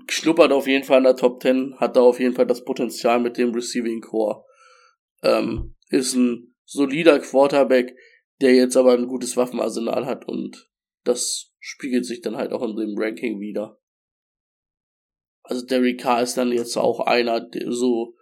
schnuppert 0.08 0.52
auf 0.52 0.66
jeden 0.66 0.84
Fall 0.84 0.98
in 0.98 1.04
der 1.04 1.16
Top 1.16 1.42
10, 1.42 1.76
hat 1.78 1.96
da 1.96 2.00
auf 2.00 2.20
jeden 2.20 2.34
Fall 2.34 2.46
das 2.46 2.64
Potenzial 2.64 3.20
mit 3.20 3.36
dem 3.36 3.54
Receiving 3.54 4.00
Core. 4.00 4.44
Ähm, 5.22 5.74
ist 5.88 6.14
ein 6.14 6.53
solider 6.64 7.18
Quarterback, 7.20 7.96
der 8.40 8.54
jetzt 8.54 8.76
aber 8.76 8.92
ein 8.92 9.06
gutes 9.06 9.36
Waffenarsenal 9.36 10.06
hat 10.06 10.26
und 10.26 10.70
das 11.04 11.52
spiegelt 11.58 12.04
sich 12.06 12.20
dann 12.20 12.36
halt 12.36 12.52
auch 12.52 12.62
in 12.62 12.76
dem 12.76 12.98
Ranking 12.98 13.40
wieder. 13.40 13.80
Also 15.42 15.64
Derek 15.64 16.00
Carr 16.00 16.22
ist 16.22 16.36
dann 16.36 16.52
jetzt 16.52 16.76
auch 16.76 17.00
einer, 17.00 17.40
der 17.40 17.70
so 17.70 18.16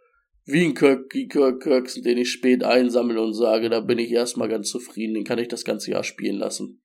wie 0.45 0.64
ein 0.64 0.74
Kirk, 0.74 1.11
Kirk 1.11 1.62
Kirksen, 1.62 2.03
den 2.03 2.18
ich 2.18 2.32
spät 2.32 2.64
einsammle 2.64 3.22
und 3.22 3.34
sage, 3.34 3.70
da 3.70 3.80
bin 3.80 3.99
ich 3.99 4.11
erstmal 4.11 4.49
ganz 4.49 4.70
zufrieden, 4.70 5.14
den 5.14 5.24
kann 5.24 5.38
ich 5.38 5.49
das 5.49 5.64
ganze 5.64 5.93
Jahr 5.93 6.03
spielen 6.03 6.36
lassen. 6.36 6.82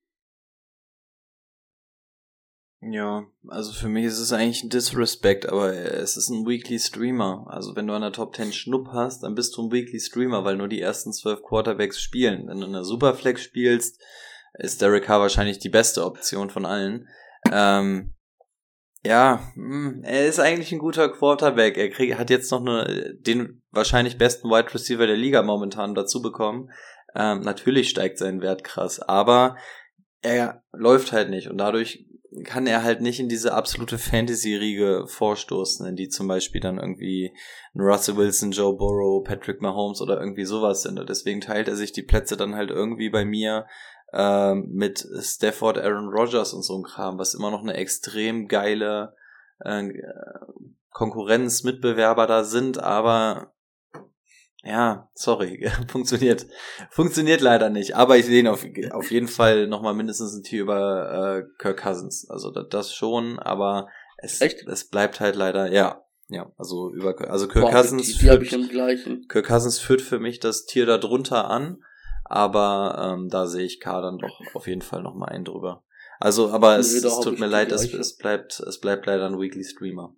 Ja, 2.80 3.26
also 3.48 3.72
für 3.72 3.88
mich 3.88 4.04
ist 4.04 4.20
es 4.20 4.32
eigentlich 4.32 4.62
ein 4.62 4.70
Disrespect, 4.70 5.48
aber 5.48 5.72
es 5.74 6.16
ist 6.16 6.28
ein 6.28 6.46
Weekly 6.46 6.78
Streamer. 6.78 7.44
Also 7.48 7.74
wenn 7.74 7.88
du 7.88 7.94
an 7.94 8.02
der 8.02 8.12
Top 8.12 8.36
10 8.36 8.52
Schnupp 8.52 8.88
hast, 8.92 9.24
dann 9.24 9.34
bist 9.34 9.56
du 9.56 9.62
ein 9.62 9.72
Weekly 9.72 9.98
Streamer, 9.98 10.44
weil 10.44 10.56
nur 10.56 10.68
die 10.68 10.80
ersten 10.80 11.12
zwölf 11.12 11.42
Quarterbacks 11.42 12.00
spielen. 12.00 12.46
Wenn 12.46 12.60
du 12.60 12.66
in 12.66 12.72
der 12.72 12.84
Superflex 12.84 13.42
spielst, 13.42 14.00
ist 14.54 14.80
Derek 14.80 15.04
Carr 15.04 15.20
wahrscheinlich 15.20 15.58
die 15.58 15.68
beste 15.68 16.04
Option 16.04 16.50
von 16.50 16.64
allen. 16.64 17.08
Ähm, 17.50 18.14
ja, 19.04 19.40
hm, 19.54 20.02
er 20.04 20.26
ist 20.26 20.38
eigentlich 20.38 20.70
ein 20.70 20.78
guter 20.78 21.08
Quarterback. 21.08 21.76
Er 21.76 21.90
krieg, 21.90 22.16
hat 22.16 22.30
jetzt 22.30 22.50
noch 22.52 22.60
eine, 22.60 23.14
den 23.14 23.62
wahrscheinlich 23.72 24.18
besten 24.18 24.48
Wide 24.50 24.72
Receiver 24.72 25.06
der 25.06 25.16
Liga 25.16 25.42
momentan 25.42 25.96
dazu 25.96 26.22
bekommen. 26.22 26.70
Ähm, 27.16 27.40
natürlich 27.40 27.90
steigt 27.90 28.18
sein 28.18 28.40
Wert 28.40 28.62
krass, 28.62 29.00
aber 29.00 29.56
er 30.20 30.62
läuft 30.72 31.12
halt 31.12 31.30
nicht 31.30 31.48
und 31.48 31.58
dadurch 31.58 32.07
kann 32.44 32.66
er 32.66 32.82
halt 32.82 33.00
nicht 33.00 33.20
in 33.20 33.28
diese 33.28 33.54
absolute 33.54 33.98
Fantasy-Riege 33.98 35.04
vorstoßen, 35.06 35.86
in 35.86 35.96
die 35.96 36.08
zum 36.08 36.28
Beispiel 36.28 36.60
dann 36.60 36.78
irgendwie 36.78 37.34
Russell 37.74 38.16
Wilson, 38.16 38.50
Joe 38.50 38.76
Burrow, 38.76 39.24
Patrick 39.24 39.62
Mahomes 39.62 40.00
oder 40.00 40.20
irgendwie 40.20 40.44
sowas 40.44 40.82
sind. 40.82 40.98
Und 40.98 41.08
deswegen 41.08 41.40
teilt 41.40 41.68
er 41.68 41.76
sich 41.76 41.92
die 41.92 42.02
Plätze 42.02 42.36
dann 42.36 42.54
halt 42.54 42.70
irgendwie 42.70 43.08
bei 43.10 43.24
mir 43.24 43.66
ähm, 44.12 44.68
mit 44.72 45.06
Stafford, 45.20 45.78
Aaron 45.78 46.08
Rodgers 46.08 46.52
und 46.52 46.62
so 46.62 46.78
ein 46.78 46.84
Kram, 46.84 47.18
was 47.18 47.34
immer 47.34 47.50
noch 47.50 47.62
eine 47.62 47.74
extrem 47.74 48.48
geile 48.48 49.14
äh, 49.60 49.88
Konkurrenz, 50.90 51.62
Mitbewerber 51.62 52.26
da 52.26 52.44
sind, 52.44 52.78
aber 52.78 53.52
ja, 54.68 55.08
sorry, 55.14 55.70
funktioniert, 55.88 56.46
funktioniert 56.90 57.40
leider 57.40 57.70
nicht. 57.70 57.96
Aber 57.96 58.16
ich 58.16 58.26
sehe 58.26 58.40
ihn 58.40 58.48
auf, 58.48 58.66
auf 58.90 59.10
jeden 59.10 59.28
Fall 59.28 59.66
nochmal 59.66 59.94
mindestens 59.94 60.34
ein 60.34 60.42
Tier 60.42 60.62
über 60.62 61.38
äh, 61.38 61.44
Kirk 61.58 61.82
Cousins. 61.82 62.28
Also 62.28 62.50
das, 62.50 62.66
das 62.68 62.94
schon, 62.94 63.38
aber 63.38 63.88
es, 64.18 64.40
Echt? 64.40 64.66
es 64.66 64.88
bleibt 64.88 65.20
halt 65.20 65.36
leider, 65.36 65.72
ja, 65.72 66.04
ja, 66.28 66.52
also 66.58 66.92
über, 66.92 67.18
also 67.30 67.48
Kirk 67.48 67.64
Boah, 67.64 67.72
Cousins 67.72 68.06
die, 68.06 68.18
die 68.18 68.30
habe 68.30 68.44
ich 68.44 68.52
im 68.52 68.68
gleichen. 68.68 69.26
Kirk 69.28 69.46
Cousins 69.46 69.78
führt 69.78 70.02
für 70.02 70.18
mich 70.18 70.40
das 70.40 70.66
Tier 70.66 70.84
da 70.84 70.98
drunter 70.98 71.50
an, 71.50 71.82
aber 72.24 73.14
ähm, 73.14 73.28
da 73.30 73.46
sehe 73.46 73.64
ich 73.64 73.80
K 73.80 74.02
dann 74.02 74.18
doch 74.18 74.40
auf 74.54 74.66
jeden 74.66 74.82
Fall 74.82 75.02
nochmal 75.02 75.30
einen 75.30 75.44
drüber. 75.44 75.84
Also, 76.20 76.50
aber 76.50 76.78
es, 76.78 76.92
es 76.92 77.20
tut 77.20 77.38
mir 77.38 77.46
leid, 77.46 77.72
es, 77.72 77.94
es 77.94 78.16
bleibt, 78.16 78.60
es 78.60 78.80
bleibt 78.80 79.06
leider 79.06 79.26
ein 79.26 79.38
Weekly 79.38 79.64
Streamer. 79.64 80.14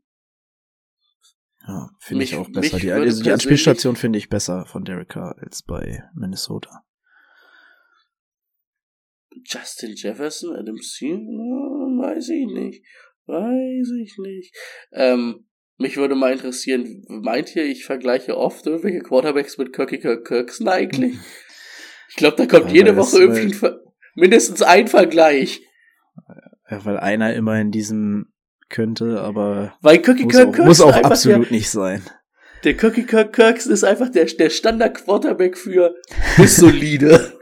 Ja, 1.71 1.89
finde 2.01 2.25
ich 2.25 2.35
auch 2.35 2.51
besser. 2.51 2.79
Die, 2.79 2.91
also 2.91 3.23
die 3.23 3.31
Anspielstation 3.31 3.95
finde 3.95 4.19
ich 4.19 4.29
besser 4.29 4.67
von 4.67 4.85
Derek 4.85 5.11
Carr 5.11 5.37
als 5.39 5.63
bei 5.63 6.03
Minnesota. 6.15 6.85
Justin 9.45 9.95
Jefferson, 9.95 10.57
Adam 10.57 10.77
Thielen? 10.77 11.29
Weiß 12.01 12.29
ich 12.29 12.47
nicht. 12.47 12.85
Weiß 13.27 13.91
ich 14.03 14.17
nicht. 14.19 14.57
Ähm, 14.93 15.47
mich 15.79 15.97
würde 15.97 16.17
mal 16.17 16.33
interessieren, 16.33 17.05
meint 17.09 17.55
ihr, 17.55 17.65
ich 17.65 17.85
vergleiche 17.85 18.37
oft 18.37 18.67
irgendwelche 18.67 19.01
Quarterbacks 19.01 19.57
mit 19.57 19.73
Kirky 19.73 19.99
Kirk 19.99 20.27
Kirksen 20.27 20.69
eigentlich? 20.69 21.17
Ich 22.13 22.17
glaube, 22.17 22.37
da 22.39 22.47
kommt 22.47 22.71
Ja, 22.71 22.79
jede 22.79 22.97
Woche 22.97 23.19
irgendwie 23.19 23.57
mindestens 24.17 24.63
ein 24.63 24.89
Vergleich. 24.89 25.63
Ja, 26.69 26.85
weil 26.85 26.99
einer 26.99 27.35
immer 27.35 27.61
in 27.61 27.71
diesem 27.71 28.33
könnte, 28.71 29.21
aber 29.21 29.75
Weil 29.81 29.99
Kirky 29.99 30.25
muss 30.25 30.35
Kirk 30.35 30.61
auch, 30.61 30.65
muss 30.65 30.81
auch 30.81 30.97
absolut 30.97 31.51
nicht 31.51 31.71
sein. 31.71 32.03
Der, 32.65 32.73
der 32.73 32.77
Kirky 32.77 33.05
Kirk 33.05 33.33
Kirksen 33.33 33.73
ist 33.73 33.85
einfach 33.85 34.09
der, 34.11 34.25
der 34.27 34.51
Standard-Quarterback 34.51 35.59
für 35.59 35.95
ist 36.39 36.57
solide. 36.57 37.39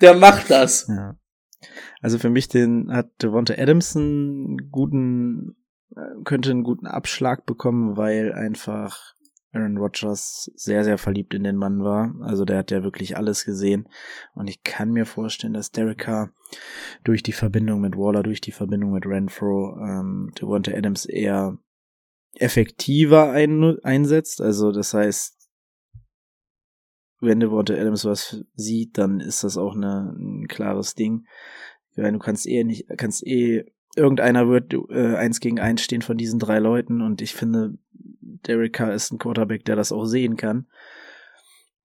Der 0.00 0.14
macht 0.14 0.50
das. 0.50 0.86
Ja. 0.88 1.16
Also 2.00 2.18
für 2.18 2.30
mich 2.30 2.48
den 2.48 2.92
hat 2.92 3.10
Devonta 3.22 3.54
Adams 3.54 3.96
einen 3.96 4.70
guten, 4.70 5.56
äh, 5.94 6.22
könnte 6.24 6.50
einen 6.50 6.64
guten 6.64 6.86
Abschlag 6.86 7.46
bekommen, 7.46 7.96
weil 7.96 8.32
einfach 8.32 9.14
Aaron 9.52 9.76
Rodgers 9.76 10.50
sehr, 10.54 10.82
sehr 10.82 10.96
verliebt 10.96 11.34
in 11.34 11.44
den 11.44 11.56
Mann 11.56 11.84
war. 11.84 12.14
Also 12.22 12.44
der 12.44 12.58
hat 12.58 12.70
ja 12.70 12.82
wirklich 12.82 13.16
alles 13.16 13.44
gesehen. 13.44 13.88
Und 14.34 14.48
ich 14.48 14.62
kann 14.62 14.90
mir 14.90 15.04
vorstellen, 15.04 15.52
dass 15.52 15.70
Derek 15.70 15.98
Carr 15.98 16.30
durch 17.04 17.22
die 17.22 17.32
Verbindung 17.32 17.80
mit 17.80 17.96
Waller, 17.96 18.22
durch 18.22 18.40
die 18.40 18.52
Verbindung 18.52 18.92
mit 18.92 19.06
Renfro, 19.06 19.76
ähm, 19.78 20.32
Devonta 20.40 20.72
Adams 20.72 21.04
eher 21.04 21.58
effektiver 22.34 23.30
ein, 23.30 23.78
einsetzt. 23.82 24.40
Also 24.40 24.72
das 24.72 24.94
heißt, 24.94 25.36
wenn 27.20 27.40
Devonta 27.40 27.74
Adams 27.74 28.06
was 28.06 28.44
sieht, 28.54 28.96
dann 28.96 29.20
ist 29.20 29.44
das 29.44 29.58
auch 29.58 29.76
eine, 29.76 30.14
ein 30.18 30.48
klares 30.48 30.94
Ding. 30.94 31.26
Ja, 31.94 32.10
du 32.10 32.18
kannst 32.18 32.46
eh 32.46 32.64
nicht, 32.64 32.86
kannst 32.96 33.26
eh, 33.26 33.66
irgendeiner 33.96 34.48
wird 34.48 34.72
äh, 34.90 35.16
eins 35.16 35.40
gegen 35.40 35.60
eins 35.60 35.82
stehen 35.82 36.02
von 36.02 36.16
diesen 36.16 36.38
drei 36.38 36.58
Leuten 36.58 37.02
und 37.02 37.20
ich 37.20 37.34
finde, 37.34 37.78
Derek 38.22 38.74
Carr 38.74 38.94
ist 38.94 39.12
ein 39.12 39.18
Quarterback, 39.18 39.64
der 39.64 39.76
das 39.76 39.92
auch 39.92 40.04
sehen 40.04 40.36
kann. 40.36 40.68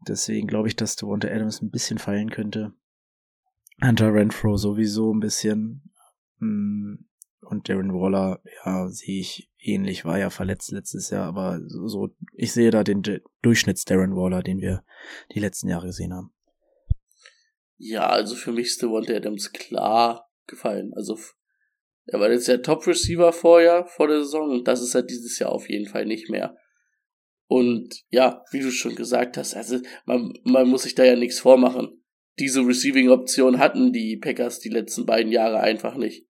Deswegen 0.07 0.47
glaube 0.47 0.67
ich, 0.67 0.75
dass 0.75 0.95
Devonta 0.95 1.27
Adams 1.27 1.61
ein 1.61 1.71
bisschen 1.71 1.97
fallen 1.97 2.29
könnte. 2.29 2.73
Hunter 3.83 4.13
Renfro 4.13 4.55
sowieso 4.57 5.13
ein 5.13 5.19
bisschen. 5.19 5.91
Mm, 6.39 6.95
Und 7.41 7.69
Darren 7.69 7.93
Waller, 7.93 8.41
ja, 8.65 8.87
sehe 8.89 9.19
ich 9.19 9.49
ähnlich, 9.59 10.05
war 10.05 10.19
ja 10.19 10.29
verletzt 10.29 10.71
letztes 10.71 11.09
Jahr, 11.09 11.25
aber 11.25 11.59
so, 11.67 12.09
ich 12.33 12.53
sehe 12.53 12.71
da 12.71 12.83
den 12.83 13.01
Durchschnitts-Darren 13.41 14.15
Waller, 14.15 14.43
den 14.43 14.59
wir 14.59 14.83
die 15.33 15.39
letzten 15.39 15.69
Jahre 15.69 15.87
gesehen 15.87 16.13
haben. 16.13 16.31
Ja, 17.77 18.07
also 18.07 18.35
für 18.35 18.51
mich 18.51 18.67
ist 18.67 18.81
Devonta 18.81 19.13
Adams 19.13 19.51
klar 19.51 20.29
gefallen. 20.47 20.93
Also 20.95 21.17
er 22.07 22.19
war 22.19 22.31
jetzt 22.31 22.47
der 22.47 22.61
Top-Receiver 22.61 23.33
vorher, 23.33 23.85
vor 23.85 24.07
der 24.07 24.19
Saison, 24.19 24.49
und 24.49 24.67
das 24.67 24.81
ist 24.81 24.95
er 24.95 25.03
dieses 25.03 25.37
Jahr 25.39 25.51
auf 25.51 25.69
jeden 25.69 25.87
Fall 25.87 26.05
nicht 26.05 26.29
mehr. 26.29 26.55
Und 27.47 28.03
ja, 28.09 28.43
wie 28.51 28.59
du 28.59 28.71
schon 28.71 28.95
gesagt 28.95 29.37
hast, 29.37 29.55
also 29.55 29.79
man, 30.05 30.33
man 30.43 30.67
muss 30.67 30.83
sich 30.83 30.95
da 30.95 31.03
ja 31.03 31.15
nichts 31.15 31.39
vormachen. 31.39 32.03
Diese 32.39 32.61
Receiving-Option 32.61 33.59
hatten 33.59 33.93
die 33.93 34.17
Packers 34.17 34.59
die 34.59 34.69
letzten 34.69 35.05
beiden 35.05 35.31
Jahre 35.31 35.59
einfach 35.59 35.95
nicht. 35.95 36.25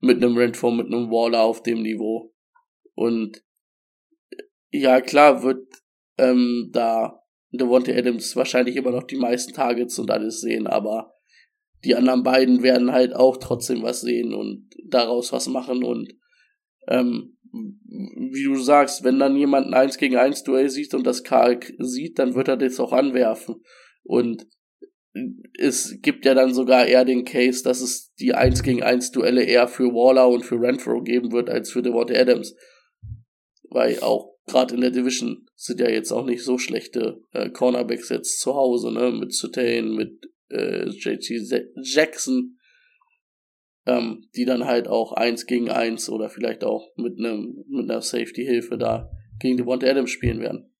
Mit 0.00 0.18
einem 0.18 0.36
Renfro, 0.36 0.70
mit 0.70 0.86
einem 0.86 1.10
Waller 1.10 1.42
auf 1.42 1.62
dem 1.62 1.82
Niveau. 1.82 2.32
Und 2.94 3.42
ja, 4.70 5.00
klar 5.00 5.42
wird 5.42 5.66
ähm, 6.18 6.70
da 6.72 7.22
Devontae 7.50 7.96
Adams 7.96 8.36
wahrscheinlich 8.36 8.76
immer 8.76 8.90
noch 8.90 9.04
die 9.04 9.16
meisten 9.16 9.54
Targets 9.54 9.98
und 9.98 10.10
alles 10.10 10.40
sehen, 10.40 10.66
aber 10.66 11.14
die 11.84 11.94
anderen 11.94 12.22
beiden 12.22 12.62
werden 12.62 12.92
halt 12.92 13.14
auch 13.14 13.36
trotzdem 13.36 13.82
was 13.82 14.00
sehen 14.00 14.34
und 14.34 14.68
daraus 14.84 15.32
was 15.32 15.48
machen 15.48 15.84
und 15.84 16.14
ähm, 16.88 17.36
wie 17.50 18.44
du 18.44 18.56
sagst, 18.56 19.04
wenn 19.04 19.18
dann 19.18 19.36
jemand 19.36 19.68
ein 19.68 19.74
1 19.74 19.96
gegen 19.96 20.16
1 20.16 20.42
Duell 20.42 20.68
sieht 20.68 20.92
und 20.94 21.06
das 21.06 21.24
Karl 21.24 21.60
sieht, 21.78 22.18
dann 22.18 22.34
wird 22.34 22.48
er 22.48 22.56
das 22.56 22.78
auch 22.80 22.92
anwerfen 22.92 23.56
und 24.04 24.46
es 25.58 25.98
gibt 26.02 26.24
ja 26.24 26.34
dann 26.34 26.54
sogar 26.54 26.86
eher 26.86 27.04
den 27.04 27.24
Case, 27.24 27.62
dass 27.62 27.80
es 27.80 28.12
die 28.14 28.34
1 28.34 28.62
gegen 28.62 28.82
1 28.82 29.10
Duelle 29.10 29.42
eher 29.42 29.68
für 29.68 29.92
Waller 29.92 30.28
und 30.28 30.44
für 30.44 30.60
Renfro 30.60 31.02
geben 31.02 31.32
wird 31.32 31.50
als 31.50 31.70
für 31.70 31.82
Devontae 31.82 32.18
Adams. 32.18 32.54
Weil 33.70 34.00
auch 34.00 34.34
gerade 34.46 34.74
in 34.74 34.80
der 34.80 34.90
Division 34.90 35.46
sind 35.54 35.80
ja 35.80 35.88
jetzt 35.88 36.12
auch 36.12 36.24
nicht 36.24 36.42
so 36.42 36.58
schlechte 36.58 37.22
äh, 37.32 37.50
Cornerbacks 37.50 38.08
jetzt 38.08 38.40
zu 38.40 38.54
Hause, 38.54 38.92
ne? 38.92 39.10
Mit 39.12 39.34
Sutain, 39.34 39.94
mit 39.94 40.12
äh, 40.50 40.90
Se- 40.90 41.70
Jackson, 41.82 42.58
ähm, 43.86 44.28
die 44.36 44.44
dann 44.44 44.64
halt 44.64 44.88
auch 44.88 45.12
eins 45.12 45.46
gegen 45.46 45.70
eins 45.70 46.08
oder 46.10 46.28
vielleicht 46.28 46.64
auch 46.64 46.92
mit 46.96 47.18
einem 47.18 47.64
mit 47.68 47.90
einer 47.90 48.00
Safety-Hilfe 48.02 48.76
da 48.78 49.10
gegen 49.38 49.56
Devonta 49.56 49.86
Adams 49.86 50.10
spielen 50.10 50.40
werden. 50.40 50.74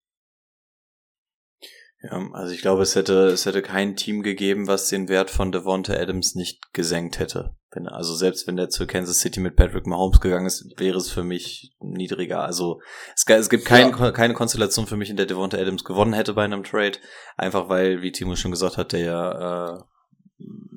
Ja, 2.01 2.31
also 2.33 2.55
ich 2.55 2.61
glaube, 2.61 2.83
es 2.83 2.95
hätte, 2.95 3.27
es 3.27 3.45
hätte 3.45 3.61
kein 3.61 3.97
Team 3.97 4.23
gegeben, 4.23 4.69
was 4.69 4.89
den 4.89 5.09
Wert 5.09 5.31
von 5.31 5.51
Devonta 5.51 5.95
Adams 5.95 6.37
nicht 6.37 6.73
gesenkt 6.73 7.19
hätte. 7.19 7.57
Wenn, 7.73 7.89
also 7.89 8.15
selbst 8.15 8.47
wenn 8.47 8.57
der 8.57 8.69
zu 8.69 8.87
Kansas 8.87 9.19
City 9.19 9.41
mit 9.41 9.57
Patrick 9.57 9.85
Mahomes 9.87 10.21
gegangen 10.21 10.47
ist, 10.47 10.79
wäre 10.79 10.97
es 10.97 11.11
für 11.11 11.25
mich 11.25 11.75
niedriger. 11.81 12.45
Also 12.45 12.81
es, 13.17 13.25
es 13.27 13.51
gibt 13.51 13.65
kein, 13.65 13.91
ja. 13.91 14.13
keine 14.13 14.35
Konstellation 14.35 14.87
für 14.87 14.97
mich, 14.97 15.11
in 15.11 15.17
der 15.17 15.27
Devonta 15.27 15.59
Adams 15.59 15.85
gewonnen 15.85 16.13
hätte 16.13 16.35
bei 16.35 16.45
einem 16.45 16.63
Trade. 16.63 16.99
Einfach 17.37 17.69
weil, 17.69 18.01
wie 18.01 18.13
Timo 18.13 18.37
schon 18.37 18.53
gesagt 18.53 18.77
hat, 18.77 18.93
der 18.93 19.01
ja, 19.01 19.75
äh, 19.75 19.79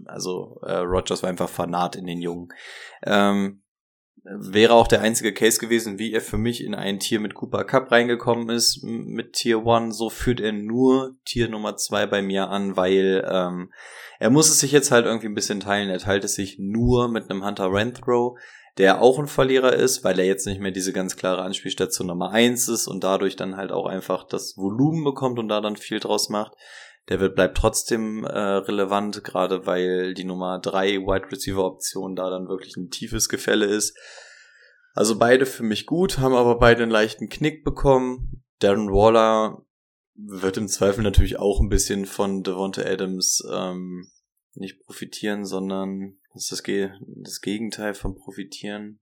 also 0.05 0.59
äh, 0.63 0.77
Rogers 0.77 1.21
war 1.21 1.29
einfach 1.29 1.49
fanat 1.49 1.95
in 1.95 2.07
den 2.07 2.19
Jungen. 2.19 2.49
Ähm, 3.03 3.60
wäre 4.23 4.73
auch 4.73 4.87
der 4.87 5.01
einzige 5.01 5.33
Case 5.33 5.59
gewesen, 5.59 5.97
wie 5.97 6.13
er 6.13 6.21
für 6.21 6.37
mich 6.37 6.63
in 6.63 6.75
ein 6.75 6.99
Tier 6.99 7.19
mit 7.19 7.33
Cooper 7.33 7.63
Cup 7.63 7.91
reingekommen 7.91 8.49
ist, 8.49 8.83
mit 8.83 9.33
Tier 9.33 9.65
1. 9.65 9.97
So 9.97 10.09
führt 10.09 10.39
er 10.39 10.51
nur 10.51 11.15
Tier 11.25 11.49
Nummer 11.49 11.75
2 11.75 12.05
bei 12.05 12.21
mir 12.21 12.49
an, 12.49 12.77
weil 12.77 13.27
ähm, 13.27 13.71
er 14.19 14.29
muss 14.29 14.49
es 14.49 14.59
sich 14.59 14.71
jetzt 14.71 14.91
halt 14.91 15.05
irgendwie 15.05 15.27
ein 15.27 15.35
bisschen 15.35 15.59
teilen. 15.59 15.89
Er 15.89 15.99
teilt 15.99 16.23
es 16.23 16.35
sich 16.35 16.59
nur 16.59 17.07
mit 17.07 17.29
einem 17.29 17.43
Hunter 17.43 17.71
Renthrow, 17.71 18.37
der 18.77 19.01
auch 19.01 19.17
ein 19.17 19.27
Verlierer 19.27 19.73
ist, 19.73 20.03
weil 20.03 20.19
er 20.19 20.25
jetzt 20.25 20.45
nicht 20.45 20.61
mehr 20.61 20.71
diese 20.71 20.93
ganz 20.93 21.15
klare 21.15 21.41
Anspielstation 21.41 22.07
Nummer 22.07 22.31
1 22.31 22.67
ist 22.69 22.87
und 22.87 23.03
dadurch 23.03 23.35
dann 23.35 23.57
halt 23.57 23.71
auch 23.71 23.87
einfach 23.87 24.23
das 24.23 24.55
Volumen 24.55 25.03
bekommt 25.03 25.39
und 25.39 25.47
da 25.47 25.61
dann 25.61 25.75
viel 25.75 25.99
draus 25.99 26.29
macht. 26.29 26.53
Der 27.09 27.19
wird, 27.19 27.35
bleibt 27.35 27.57
trotzdem 27.57 28.23
äh, 28.23 28.29
relevant, 28.29 29.23
gerade 29.23 29.65
weil 29.65 30.13
die 30.13 30.23
Nummer 30.23 30.59
drei 30.59 30.97
Wide 30.97 31.31
Receiver 31.31 31.65
Option 31.65 32.15
da 32.15 32.29
dann 32.29 32.47
wirklich 32.47 32.77
ein 32.77 32.89
tiefes 32.89 33.27
Gefälle 33.27 33.65
ist. 33.65 33.97
Also 34.93 35.17
beide 35.17 35.45
für 35.45 35.63
mich 35.63 35.85
gut, 35.85 36.19
haben 36.19 36.35
aber 36.35 36.59
beide 36.59 36.83
einen 36.83 36.91
leichten 36.91 37.29
Knick 37.29 37.63
bekommen. 37.63 38.43
Darren 38.59 38.89
Waller 38.89 39.65
wird 40.15 40.57
im 40.57 40.67
Zweifel 40.67 41.03
natürlich 41.03 41.37
auch 41.39 41.59
ein 41.59 41.69
bisschen 41.69 42.05
von 42.05 42.43
Devonta 42.43 42.83
Adams 42.83 43.41
ähm, 43.51 44.11
nicht 44.53 44.79
profitieren, 44.85 45.45
sondern 45.45 46.19
was 46.33 46.43
ist 46.43 46.51
das, 46.51 46.63
Ge 46.63 46.91
das 47.21 47.41
Gegenteil 47.41 47.93
von 47.93 48.15
profitieren? 48.15 48.99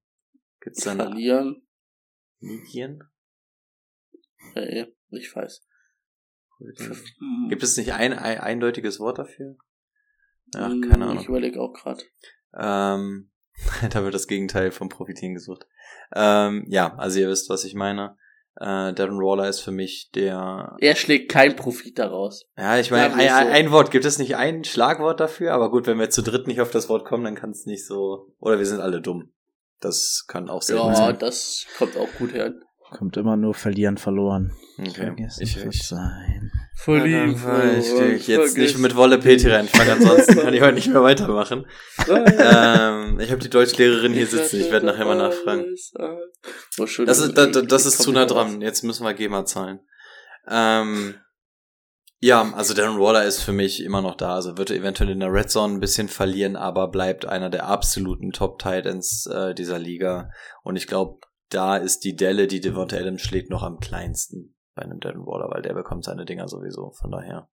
Gibt's 0.62 0.84
da 0.84 0.96
Verlieren? 0.96 1.68
Medien? 2.40 3.04
Ja, 4.56 4.88
ich 5.10 5.36
weiß. 5.36 5.66
Gibt 7.50 7.64
es 7.64 7.78
nicht 7.78 7.94
ein, 7.94 8.14
ein 8.14 8.40
eindeutiges 8.40 9.00
Wort 9.00 9.18
dafür? 9.18 9.56
Ja, 10.54 10.68
hm, 10.68 10.82
keine 10.82 11.06
Ahnung. 11.06 11.22
Ich 11.22 11.30
überlege 11.30 11.62
auch 11.62 11.74
gerade. 11.74 12.04
Ähm, 12.58 13.30
da 13.90 14.04
wird 14.04 14.14
das 14.14 14.28
Gegenteil 14.28 14.72
vom 14.72 14.90
Profitieren 14.90 15.34
gesucht. 15.34 15.68
Ähm, 16.14 16.66
ja, 16.68 16.96
also 16.96 17.20
ihr 17.20 17.30
wisst, 17.30 17.50
was 17.50 17.64
ich 17.64 17.76
meine. 17.76 18.18
Äh, 18.56 18.94
Darren 18.94 19.20
Waller 19.20 19.48
ist 19.48 19.62
für 19.62 19.72
mich 19.72 20.10
der. 20.14 20.76
Er 20.80 20.96
schlägt 20.96 21.32
kein 21.32 21.56
Profit 21.56 21.98
daraus. 21.98 22.46
Ja, 22.58 22.78
ich 22.78 22.92
meine, 22.92 23.14
ein, 23.14 23.30
so. 23.30 23.52
ein, 23.54 23.72
Wort. 23.72 23.92
Gibt 23.92 24.04
es 24.04 24.18
nicht 24.18 24.36
ein 24.36 24.66
Schlagwort 24.66 25.20
dafür? 25.20 25.54
Aber 25.54 25.72
gut, 25.72 25.88
wenn 25.88 26.00
wir 26.00 26.10
zu 26.10 26.22
dritt 26.22 26.48
nicht 26.48 26.60
auf 26.60 26.72
das 26.72 26.90
Wort 26.90 27.06
kommen, 27.06 27.24
dann 27.24 27.36
kann 27.36 27.52
es 27.52 27.66
nicht 27.66 27.88
so. 27.88 28.34
Oder 28.40 28.60
wir 28.60 28.66
sind 28.66 28.82
alle 28.82 29.02
dumm. 29.02 29.32
Das 29.80 30.26
kann 30.28 30.50
auch 30.50 30.62
sehr 30.62 30.76
ja, 30.76 30.94
sein. 30.94 31.06
Ja, 31.06 31.14
das 31.14 31.68
kommt 31.78 31.96
auch 31.96 32.10
gut 32.18 32.34
her. 32.34 32.54
Kommt 32.92 33.18
immer 33.18 33.38
nur 33.38 33.54
verlieren, 33.54 33.98
verloren. 33.98 34.52
Okay. 34.80 34.92
Vergessen, 34.92 35.44
ich, 35.44 35.58
verzeihen. 35.58 36.52
Verlieben, 36.76 37.36
ja, 37.36 37.74
ich, 37.74 37.92
ich 37.92 38.28
jetzt 38.28 38.58
nicht 38.58 38.80
mit 38.80 38.96
Wolle 38.96 39.20
Petri 39.20 39.52
reinfangen, 39.52 39.94
ansonsten 39.94 40.40
kann 40.40 40.54
ich 40.54 40.62
heute 40.62 40.74
nicht 40.74 40.88
mehr 40.88 41.04
weitermachen. 41.04 41.66
ähm, 42.08 43.20
ich 43.20 43.32
habe 43.32 43.42
die 43.42 43.50
Deutschlehrerin 43.50 44.14
hier 44.14 44.26
sitzen, 44.26 44.62
ich 44.62 44.72
werde 44.72 44.88
nachher 44.88 45.06
mal 45.06 45.18
nachfragen. 45.18 45.66
Das 47.06 47.20
ist, 47.20 47.38
das, 47.38 47.68
das 47.68 47.86
ist 47.86 48.02
zu 48.02 48.12
nah 48.12 48.26
dran, 48.26 48.62
jetzt 48.62 48.84
müssen 48.84 49.06
wir 49.06 49.14
GEMA 49.14 49.46
zahlen. 49.46 49.82
Ähm, 50.48 51.16
ja, 52.22 52.52
also 52.54 52.74
Darren 52.74 53.00
Waller 53.00 53.24
ist 53.24 53.42
für 53.42 53.54
mich 53.54 53.82
immer 53.82 54.02
noch 54.02 54.16
da. 54.16 54.36
Also 54.36 54.58
wird 54.58 54.72
eventuell 54.72 55.12
in 55.12 55.22
der 55.22 55.32
Red 55.32 55.50
Zone 55.50 55.76
ein 55.76 55.80
bisschen 55.80 56.10
verlieren, 56.10 56.58
aber 56.58 56.90
bleibt 56.90 57.26
einer 57.26 57.50
der 57.50 57.68
absoluten 57.68 58.32
Top-Titans 58.32 59.28
äh, 59.28 59.54
dieser 59.54 59.80
Liga. 59.80 60.30
Und 60.64 60.76
ich 60.76 60.88
glaube, 60.88 61.20
da 61.50 61.78
ist 61.78 62.04
die 62.04 62.16
Delle, 62.16 62.48
die 62.48 62.62
Devonta 62.62 62.98
Adams 62.98 63.22
schlägt, 63.22 63.50
noch 63.50 63.64
am 63.64 63.80
kleinsten 63.80 64.56
bei 64.76 64.84
einem 64.84 65.00
Darren 65.00 65.26
Waller, 65.26 65.50
weil 65.50 65.62
der 65.62 65.74
bekommt 65.74 66.06
seine 66.06 66.26
Dinger 66.26 66.48
sowieso. 66.48 66.92
Von 66.92 67.12
daher. 67.12 67.50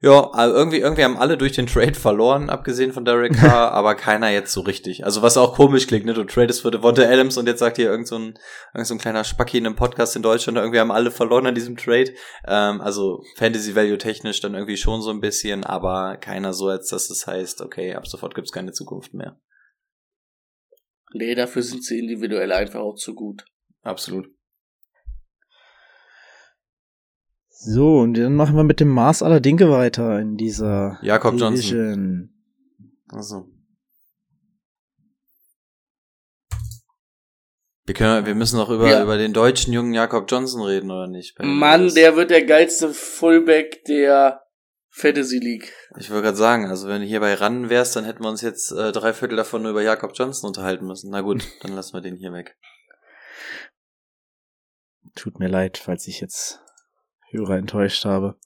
Ja, 0.00 0.30
also 0.30 0.54
irgendwie, 0.54 0.78
irgendwie 0.78 1.02
haben 1.02 1.16
alle 1.16 1.36
durch 1.36 1.52
den 1.52 1.66
Trade 1.66 1.94
verloren, 1.94 2.50
abgesehen 2.50 2.92
von 2.92 3.04
Derek 3.04 3.32
Carr, 3.36 3.72
aber 3.72 3.96
keiner 3.96 4.28
jetzt 4.28 4.52
so 4.52 4.60
richtig. 4.60 5.04
Also 5.04 5.22
was 5.22 5.36
auch 5.36 5.54
komisch 5.54 5.88
klingt, 5.88 6.06
ne? 6.06 6.14
Du 6.14 6.22
tradest 6.22 6.62
für 6.62 6.70
Devonta 6.70 7.02
Adams 7.02 7.36
und 7.36 7.46
jetzt 7.48 7.58
sagt 7.58 7.78
hier 7.78 7.90
irgend 7.90 8.06
so 8.06 8.16
ein, 8.16 8.38
irgend 8.74 8.86
so 8.86 8.94
ein 8.94 8.98
kleiner 8.98 9.24
Spacki 9.24 9.58
in 9.58 9.66
einem 9.66 9.74
Podcast 9.74 10.14
in 10.14 10.22
Deutschland, 10.22 10.56
irgendwie 10.56 10.78
haben 10.78 10.92
alle 10.92 11.10
verloren 11.10 11.48
an 11.48 11.56
diesem 11.56 11.76
Trade. 11.76 12.14
Ähm, 12.46 12.80
also 12.80 13.24
Fantasy 13.36 13.74
Value 13.74 13.98
technisch 13.98 14.40
dann 14.40 14.54
irgendwie 14.54 14.76
schon 14.76 15.02
so 15.02 15.10
ein 15.10 15.20
bisschen, 15.20 15.64
aber 15.64 16.16
keiner 16.16 16.52
so, 16.52 16.68
als 16.68 16.90
dass 16.90 17.10
es 17.10 17.26
heißt, 17.26 17.60
okay, 17.60 17.94
ab 17.94 18.06
sofort 18.06 18.36
gibt's 18.36 18.52
keine 18.52 18.70
Zukunft 18.70 19.14
mehr. 19.14 19.40
Nee, 21.12 21.34
dafür 21.34 21.62
sind 21.62 21.84
sie 21.84 21.98
individuell 21.98 22.52
einfach 22.52 22.80
auch 22.80 22.96
zu 22.96 23.14
gut. 23.14 23.44
Absolut. 23.82 24.28
So, 27.60 27.98
und 27.98 28.14
dann 28.14 28.36
machen 28.36 28.56
wir 28.56 28.62
mit 28.62 28.78
dem 28.78 28.88
Maß 28.88 29.22
aller 29.22 29.40
Dinge 29.40 29.70
weiter 29.70 30.20
in 30.20 30.36
dieser 30.36 30.98
Jakob 31.02 31.36
Division. 31.36 31.50
Johnson. 31.78 32.34
Also. 33.08 33.48
Wir 37.84 37.94
können, 37.94 38.26
wir 38.26 38.34
müssen 38.34 38.58
noch 38.58 38.68
über, 38.68 38.88
ja. 38.88 39.02
über 39.02 39.16
den 39.16 39.32
deutschen 39.32 39.72
jungen 39.72 39.94
Jakob 39.94 40.30
Johnson 40.30 40.62
reden, 40.62 40.90
oder 40.90 41.08
nicht? 41.08 41.36
Mann, 41.42 41.92
der 41.94 42.16
wird 42.16 42.30
der 42.30 42.44
geilste 42.44 42.90
Fullback 42.90 43.82
der 43.86 44.42
Fantasy 44.98 45.38
League. 45.38 45.72
Ich 45.98 46.10
wollte 46.10 46.24
gerade 46.24 46.36
sagen, 46.36 46.66
also 46.66 46.88
wenn 46.88 47.02
du 47.02 47.06
hier 47.06 47.20
bei 47.20 47.34
ran 47.34 47.70
wärst, 47.70 47.94
dann 47.94 48.04
hätten 48.04 48.24
wir 48.24 48.28
uns 48.28 48.42
jetzt 48.42 48.72
äh, 48.72 48.90
drei 48.90 49.12
Viertel 49.12 49.36
davon 49.36 49.62
nur 49.62 49.70
über 49.70 49.82
Jakob 49.82 50.12
Johnson 50.14 50.48
unterhalten 50.48 50.86
müssen. 50.86 51.10
Na 51.10 51.20
gut, 51.20 51.46
dann 51.62 51.72
lassen 51.72 51.94
wir 51.94 52.00
den 52.00 52.16
hier 52.16 52.32
weg. 52.32 52.56
Tut 55.14 55.38
mir 55.38 55.48
leid, 55.48 55.78
falls 55.78 56.08
ich 56.08 56.20
jetzt 56.20 56.60
Hörer 57.30 57.56
enttäuscht 57.56 58.04
habe. 58.04 58.38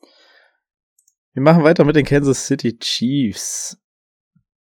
Wir 1.33 1.43
machen 1.43 1.65
weiter 1.65 1.85
mit 1.85 1.97
den 1.97 2.05
Kansas 2.05 2.47
City 2.47 2.79
Chiefs. 2.79 3.79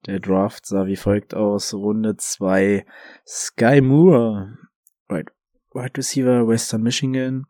Der 0.06 0.20
Draft 0.20 0.66
sah 0.66 0.86
wie 0.86 0.96
folgt 0.96 1.34
aus. 1.34 1.74
Runde 1.74 2.16
2 2.16 2.86
Sky 3.26 3.80
Moore, 3.80 4.56
Right, 5.08 5.28
Wide 5.72 5.96
Receiver 5.96 6.46
Western 6.46 6.82
Michigan. 6.82 7.46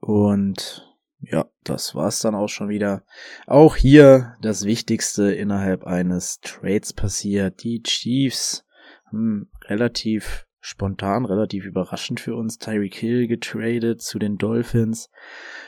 Und 0.00 0.95
ja, 1.20 1.46
das 1.64 1.94
war's 1.94 2.20
dann 2.20 2.34
auch 2.34 2.48
schon 2.48 2.68
wieder. 2.68 3.04
Auch 3.46 3.76
hier 3.76 4.34
das 4.42 4.64
Wichtigste 4.64 5.32
innerhalb 5.32 5.84
eines 5.84 6.40
Trades 6.40 6.92
passiert. 6.92 7.62
Die 7.62 7.82
Chiefs 7.82 8.64
haben 9.06 9.50
relativ 9.64 10.46
spontan, 10.60 11.24
relativ 11.24 11.64
überraschend 11.64 12.18
für 12.18 12.34
uns 12.34 12.58
Tyreek 12.58 12.94
Hill 12.94 13.28
getradet 13.28 14.02
zu 14.02 14.18
den 14.18 14.36
Dolphins 14.36 15.10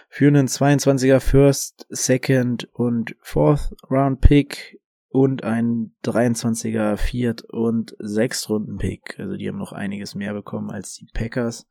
für 0.09 0.27
einen 0.27 0.49
22er 0.49 1.21
First, 1.21 1.87
Second 1.89 2.69
und 2.73 3.15
Fourth 3.21 3.75
Round 3.89 4.21
Pick 4.21 4.81
und 5.09 5.45
einen 5.45 5.97
23er 6.05 6.97
Viert- 6.97 7.45
und 7.45 7.95
Sechstrunden 7.99 8.77
Pick. 8.77 9.19
Also 9.19 9.37
die 9.37 9.49
haben 9.49 9.59
noch 9.59 9.73
einiges 9.73 10.15
mehr 10.15 10.35
bekommen 10.35 10.71
als 10.71 10.95
die 10.95 11.07
Packers. 11.13 11.69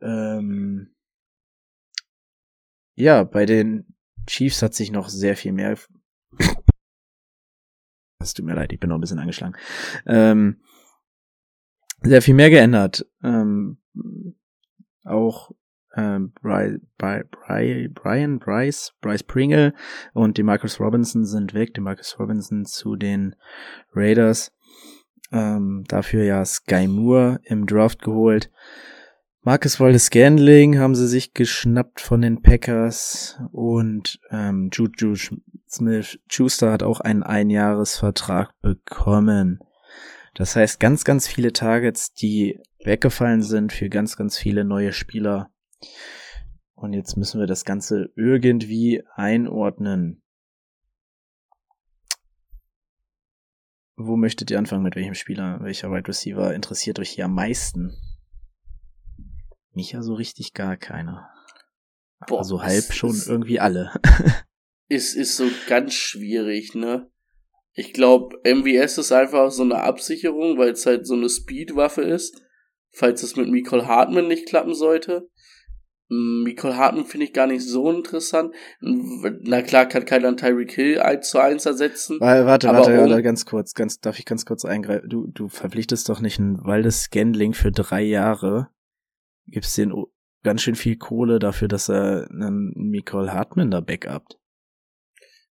Ähm, 0.00 0.95
ja, 2.96 3.22
bei 3.22 3.46
den 3.46 3.94
Chiefs 4.26 4.62
hat 4.62 4.74
sich 4.74 4.90
noch 4.90 5.08
sehr 5.08 5.36
viel 5.36 5.52
mehr. 5.52 5.78
Es 8.18 8.32
tut 8.32 8.46
mir 8.46 8.54
leid, 8.54 8.72
ich 8.72 8.80
bin 8.80 8.88
noch 8.88 8.96
ein 8.96 9.02
bisschen 9.02 9.18
angeschlagen. 9.18 9.54
Ähm, 10.06 10.62
sehr 12.02 12.22
viel 12.22 12.34
mehr 12.34 12.48
geändert. 12.48 13.06
Ähm, 13.22 13.78
auch 15.04 15.52
ähm, 15.94 16.32
Bri 16.32 16.78
Bri 16.98 17.88
Brian 17.88 18.38
Bryce, 18.38 18.94
Bryce 19.00 19.22
Pringle 19.22 19.74
und 20.12 20.38
Demarcus 20.38 20.80
Robinson 20.80 21.24
sind 21.24 21.54
weg. 21.54 21.74
Demarcus 21.74 22.18
Robinson 22.18 22.64
zu 22.64 22.96
den 22.96 23.36
Raiders. 23.94 24.50
Ähm, 25.30 25.84
dafür 25.86 26.24
ja 26.24 26.44
Sky 26.44 26.88
Moore 26.88 27.40
im 27.44 27.66
Draft 27.66 28.02
geholt. 28.02 28.50
Marcus 29.46 29.78
Wallace 29.78 30.06
Scandling 30.06 30.80
haben 30.80 30.96
sie 30.96 31.06
sich 31.06 31.32
geschnappt 31.32 32.00
von 32.00 32.20
den 32.20 32.42
Packers 32.42 33.40
und 33.52 34.18
ähm, 34.32 34.70
Juju 34.72 35.14
Smith 35.70 36.18
Schuster 36.28 36.72
hat 36.72 36.82
auch 36.82 36.98
einen 36.98 37.22
Einjahresvertrag 37.22 38.60
bekommen. 38.60 39.60
Das 40.34 40.56
heißt, 40.56 40.80
ganz, 40.80 41.04
ganz 41.04 41.28
viele 41.28 41.52
Targets, 41.52 42.12
die 42.12 42.58
weggefallen 42.82 43.40
sind 43.40 43.72
für 43.72 43.88
ganz, 43.88 44.16
ganz 44.16 44.36
viele 44.36 44.64
neue 44.64 44.92
Spieler. 44.92 45.48
Und 46.74 46.92
jetzt 46.92 47.16
müssen 47.16 47.38
wir 47.38 47.46
das 47.46 47.64
Ganze 47.64 48.10
irgendwie 48.16 49.04
einordnen. 49.14 50.24
Wo 53.94 54.16
möchtet 54.16 54.50
ihr 54.50 54.58
anfangen? 54.58 54.82
Mit 54.82 54.96
welchem 54.96 55.14
Spieler? 55.14 55.60
Welcher 55.62 55.92
Wide 55.92 56.08
Receiver 56.08 56.52
interessiert 56.52 56.98
euch 56.98 57.10
hier 57.10 57.26
am 57.26 57.34
meisten? 57.34 57.96
Mich 59.76 59.92
ja 59.92 60.00
so 60.00 60.14
richtig 60.14 60.54
gar 60.54 60.78
keiner. 60.78 61.28
Boah, 62.26 62.38
also 62.38 62.62
halb 62.62 62.94
schon 62.94 63.14
irgendwie 63.26 63.60
alle. 63.60 63.92
ist, 64.88 65.14
ist 65.14 65.36
so 65.36 65.44
ganz 65.68 65.92
schwierig, 65.92 66.74
ne? 66.74 67.10
Ich 67.74 67.92
glaube, 67.92 68.38
MVS 68.42 68.96
ist 68.96 69.12
einfach 69.12 69.50
so 69.50 69.64
eine 69.64 69.82
Absicherung, 69.82 70.56
weil 70.56 70.70
es 70.70 70.86
halt 70.86 71.06
so 71.06 71.12
eine 71.12 71.28
Speedwaffe 71.28 72.00
ist, 72.00 72.40
falls 72.90 73.22
es 73.22 73.36
mit 73.36 73.50
Nicole 73.50 73.86
Hartman 73.86 74.28
nicht 74.28 74.48
klappen 74.48 74.72
sollte. 74.72 75.28
Nicole 76.08 76.78
Hartman 76.78 77.04
finde 77.04 77.26
ich 77.26 77.34
gar 77.34 77.46
nicht 77.46 77.62
so 77.62 77.90
interessant. 77.90 78.54
Na 78.80 79.60
klar, 79.60 79.84
kann 79.84 80.06
keiner 80.06 80.28
einen 80.28 80.38
Tyreek 80.38 80.72
Hill 80.72 81.00
1 81.00 81.28
zu 81.28 81.38
1 81.38 81.66
ersetzen. 81.66 82.18
Warte, 82.18 82.46
warte, 82.46 83.02
um, 83.02 83.22
ganz 83.22 83.44
kurz, 83.44 83.74
ganz, 83.74 84.00
darf 84.00 84.18
ich 84.18 84.24
ganz 84.24 84.46
kurz 84.46 84.64
eingreifen? 84.64 85.06
Du, 85.10 85.26
du 85.26 85.48
verpflichtest 85.48 86.08
doch 86.08 86.20
nicht 86.20 86.38
einen 86.38 86.64
Waldes 86.64 87.02
Scandling 87.02 87.52
für 87.52 87.72
drei 87.72 88.02
Jahre. 88.02 88.70
Gibst 89.46 89.76
den 89.78 89.92
ganz 90.42 90.62
schön 90.62 90.74
viel 90.74 90.96
Kohle 90.96 91.38
dafür, 91.38 91.68
dass 91.68 91.88
er 91.88 92.28
einen 92.30 92.72
Nicole 92.74 93.32
Hartman 93.32 93.70
da 93.70 93.80
backupt. 93.80 94.38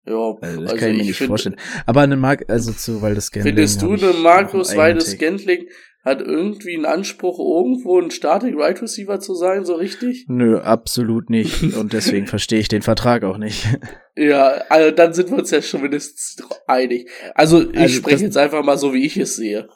Ja, 0.05 0.35
also 0.41 0.61
das 0.61 0.71
also 0.71 0.75
kann 0.77 0.91
ich 0.91 0.97
mir 0.97 1.03
nicht 1.03 1.17
find, 1.17 1.27
vorstellen. 1.27 1.57
Aber 1.85 2.01
eine 2.01 2.17
Mark, 2.17 2.45
also 2.49 2.71
zu 2.71 3.01
Waldes 3.01 3.27
Scandling. 3.27 3.55
Findest 3.55 3.81
du 3.81 3.93
eine 3.93 4.13
Markus 4.13 4.75
Waldes 4.75 5.11
Scandling 5.11 5.67
hat 6.03 6.21
irgendwie 6.21 6.75
einen 6.75 6.85
Anspruch, 6.85 7.39
irgendwo 7.39 7.99
ein 7.99 8.09
Starting 8.09 8.59
Right 8.59 8.81
Receiver 8.81 9.19
zu 9.19 9.35
sein, 9.35 9.65
so 9.65 9.75
richtig? 9.75 10.25
Nö, 10.27 10.59
absolut 10.59 11.29
nicht. 11.29 11.75
Und 11.75 11.91
deswegen 11.91 12.25
verstehe 12.27 12.59
ich 12.59 12.69
den 12.69 12.81
Vertrag 12.81 13.23
auch 13.23 13.37
nicht. 13.37 13.67
Ja, 14.15 14.63
also 14.69 14.91
dann 14.91 15.13
sind 15.13 15.29
wir 15.29 15.37
uns 15.37 15.51
ja 15.51 15.61
schon 15.61 15.81
mindestens 15.81 16.37
einig. 16.67 17.09
Also 17.35 17.69
ich 17.69 17.77
also 17.77 17.95
spreche 17.95 18.23
jetzt 18.23 18.37
einfach 18.37 18.63
mal 18.63 18.77
so, 18.77 18.93
wie 18.93 19.05
ich 19.05 19.17
es 19.17 19.35
sehe. 19.35 19.67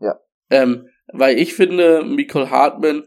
Ja. 0.00 0.18
Ähm, 0.50 0.88
weil 1.12 1.38
ich 1.38 1.54
finde, 1.54 2.02
Michael 2.04 2.50
Hartman 2.50 3.04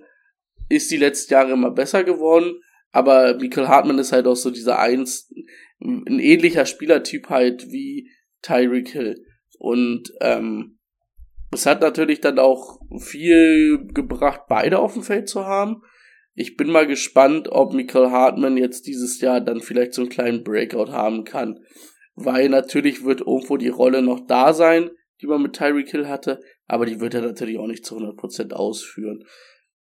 ist 0.70 0.92
die 0.92 0.98
letzten 0.98 1.34
Jahre 1.34 1.54
immer 1.54 1.72
besser 1.72 2.04
geworden, 2.04 2.60
aber 2.92 3.36
Michael 3.36 3.68
Hartman 3.68 4.00
ist 4.00 4.12
halt 4.12 4.28
auch 4.28 4.36
so 4.36 4.52
dieser 4.52 4.80
eins, 4.80 5.32
ein 5.80 6.20
ähnlicher 6.20 6.66
Spielertyp 6.66 7.30
halt 7.30 7.68
wie 7.72 8.10
Tyreek 8.42 8.90
Hill. 8.90 9.26
Und 9.58 10.14
ähm, 10.22 10.78
es 11.52 11.66
hat 11.66 11.82
natürlich 11.82 12.22
dann 12.22 12.40
auch 12.40 12.80
viel 13.00 13.88
gebracht, 13.94 14.42
beide 14.48 14.80
auf 14.80 14.94
dem 14.94 15.04
Feld 15.04 15.30
zu 15.30 15.46
haben. 15.46 15.82
Ich 16.36 16.58
bin 16.58 16.70
mal 16.70 16.88
gespannt, 16.88 17.48
ob 17.52 17.74
Michael 17.74 18.10
Hartman 18.10 18.58
jetzt 18.58 18.88
dieses 18.88 19.22
Jahr 19.22 19.40
dann 19.40 19.62
vielleicht 19.62 19.94
so 19.94 20.02
einen 20.02 20.10
kleinen 20.10 20.44
Breakout 20.44 20.92
haben 20.92 21.24
kann. 21.24 21.60
Weil 22.16 22.50
natürlich 22.50 23.04
wird 23.04 23.22
irgendwo 23.22 23.58
die 23.58 23.70
Rolle 23.70 24.02
noch 24.02 24.26
da 24.26 24.54
sein, 24.54 24.90
die 25.22 25.28
man 25.28 25.42
mit 25.42 25.54
Tyreek 25.54 25.90
Hill 25.90 26.08
hatte, 26.08 26.42
aber 26.74 26.88
die 26.88 27.00
wird 27.00 27.14
er 27.14 27.22
natürlich 27.22 27.60
auch 27.60 27.68
nicht 27.68 27.86
zu 27.86 27.96
100% 27.96 28.52
ausführen. 28.52 29.24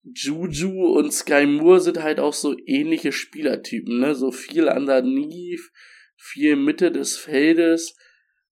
Juju 0.03 0.99
und 0.99 1.13
Sky 1.13 1.47
Moore 1.47 1.79
sind 1.79 2.03
halt 2.03 2.19
auch 2.19 2.33
so 2.33 2.57
ähnliche 2.67 3.13
Spielertypen, 3.13 4.01
ne? 4.01 4.17
So 4.17 4.33
viel 4.33 4.67
underneath, 4.67 5.71
viel 6.17 6.57
Mitte 6.57 6.91
des 6.91 7.17
Feldes 7.17 7.97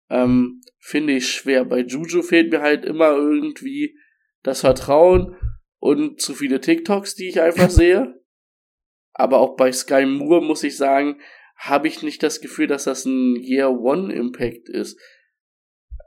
ähm, 0.08 0.60
finde 0.78 1.14
ich 1.14 1.32
schwer. 1.32 1.64
Bei 1.64 1.80
Juju 1.80 2.22
fehlt 2.22 2.52
mir 2.52 2.60
halt 2.60 2.84
immer 2.84 3.10
irgendwie 3.10 3.98
das 4.44 4.60
Vertrauen 4.60 5.34
und 5.80 6.20
zu 6.20 6.34
viele 6.34 6.60
TikToks, 6.60 7.16
die 7.16 7.28
ich 7.28 7.40
einfach 7.40 7.70
sehe. 7.80 8.22
Aber 9.14 9.40
auch 9.40 9.56
bei 9.56 9.72
Sky 9.72 10.06
Moore 10.06 10.44
muss 10.44 10.62
ich 10.62 10.76
sagen, 10.76 11.20
habe 11.56 11.88
ich 11.88 12.04
nicht 12.04 12.22
das 12.22 12.40
Gefühl, 12.40 12.68
dass 12.68 12.84
das 12.84 13.04
ein 13.04 13.34
Year 13.34 13.72
One 13.72 14.14
Impact 14.14 14.68
ist. 14.68 14.96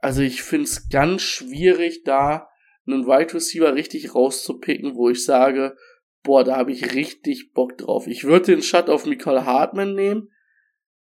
Also 0.05 0.21
ich 0.21 0.43
finde 0.43 0.65
es 0.65 0.87
ganz 0.89 1.23
schwierig, 1.23 2.03
da 2.03 2.47
einen 2.85 3.07
Wide 3.07 3.33
Receiver 3.33 3.73
richtig 3.73 4.13
rauszupicken, 4.13 4.93
wo 4.93 5.09
ich 5.09 5.25
sage, 5.25 5.75
boah, 6.21 6.43
da 6.43 6.57
habe 6.57 6.71
ich 6.71 6.93
richtig 6.93 7.53
Bock 7.53 7.75
drauf. 7.79 8.05
Ich 8.05 8.23
würde 8.23 8.53
den 8.53 8.61
Shut 8.61 8.87
auf 8.87 9.07
Michael 9.07 9.45
Hartman 9.45 9.95
nehmen, 9.95 10.31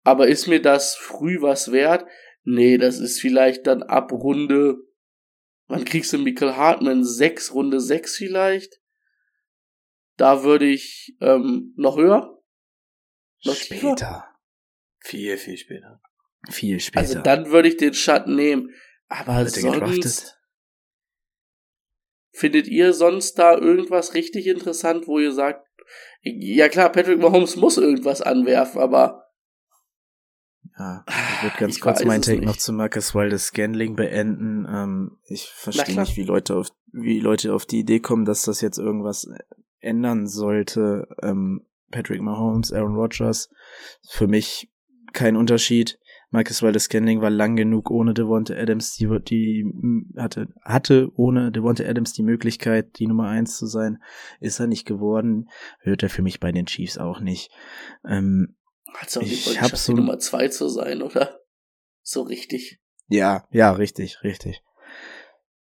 aber 0.02 0.26
ist 0.26 0.48
mir 0.48 0.60
das 0.60 0.96
früh 0.96 1.40
was 1.40 1.70
wert? 1.70 2.04
Nee, 2.42 2.78
das 2.78 2.98
ist 2.98 3.20
vielleicht 3.20 3.68
dann 3.68 3.84
ab 3.84 4.10
Runde. 4.10 4.78
Wann 5.68 5.84
kriegst 5.84 6.12
du 6.12 6.18
Michael 6.18 6.56
Hartman? 6.56 7.04
Sechs, 7.04 7.54
Runde 7.54 7.78
sechs 7.78 8.16
vielleicht? 8.16 8.80
Da 10.16 10.42
würde 10.42 10.66
ich 10.66 11.16
ähm, 11.20 11.74
noch 11.76 11.96
höher? 11.96 12.42
Noch 13.44 13.54
später. 13.54 13.94
Tiefer? 13.94 14.36
Viel, 14.98 15.38
viel 15.38 15.56
später. 15.58 16.02
Viel 16.48 16.80
später. 16.80 17.00
Also 17.00 17.20
dann 17.20 17.50
würde 17.50 17.68
ich 17.68 17.76
den 17.76 17.94
Schatten 17.94 18.34
nehmen. 18.34 18.70
Aber 19.08 19.46
sonst. 19.46 20.36
Findet 22.32 22.68
ihr 22.68 22.92
sonst 22.92 23.38
da 23.38 23.58
irgendwas 23.58 24.14
richtig 24.14 24.46
interessant, 24.46 25.06
wo 25.06 25.18
ihr 25.18 25.32
sagt, 25.32 25.66
ja 26.22 26.68
klar, 26.68 26.90
Patrick 26.90 27.18
Mahomes 27.18 27.56
muss 27.56 27.76
irgendwas 27.76 28.22
anwerfen, 28.22 28.80
aber 28.80 29.26
ja, 30.78 31.04
ich 31.08 31.42
würde 31.42 31.56
ganz 31.58 31.76
ich 31.76 31.80
kurz 31.82 32.04
meinen 32.04 32.22
Take 32.22 32.42
noch 32.42 32.56
zu 32.56 32.72
Marcus 32.72 33.14
Wildes 33.14 33.48
Scanling 33.48 33.96
beenden. 33.96 34.66
Ähm, 34.66 35.18
ich 35.26 35.50
verstehe 35.50 35.98
nicht, 36.00 36.16
wie 36.16 36.22
Leute 36.22 36.56
auf 36.56 36.68
wie 36.92 37.20
Leute 37.20 37.52
auf 37.54 37.66
die 37.66 37.80
Idee 37.80 38.00
kommen, 38.00 38.24
dass 38.24 38.42
das 38.42 38.62
jetzt 38.62 38.78
irgendwas 38.78 39.28
ändern 39.80 40.26
sollte. 40.26 41.06
Ähm, 41.22 41.66
Patrick 41.90 42.22
Mahomes, 42.22 42.72
Aaron 42.72 42.94
Rodgers, 42.94 43.50
für 44.08 44.26
mich 44.26 44.72
kein 45.12 45.36
Unterschied. 45.36 45.98
Marcus 46.30 46.62
Wildes 46.62 46.84
Scanling 46.84 47.20
war 47.20 47.30
lang 47.30 47.56
genug 47.56 47.90
ohne 47.90 48.14
Devonta 48.14 48.54
Adams, 48.54 48.94
die, 48.94 49.08
die 49.28 49.64
hatte, 50.16 50.48
hatte 50.62 51.10
ohne 51.16 51.50
Devonta 51.50 51.84
Adams 51.84 52.12
die 52.12 52.22
Möglichkeit, 52.22 52.98
die 52.98 53.08
Nummer 53.08 53.28
eins 53.28 53.56
zu 53.56 53.66
sein. 53.66 53.98
Ist 54.38 54.60
er 54.60 54.68
nicht 54.68 54.86
geworden, 54.86 55.48
wird 55.82 56.04
er 56.04 56.08
für 56.08 56.22
mich 56.22 56.38
bei 56.38 56.52
den 56.52 56.66
Chiefs 56.66 56.98
auch 56.98 57.20
nicht. 57.20 57.50
Ähm, 58.08 58.56
Hat's 58.94 59.16
auch 59.16 59.22
nicht 59.22 59.46
ich 59.46 59.60
hab 59.60 59.76
so 59.76 59.92
Nummer 59.92 60.18
zwei 60.18 60.48
zu 60.48 60.68
sein, 60.68 61.02
oder? 61.02 61.40
So 62.02 62.22
richtig. 62.22 62.80
Ja, 63.08 63.46
ja, 63.50 63.72
richtig, 63.72 64.22
richtig. 64.22 64.62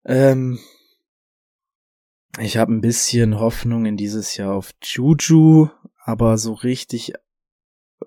Ähm, 0.04 0.60
ich 2.40 2.58
habe 2.58 2.74
ein 2.74 2.82
bisschen 2.82 3.40
Hoffnung 3.40 3.86
in 3.86 3.96
dieses 3.98 4.36
Jahr 4.36 4.54
auf 4.54 4.72
Juju, 4.82 5.70
aber 6.04 6.38
so 6.38 6.54
richtig 6.54 7.14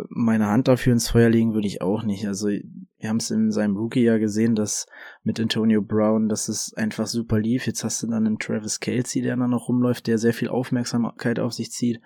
meine 0.08 0.46
Hand 0.46 0.68
dafür 0.68 0.92
ins 0.92 1.08
Feuer 1.08 1.28
legen 1.28 1.54
würde 1.54 1.66
ich 1.66 1.82
auch 1.82 2.04
nicht. 2.04 2.26
Also 2.26 2.48
wir 2.48 3.08
haben 3.08 3.16
es 3.16 3.30
in 3.30 3.50
seinem 3.50 3.76
Rookie 3.76 4.04
ja 4.04 4.18
gesehen, 4.18 4.54
dass 4.54 4.86
mit 5.24 5.40
Antonio 5.40 5.82
Brown, 5.82 6.28
dass 6.28 6.48
es 6.48 6.72
einfach 6.74 7.06
super 7.06 7.40
lief. 7.40 7.66
Jetzt 7.66 7.82
hast 7.82 8.02
du 8.02 8.06
dann 8.06 8.26
einen 8.26 8.38
Travis 8.38 8.78
Kelsey, 8.78 9.22
der 9.22 9.36
dann 9.36 9.50
noch 9.50 9.68
rumläuft, 9.68 10.06
der 10.06 10.18
sehr 10.18 10.32
viel 10.32 10.48
Aufmerksamkeit 10.48 11.40
auf 11.40 11.52
sich 11.52 11.72
zieht. 11.72 12.00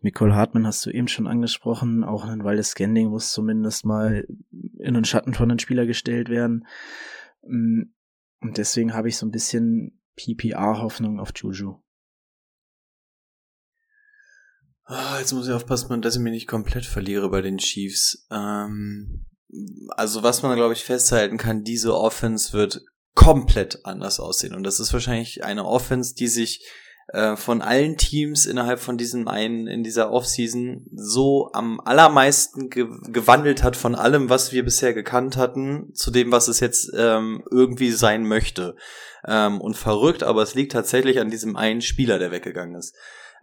Nicole 0.00 0.34
Hartman 0.34 0.66
hast 0.66 0.86
du 0.86 0.90
eben 0.90 1.08
schon 1.08 1.26
angesprochen. 1.26 2.04
Auch 2.04 2.24
ein 2.24 2.44
Waldes 2.44 2.70
Scanding 2.70 3.08
muss 3.08 3.32
zumindest 3.32 3.84
mal 3.84 4.26
in 4.78 4.94
den 4.94 5.04
Schatten 5.04 5.34
von 5.34 5.50
einem 5.50 5.58
Spieler 5.58 5.86
gestellt 5.86 6.28
werden. 6.28 6.66
Mm, 7.42 7.82
und 8.40 8.58
deswegen 8.58 8.94
habe 8.94 9.08
ich 9.08 9.16
so 9.16 9.26
ein 9.26 9.32
bisschen 9.32 9.98
PPR-Hoffnung 10.16 11.18
auf 11.18 11.32
Juju. 11.34 11.83
Oh, 14.86 15.18
jetzt 15.18 15.32
muss 15.32 15.48
ich 15.48 15.54
aufpassen, 15.54 16.02
dass 16.02 16.16
ich 16.16 16.20
mich 16.20 16.32
nicht 16.32 16.48
komplett 16.48 16.84
verliere 16.84 17.30
bei 17.30 17.40
den 17.40 17.58
Chiefs. 17.58 18.26
Ähm, 18.30 19.24
also 19.96 20.22
was 20.22 20.42
man, 20.42 20.56
glaube 20.56 20.74
ich, 20.74 20.84
festhalten 20.84 21.38
kann, 21.38 21.64
diese 21.64 21.96
Offense 21.96 22.52
wird 22.52 22.82
komplett 23.14 23.84
anders 23.84 24.20
aussehen. 24.20 24.54
Und 24.54 24.64
das 24.64 24.80
ist 24.80 24.92
wahrscheinlich 24.92 25.44
eine 25.44 25.64
Offense, 25.64 26.14
die 26.14 26.28
sich 26.28 26.66
äh, 27.08 27.36
von 27.36 27.62
allen 27.62 27.96
Teams 27.96 28.46
innerhalb 28.46 28.80
von 28.80 28.98
diesem 28.98 29.28
einen, 29.28 29.66
in 29.66 29.84
dieser 29.84 30.10
Offseason 30.10 30.86
so 30.94 31.50
am 31.52 31.80
allermeisten 31.80 32.70
ge 32.70 32.86
gewandelt 33.08 33.62
hat 33.62 33.76
von 33.76 33.94
allem, 33.94 34.30
was 34.30 34.52
wir 34.52 34.64
bisher 34.64 34.94
gekannt 34.94 35.36
hatten, 35.36 35.94
zu 35.94 36.10
dem, 36.10 36.32
was 36.32 36.48
es 36.48 36.60
jetzt 36.60 36.90
ähm, 36.96 37.42
irgendwie 37.50 37.92
sein 37.92 38.26
möchte. 38.26 38.76
Ähm, 39.26 39.60
und 39.60 39.76
verrückt, 39.76 40.22
aber 40.22 40.42
es 40.42 40.54
liegt 40.54 40.72
tatsächlich 40.72 41.20
an 41.20 41.30
diesem 41.30 41.56
einen 41.56 41.80
Spieler, 41.80 42.18
der 42.18 42.30
weggegangen 42.30 42.76
ist. 42.76 42.94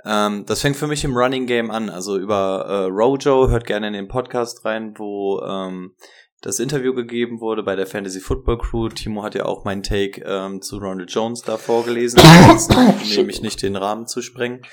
Ähm, 0.06 0.46
das 0.46 0.62
fängt 0.62 0.78
für 0.78 0.88
mich 0.88 1.04
im 1.04 1.16
Running 1.16 1.46
Game 1.46 1.72
an. 1.72 1.90
Also 1.90 2.18
über 2.18 2.66
äh, 2.68 2.92
Rojo, 2.92 3.50
hört 3.50 3.66
gerne 3.66 3.88
in 3.88 3.94
den 3.94 4.08
Podcast 4.08 4.66
rein, 4.66 4.94
wo 4.98 5.42
ähm, 5.42 5.96
das 6.42 6.60
Interview 6.60 6.96
gegeben 6.96 7.40
wurde 7.40 7.62
bei 7.62 7.76
der 7.76 7.86
Fantasy 7.86 8.20
Football 8.20 8.58
Crew. 8.58 8.90
Timo 8.90 9.22
hat 9.22 9.36
ja 9.36 9.46
auch 9.46 9.64
meinen 9.64 9.84
Take 9.84 10.24
ähm, 10.26 10.62
zu 10.62 10.80
Ronald 10.80 11.12
Jones 11.12 11.44
da 11.44 11.58
vorgelesen, 11.58 12.20
nämlich 13.16 13.44
nicht 13.44 13.62
den 13.62 13.76
Rahmen 13.76 14.08
zu 14.08 14.24
sprengen. 14.24 14.64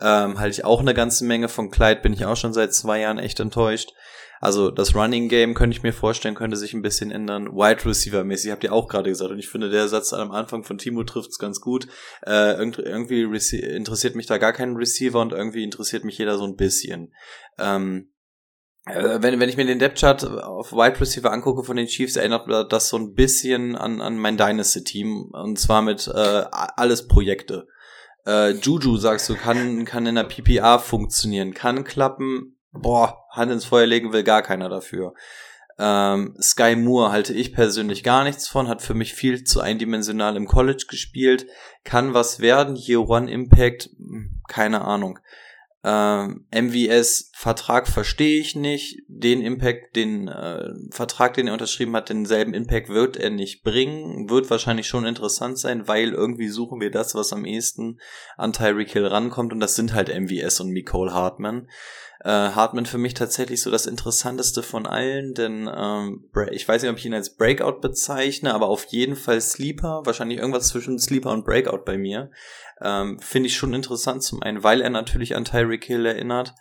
Ähm, 0.00 0.38
halte 0.38 0.52
ich 0.52 0.64
auch 0.64 0.80
eine 0.80 0.94
ganze 0.94 1.26
Menge 1.26 1.48
von 1.48 1.70
Clyde, 1.70 2.00
bin 2.00 2.14
ich 2.14 2.24
auch 2.24 2.36
schon 2.36 2.54
seit 2.54 2.72
zwei 2.72 3.00
Jahren 3.00 3.18
echt 3.18 3.40
enttäuscht. 3.40 3.92
Also 4.40 4.70
das 4.70 4.94
Running 4.94 5.28
Game 5.28 5.54
könnte 5.54 5.76
ich 5.76 5.82
mir 5.82 5.92
vorstellen, 5.92 6.34
könnte 6.34 6.56
sich 6.56 6.74
ein 6.74 6.82
bisschen 6.82 7.10
ändern. 7.10 7.48
Wide 7.48 7.84
Receiver 7.84 8.24
mäßig, 8.24 8.50
habt 8.50 8.64
ihr 8.64 8.72
auch 8.72 8.88
gerade 8.88 9.10
gesagt. 9.10 9.30
Und 9.30 9.38
ich 9.38 9.48
finde, 9.48 9.70
der 9.70 9.88
Satz 9.88 10.12
am 10.12 10.30
Anfang 10.30 10.64
von 10.64 10.78
Timo 10.78 11.04
trifft's 11.04 11.38
ganz 11.38 11.60
gut. 11.60 11.88
Äh, 12.26 12.54
irgendwie 12.54 13.22
interessiert 13.22 14.14
mich 14.14 14.26
da 14.26 14.38
gar 14.38 14.52
kein 14.52 14.76
Receiver 14.76 15.20
und 15.20 15.32
irgendwie 15.32 15.64
interessiert 15.64 16.04
mich 16.04 16.18
jeder 16.18 16.38
so 16.38 16.44
ein 16.44 16.56
bisschen. 16.56 17.12
Ähm, 17.58 18.12
äh, 18.86 19.20
wenn, 19.20 19.40
wenn 19.40 19.48
ich 19.48 19.56
mir 19.56 19.66
den 19.66 19.78
Depth-Chart 19.78 20.24
auf 20.24 20.72
Wide 20.72 21.00
Receiver 21.00 21.32
angucke 21.32 21.64
von 21.64 21.76
den 21.76 21.86
Chiefs, 21.86 22.16
erinnert 22.16 22.48
das 22.72 22.88
so 22.88 22.96
ein 22.96 23.14
bisschen 23.14 23.76
an, 23.76 24.00
an 24.00 24.16
mein 24.18 24.36
Dynasty-Team. 24.36 25.30
Und 25.32 25.58
zwar 25.58 25.82
mit 25.82 26.08
äh, 26.08 26.44
alles 26.50 27.06
Projekte. 27.06 27.66
Äh, 28.26 28.50
Juju, 28.50 28.96
sagst 28.96 29.28
du, 29.28 29.34
kann, 29.34 29.84
kann 29.84 30.06
in 30.06 30.16
der 30.16 30.24
PPA 30.24 30.78
funktionieren, 30.78 31.54
kann 31.54 31.84
klappen, 31.84 32.57
boah, 32.72 33.26
Hand 33.30 33.52
ins 33.52 33.64
Feuer 33.64 33.86
legen 33.86 34.12
will 34.12 34.22
gar 34.22 34.42
keiner 34.42 34.68
dafür. 34.68 35.14
Ähm, 35.78 36.36
Sky 36.40 36.74
Moore 36.74 37.12
halte 37.12 37.32
ich 37.32 37.52
persönlich 37.52 38.02
gar 38.02 38.24
nichts 38.24 38.48
von, 38.48 38.66
hat 38.66 38.82
für 38.82 38.94
mich 38.94 39.14
viel 39.14 39.44
zu 39.44 39.60
eindimensional 39.60 40.36
im 40.36 40.46
College 40.46 40.86
gespielt, 40.88 41.46
kann 41.84 42.14
was 42.14 42.40
werden, 42.40 42.74
Year 42.74 43.08
One 43.08 43.30
Impact, 43.30 43.90
hm, 43.96 44.42
keine 44.48 44.82
Ahnung. 44.82 45.20
Ähm, 45.84 46.46
MVS 46.50 47.30
Vertrag 47.36 47.86
verstehe 47.86 48.40
ich 48.40 48.56
nicht. 48.56 49.00
Den 49.06 49.40
Impact, 49.40 49.94
den 49.94 50.26
äh, 50.26 50.70
Vertrag, 50.90 51.34
den 51.34 51.46
er 51.46 51.52
unterschrieben 51.52 51.94
hat, 51.94 52.08
denselben 52.08 52.52
Impact 52.52 52.88
wird 52.88 53.16
er 53.16 53.30
nicht 53.30 53.62
bringen. 53.62 54.28
Wird 54.28 54.50
wahrscheinlich 54.50 54.88
schon 54.88 55.06
interessant 55.06 55.56
sein, 55.56 55.86
weil 55.86 56.10
irgendwie 56.10 56.48
suchen 56.48 56.80
wir 56.80 56.90
das, 56.90 57.14
was 57.14 57.32
am 57.32 57.44
ehesten 57.44 58.00
an 58.36 58.52
Tyreek 58.52 58.90
Hill 58.90 59.06
rankommt 59.06 59.52
und 59.52 59.60
das 59.60 59.76
sind 59.76 59.94
halt 59.94 60.08
MVS 60.08 60.58
und 60.60 60.72
Nicole 60.72 61.14
Hartman 61.14 61.68
äh, 62.24 62.30
Hartman 62.30 62.86
für 62.86 62.98
mich 62.98 63.14
tatsächlich 63.14 63.62
so 63.62 63.70
das 63.70 63.86
Interessanteste 63.86 64.62
von 64.62 64.86
allen, 64.86 65.34
denn 65.34 65.70
ähm, 65.72 66.28
ich 66.50 66.66
weiß 66.66 66.82
nicht, 66.82 66.90
ob 66.90 66.98
ich 66.98 67.06
ihn 67.06 67.14
als 67.14 67.36
Breakout 67.36 67.80
bezeichne, 67.80 68.54
aber 68.54 68.68
auf 68.68 68.84
jeden 68.86 69.16
Fall 69.16 69.40
Sleeper, 69.40 70.02
wahrscheinlich 70.04 70.38
irgendwas 70.38 70.68
zwischen 70.68 70.98
Sleeper 70.98 71.30
und 71.30 71.44
Breakout 71.44 71.84
bei 71.84 71.96
mir. 71.96 72.30
Ähm, 72.80 73.18
Finde 73.20 73.48
ich 73.48 73.56
schon 73.56 73.74
interessant, 73.74 74.22
zum 74.22 74.42
einen, 74.42 74.62
weil 74.64 74.80
er 74.80 74.90
natürlich 74.90 75.36
an 75.36 75.44
Tyreek 75.44 75.84
Hill 75.84 76.06
erinnert, 76.06 76.54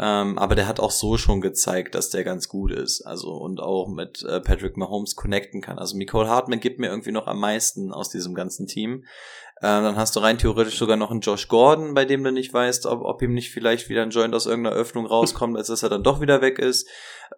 ähm, 0.00 0.38
aber 0.38 0.54
der 0.54 0.68
hat 0.68 0.78
auch 0.78 0.92
so 0.92 1.16
schon 1.16 1.40
gezeigt, 1.40 1.96
dass 1.96 2.10
der 2.10 2.22
ganz 2.22 2.48
gut 2.48 2.70
ist. 2.70 3.02
Also 3.02 3.32
und 3.32 3.60
auch 3.60 3.88
mit 3.88 4.22
äh, 4.22 4.40
Patrick 4.40 4.76
Mahomes 4.76 5.16
connecten 5.16 5.60
kann. 5.60 5.78
Also 5.78 5.96
Nicole 5.96 6.28
Hartman 6.28 6.60
gibt 6.60 6.78
mir 6.78 6.86
irgendwie 6.86 7.10
noch 7.10 7.26
am 7.26 7.40
meisten 7.40 7.92
aus 7.92 8.08
diesem 8.08 8.34
ganzen 8.34 8.68
Team. 8.68 9.04
Ähm, 9.60 9.82
dann 9.82 9.96
hast 9.96 10.14
du 10.14 10.20
rein 10.20 10.38
theoretisch 10.38 10.78
sogar 10.78 10.96
noch 10.96 11.10
einen 11.10 11.20
Josh 11.20 11.48
Gordon, 11.48 11.94
bei 11.94 12.04
dem 12.04 12.22
du 12.22 12.30
nicht 12.30 12.52
weißt, 12.52 12.86
ob, 12.86 13.02
ob 13.02 13.22
ihm 13.22 13.34
nicht 13.34 13.50
vielleicht 13.50 13.88
wieder 13.88 14.02
ein 14.02 14.10
Joint 14.10 14.34
aus 14.34 14.46
irgendeiner 14.46 14.76
Öffnung 14.76 15.06
rauskommt, 15.06 15.56
als 15.56 15.66
dass 15.66 15.82
er 15.82 15.88
dann 15.88 16.04
doch 16.04 16.20
wieder 16.20 16.40
weg 16.40 16.58
ist. 16.58 16.88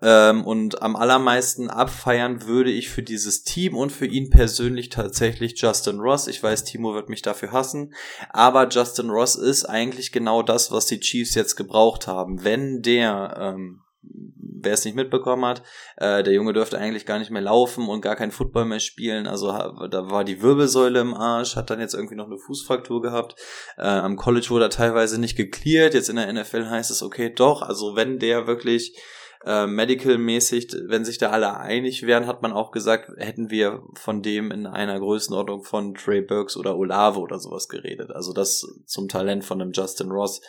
Ähm, 0.03 0.45
und 0.45 0.83
am 0.83 0.97
allermeisten 0.97 1.71
abfeiern 1.71 2.47
würde 2.47 2.71
ich 2.71 2.91
für 2.91 3.03
dieses 3.03 3.43
Team 3.43 3.75
und 3.75 3.91
für 3.91 4.07
ihn 4.07 4.29
persönlich 4.31 4.91
tatsächlich 4.91 5.61
Justin 5.61 5.99
Ross. 5.99 6.27
Ich 6.27 6.43
weiß, 6.43 6.64
Timo 6.64 6.95
wird 6.95 7.09
mich 7.09 7.23
dafür 7.23 7.53
hassen, 7.53 7.95
aber 8.31 8.68
Justin 8.68 9.11
Ross 9.11 9.37
ist 9.37 9.64
eigentlich 9.64 10.12
genau 10.12 10.43
das, 10.43 10.71
was 10.71 10.87
die 10.87 11.01
Chiefs 11.01 11.35
jetzt 11.35 11.57
gebraucht 11.57 12.07
haben. 12.07 12.45
Wenn 12.45 12.83
der 12.83 13.37
ähm, 13.39 13.83
wer 14.03 14.74
es 14.74 14.84
nicht 14.84 14.94
mitbekommen 14.94 15.44
hat, 15.44 15.62
äh, 15.96 16.22
der 16.22 16.32
Junge 16.32 16.53
dürfte 16.53 16.78
eigentlich 16.78 17.07
gar 17.07 17.18
nicht 17.18 17.30
mehr 17.30 17.42
laufen 17.42 17.88
und 17.88 18.01
gar 18.01 18.16
keinen 18.16 18.30
Football 18.30 18.66
mehr 18.66 18.80
spielen. 18.80 19.26
Also 19.26 19.48
da 19.48 20.11
war 20.11 20.24
die 20.24 20.42
Wirbelsäule 20.42 21.01
im 21.01 21.14
Arsch, 21.14 21.57
hat 21.57 21.70
dann 21.70 21.80
jetzt 21.80 21.94
irgendwie 21.94 22.14
noch 22.14 22.26
eine 22.26 22.38
Fußfraktur 22.38 23.03
gehabt. 23.03 23.36
Äh, 23.76 23.82
am 23.82 24.16
College 24.16 24.48
wurde 24.51 24.66
er 24.66 24.70
teilweise 24.70 25.20
nicht 25.20 25.36
geklärt. 25.36 25.94
Jetzt 25.94 26.09
in 26.09 26.16
der 26.16 26.32
NFL 26.32 26.68
heißt 26.68 26.90
es, 26.90 27.03
okay, 27.03 27.32
doch. 27.32 27.62
Also 27.62 27.96
wenn 27.96 28.18
der 28.18 28.46
wirklich 28.46 28.96
äh, 29.44 29.66
medical-mäßig, 29.66 30.74
wenn 30.86 31.05
sich 31.05 31.18
da 31.18 31.30
alle 31.30 31.57
einig 31.57 32.07
wären, 32.07 32.26
hat 32.26 32.42
man 32.42 32.53
auch 32.53 32.72
gesagt, 32.72 33.11
hätten 33.16 33.51
wir 33.51 33.82
von 33.94 34.22
dem 34.22 34.51
in 34.51 34.66
einer 34.66 34.98
Größenordnung 34.98 35.64
von 35.64 35.94
Trey 35.94 36.20
Burks 36.20 36.57
oder 36.57 36.76
Olave 36.76 37.20
oder 37.20 37.38
sowas 37.38 37.68
geredet. 37.68 38.11
Also 38.11 38.32
das 38.32 38.66
zum 38.86 39.09
Talent 39.09 39.44
von 39.44 39.61
einem 39.61 39.72
Justin 39.72 40.11
Ross. 40.11 40.42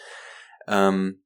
Ähm, 0.68 1.21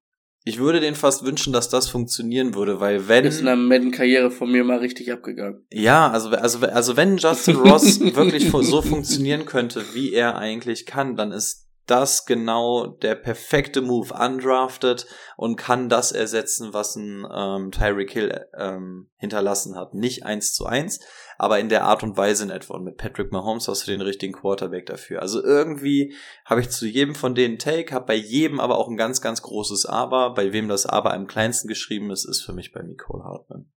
ich 0.47 0.59
würde 0.59 0.79
den 0.79 0.93
fast 0.93 1.25
wünschen, 1.25 1.51
dass 1.53 1.69
das 1.69 1.89
funktionieren 1.89 2.53
würde, 2.53 2.79
weil 2.79 3.07
wenn. 3.07 3.25
Ist 3.25 3.39
in 3.39 3.47
der 3.47 3.55
Madden-Karriere 3.55 4.29
von 4.29 4.51
mir 4.51 4.63
mal 4.63 4.77
richtig 4.77 5.11
abgegangen. 5.11 5.65
Ja, 5.71 6.11
also, 6.11 6.29
also, 6.29 6.59
also 6.67 6.95
wenn 6.95 7.17
Justin 7.17 7.55
Ross 7.55 7.99
wirklich 7.99 8.51
so 8.51 8.83
funktionieren 8.83 9.45
könnte, 9.45 9.83
wie 9.93 10.13
er 10.13 10.37
eigentlich 10.37 10.85
kann, 10.85 11.15
dann 11.15 11.31
ist 11.31 11.64
das 11.87 12.25
genau 12.25 12.87
der 12.87 13.15
perfekte 13.15 13.81
Move. 13.81 14.13
Undrafted 14.13 15.05
und 15.37 15.55
kann 15.55 15.89
das 15.89 16.11
ersetzen, 16.11 16.73
was 16.73 16.95
ein 16.95 17.25
ähm, 17.31 17.71
Tyreek 17.71 18.11
Hill 18.11 18.45
ähm, 18.57 19.09
hinterlassen 19.17 19.75
hat. 19.75 19.93
Nicht 19.93 20.25
eins 20.25 20.53
zu 20.53 20.65
eins, 20.65 20.99
aber 21.37 21.59
in 21.59 21.69
der 21.69 21.83
Art 21.83 22.03
und 22.03 22.17
Weise 22.17 22.43
in 22.43 22.49
etwa. 22.49 22.75
Und 22.75 22.83
mit 22.83 22.97
Patrick 22.97 23.31
Mahomes 23.31 23.67
hast 23.67 23.87
du 23.87 23.91
den 23.91 24.01
richtigen 24.01 24.33
Quarterback 24.33 24.85
dafür. 24.85 25.21
Also 25.21 25.43
irgendwie 25.43 26.15
habe 26.45 26.61
ich 26.61 26.69
zu 26.69 26.87
jedem 26.87 27.15
von 27.15 27.35
denen 27.35 27.59
Take, 27.59 27.93
habe 27.93 28.05
bei 28.05 28.15
jedem 28.15 28.59
aber 28.59 28.77
auch 28.77 28.87
ein 28.87 28.97
ganz, 28.97 29.21
ganz 29.21 29.41
großes 29.41 29.85
Aber. 29.85 30.33
Bei 30.33 30.53
wem 30.53 30.67
das 30.67 30.85
Aber 30.85 31.13
am 31.13 31.27
kleinsten 31.27 31.67
geschrieben 31.67 32.11
ist, 32.11 32.25
ist 32.25 32.43
für 32.43 32.53
mich 32.53 32.71
bei 32.71 32.81
Nicole 32.81 33.23
Hartman. 33.23 33.71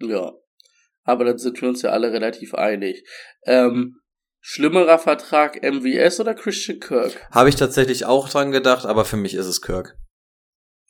Ja, 0.00 0.32
aber 1.04 1.24
dann 1.24 1.38
sind 1.38 1.60
wir 1.60 1.68
uns 1.68 1.82
ja 1.82 1.90
alle 1.90 2.12
relativ 2.12 2.54
einig. 2.54 3.06
Ähm, 3.44 4.00
schlimmerer 4.46 4.98
Vertrag 4.98 5.62
MVS 5.62 6.20
oder 6.20 6.34
Christian 6.34 6.78
Kirk? 6.78 7.28
Habe 7.30 7.48
ich 7.48 7.56
tatsächlich 7.56 8.04
auch 8.04 8.28
dran 8.28 8.52
gedacht, 8.52 8.84
aber 8.84 9.06
für 9.06 9.16
mich 9.16 9.34
ist 9.34 9.46
es 9.46 9.62
Kirk. 9.62 9.96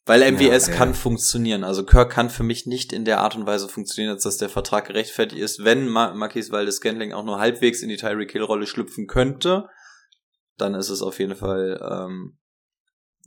Weil 0.07 0.29
MWS 0.33 0.67
ja, 0.67 0.75
kann 0.75 0.89
ja. 0.91 0.95
funktionieren. 0.95 1.63
Also 1.63 1.87
Kirk 1.87 2.11
kann 2.11 2.31
für 2.31 2.43
mich 2.43 2.67
nicht 2.67 2.93
in 2.93 3.05
der 3.05 3.21
Art 3.21 3.37
und 3.37 3.47
Weise 3.47 3.69
funktionieren, 3.69 4.13
als 4.13 4.25
dass 4.25 4.39
der 4.39 4.49
Vertrag 4.49 4.89
gerechtfertigt 4.89 5.41
ist. 5.41 5.65
Wenn 5.65 5.89
Ma 5.89 6.13
Marquis 6.15 6.51
Valdes 6.51 6.77
Scantling 6.77 7.13
auch 7.13 7.25
nur 7.25 7.39
halbwegs 7.39 7.81
in 7.81 7.89
die 7.89 7.97
Tyreek 7.97 8.33
Hill 8.33 8.43
Rolle 8.43 8.67
schlüpfen 8.67 9.07
könnte, 9.07 9.69
dann 10.59 10.75
ist 10.75 10.91
es 10.91 11.01
auf 11.01 11.21
jeden 11.21 11.37
Fall 11.37 11.81
ähm, 11.81 12.37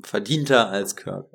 verdienter 0.04 0.70
als 0.70 0.98
Kirk. 0.98 1.32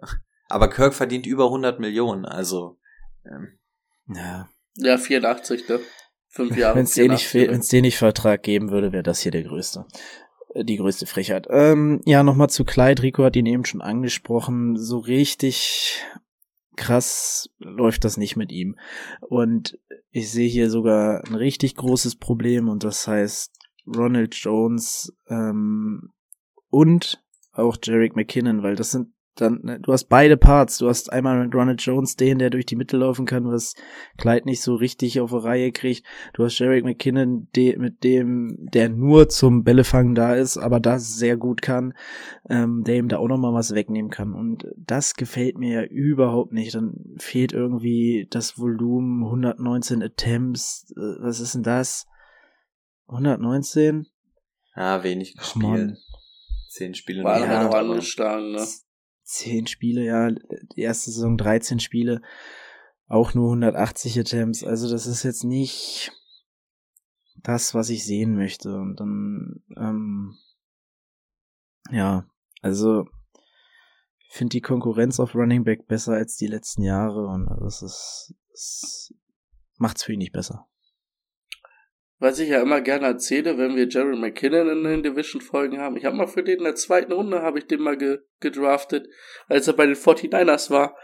Aber 0.49 0.68
Kirk 0.68 0.93
verdient 0.93 1.26
über 1.26 1.47
100 1.47 1.80
Millionen, 1.80 2.26
also 2.26 2.78
ähm, 3.24 3.59
ja. 4.07 4.49
Ja, 4.76 4.99
84, 4.99 5.68
ne? 5.68 5.80
Fünf 6.33 6.57
Jahre. 6.57 6.76
Wenn 6.76 6.85
es 6.85 6.95
den, 6.95 7.12
nicht, 7.12 7.33
wenn's 7.35 7.68
den 7.68 7.83
nicht 7.83 7.99
Vertrag 7.99 8.43
geben 8.43 8.70
würde, 8.70 8.93
wäre 8.93 9.05
das 9.05 9.20
hier 9.20 9.33
der 9.33 9.45
größte 9.45 9.87
die 10.55 10.76
größte 10.76 11.07
Frechheit. 11.07 11.47
Ähm, 11.51 12.01
ja, 12.05 12.22
nochmal 12.22 12.51
zu 12.51 12.64
Clyde. 12.64 13.03
Rico 13.03 13.24
hat 13.24 13.37
ihn 13.37 13.47
eben 13.47 13.64
schon 13.64 13.80
angesprochen. 13.80 14.76
So 14.76 14.99
richtig 14.99 16.03
krass 16.76 17.51
läuft 17.59 18.05
das 18.05 18.16
nicht 18.16 18.37
mit 18.37 18.53
ihm. 18.53 18.76
Und 19.20 19.78
ich 20.11 20.30
sehe 20.30 20.49
hier 20.49 20.70
sogar 20.70 21.24
ein 21.26 21.35
richtig 21.35 21.76
großes 21.76 22.16
Problem 22.16 22.68
und 22.68 22.85
das 22.85 23.07
heißt 23.07 23.53
Ronald 23.87 24.35
Jones 24.35 25.12
ähm, 25.28 26.11
und 26.70 27.22
auch 27.53 27.76
Jarek 27.83 28.16
McKinnon, 28.16 28.62
weil 28.62 28.76
das 28.76 28.91
sind 28.91 29.09
dann, 29.35 29.61
ne, 29.62 29.80
du 29.80 29.93
hast 29.93 30.05
beide 30.05 30.37
Parts. 30.37 30.78
Du 30.78 30.89
hast 30.89 31.12
einmal 31.12 31.43
mit 31.43 31.55
Ronald 31.55 31.80
Jones 31.80 32.16
den, 32.16 32.39
der 32.39 32.51
durch 32.51 32.66
die 32.66 32.76
Mitte 32.76 32.97
laufen 32.99 33.24
kann, 33.24 33.47
was 33.47 33.74
Clyde 34.18 34.45
nicht 34.45 34.61
so 34.61 34.74
richtig 34.74 35.20
auf 35.20 35.30
die 35.30 35.37
Reihe 35.37 35.72
kriegt. 35.72 36.05
Du 36.35 36.45
hast 36.45 36.59
Jarek 36.59 36.85
McKinnon, 36.85 37.49
de, 37.57 37.78
mit 37.78 38.05
dem, 38.05 38.57
der 38.59 38.91
nur 38.91 39.28
zum 39.28 39.64
Bällefangen 39.64 40.14
da 40.14 40.35
ist, 40.35 40.59
aber 40.59 40.80
das 40.80 41.16
sehr 41.16 41.37
gut 41.37 41.62
kann, 41.62 41.95
ähm, 42.51 42.85
der 42.85 42.97
ihm 42.97 43.09
da 43.09 43.18
auch 43.18 43.28
nochmal 43.28 43.55
was 43.55 43.74
wegnehmen 43.74 44.11
kann. 44.11 44.35
Und 44.35 44.66
das 44.76 45.14
gefällt 45.14 45.57
mir 45.57 45.83
ja 45.83 45.89
überhaupt 45.89 46.53
nicht. 46.53 46.74
Dann 46.74 46.95
fehlt 47.16 47.53
irgendwie 47.53 48.26
das 48.30 48.59
Volumen, 48.59 49.24
119 49.24 50.03
Attempts, 50.03 50.93
äh, 50.97 51.22
was 51.22 51.41
ist 51.41 51.55
denn 51.55 51.62
das? 51.62 52.07
119? 53.07 54.07
Ja, 54.76 55.03
wenig 55.03 55.37
gespielt. 55.37 55.97
Zehn 56.68 56.95
Spiele. 56.95 57.24
War 57.24 57.47
halt 57.47 57.68
auch 57.68 57.74
angeschlagen, 57.74 58.53
ne? 58.53 58.66
Zehn 59.33 59.66
Spiele, 59.66 60.05
ja, 60.05 60.30
die 60.30 60.80
erste 60.80 61.11
Saison 61.11 61.37
13 61.37 61.80
Spiele, 61.80 62.22
auch 63.07 63.35
nur 63.35 63.49
180 63.49 64.18
Attempts. 64.18 64.64
Also 64.64 64.91
das 64.91 65.07
ist 65.07 65.22
jetzt 65.22 65.45
nicht 65.45 66.12
das, 67.43 67.74
was 67.74 67.91
ich 67.91 68.05
sehen 68.05 68.37
möchte. 68.37 68.74
Und 68.74 69.01
dann, 69.01 69.62
ähm, 69.76 70.37
ja, 71.91 72.26
also 72.61 73.07
ich 74.28 74.37
finde 74.37 74.53
die 74.53 74.61
Konkurrenz 74.61 75.20
auf 75.20 75.35
Running 75.35 75.64
Back 75.64 75.87
besser 75.87 76.12
als 76.12 76.37
die 76.37 76.47
letzten 76.47 76.83
Jahre 76.83 77.26
und 77.26 77.47
das 77.61 77.83
ist, 77.83 78.35
das 78.51 79.14
macht's 79.76 80.05
für 80.05 80.14
ihn 80.14 80.18
nicht 80.18 80.33
besser 80.33 80.66
was 82.22 82.38
ich 82.38 82.50
ja 82.50 82.62
immer 82.62 82.80
gerne 82.80 83.06
erzähle, 83.06 83.58
wenn 83.58 83.74
wir 83.74 83.88
Jerry 83.88 84.16
McKinnon 84.16 84.68
in 84.68 84.84
den 84.84 85.02
Division-Folgen 85.02 85.80
haben. 85.80 85.96
Ich 85.96 86.04
habe 86.04 86.16
mal 86.16 86.28
für 86.28 86.44
den 86.44 86.58
in 86.58 86.64
der 86.64 86.76
zweiten 86.76 87.12
Runde, 87.12 87.42
habe 87.42 87.58
ich 87.58 87.66
den 87.66 87.80
mal 87.80 87.96
ge 87.96 88.20
gedraftet, 88.38 89.08
als 89.48 89.66
er 89.66 89.74
bei 89.74 89.86
den 89.86 89.96
49ers 89.96 90.70
war. 90.70 90.96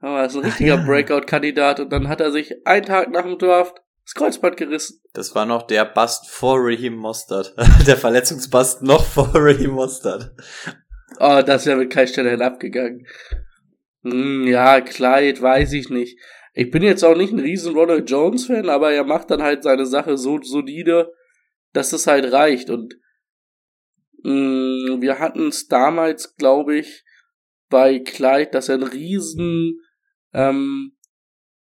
Aber 0.00 0.18
er 0.18 0.26
ist 0.26 0.34
ein 0.34 0.44
richtiger 0.44 0.74
ja. 0.74 0.84
Breakout-Kandidat 0.84 1.78
und 1.78 1.92
dann 1.92 2.08
hat 2.08 2.20
er 2.20 2.32
sich 2.32 2.66
einen 2.66 2.84
Tag 2.84 3.10
nach 3.10 3.22
dem 3.22 3.38
Draft 3.38 3.80
das 4.04 4.14
Kreuzband 4.14 4.56
gerissen. 4.56 5.00
Das 5.12 5.36
war 5.36 5.46
noch 5.46 5.62
der 5.62 5.84
Bust 5.84 6.28
vor 6.28 6.58
Raheem 6.58 6.96
Mostert. 6.96 7.54
der 7.86 7.96
Verletzungsbust 7.96 8.82
noch 8.82 9.04
vor 9.04 9.30
Raheem 9.32 9.70
Mostert. 9.70 10.32
Oh, 11.20 11.42
das 11.46 11.66
wäre 11.66 11.76
mit 11.76 11.92
keiner 11.92 12.08
Stelle 12.08 12.30
hinabgegangen. 12.30 13.06
Hm, 14.02 14.48
ja, 14.48 14.80
Clyde, 14.80 15.40
weiß 15.40 15.74
ich 15.74 15.90
nicht. 15.90 16.18
Ich 16.52 16.70
bin 16.70 16.82
jetzt 16.82 17.04
auch 17.04 17.16
nicht 17.16 17.32
ein 17.32 17.38
riesen 17.38 17.74
Ronald 17.74 18.10
Jones 18.10 18.46
Fan, 18.46 18.68
aber 18.68 18.92
er 18.92 19.04
macht 19.04 19.30
dann 19.30 19.42
halt 19.42 19.62
seine 19.62 19.86
Sache 19.86 20.16
so 20.16 20.40
solide, 20.42 21.12
dass 21.72 21.92
es 21.92 22.06
halt 22.06 22.32
reicht. 22.32 22.70
Und 22.70 22.94
mh, 24.22 24.32
mm, 24.32 25.00
wir 25.00 25.18
hatten 25.18 25.48
es 25.48 25.68
damals, 25.68 26.36
glaube 26.36 26.76
ich, 26.76 27.04
bei 27.68 28.00
Clyde, 28.00 28.50
dass 28.50 28.68
er 28.68 28.76
ein 28.76 28.82
riesen, 28.82 29.80
ähm, 30.32 30.96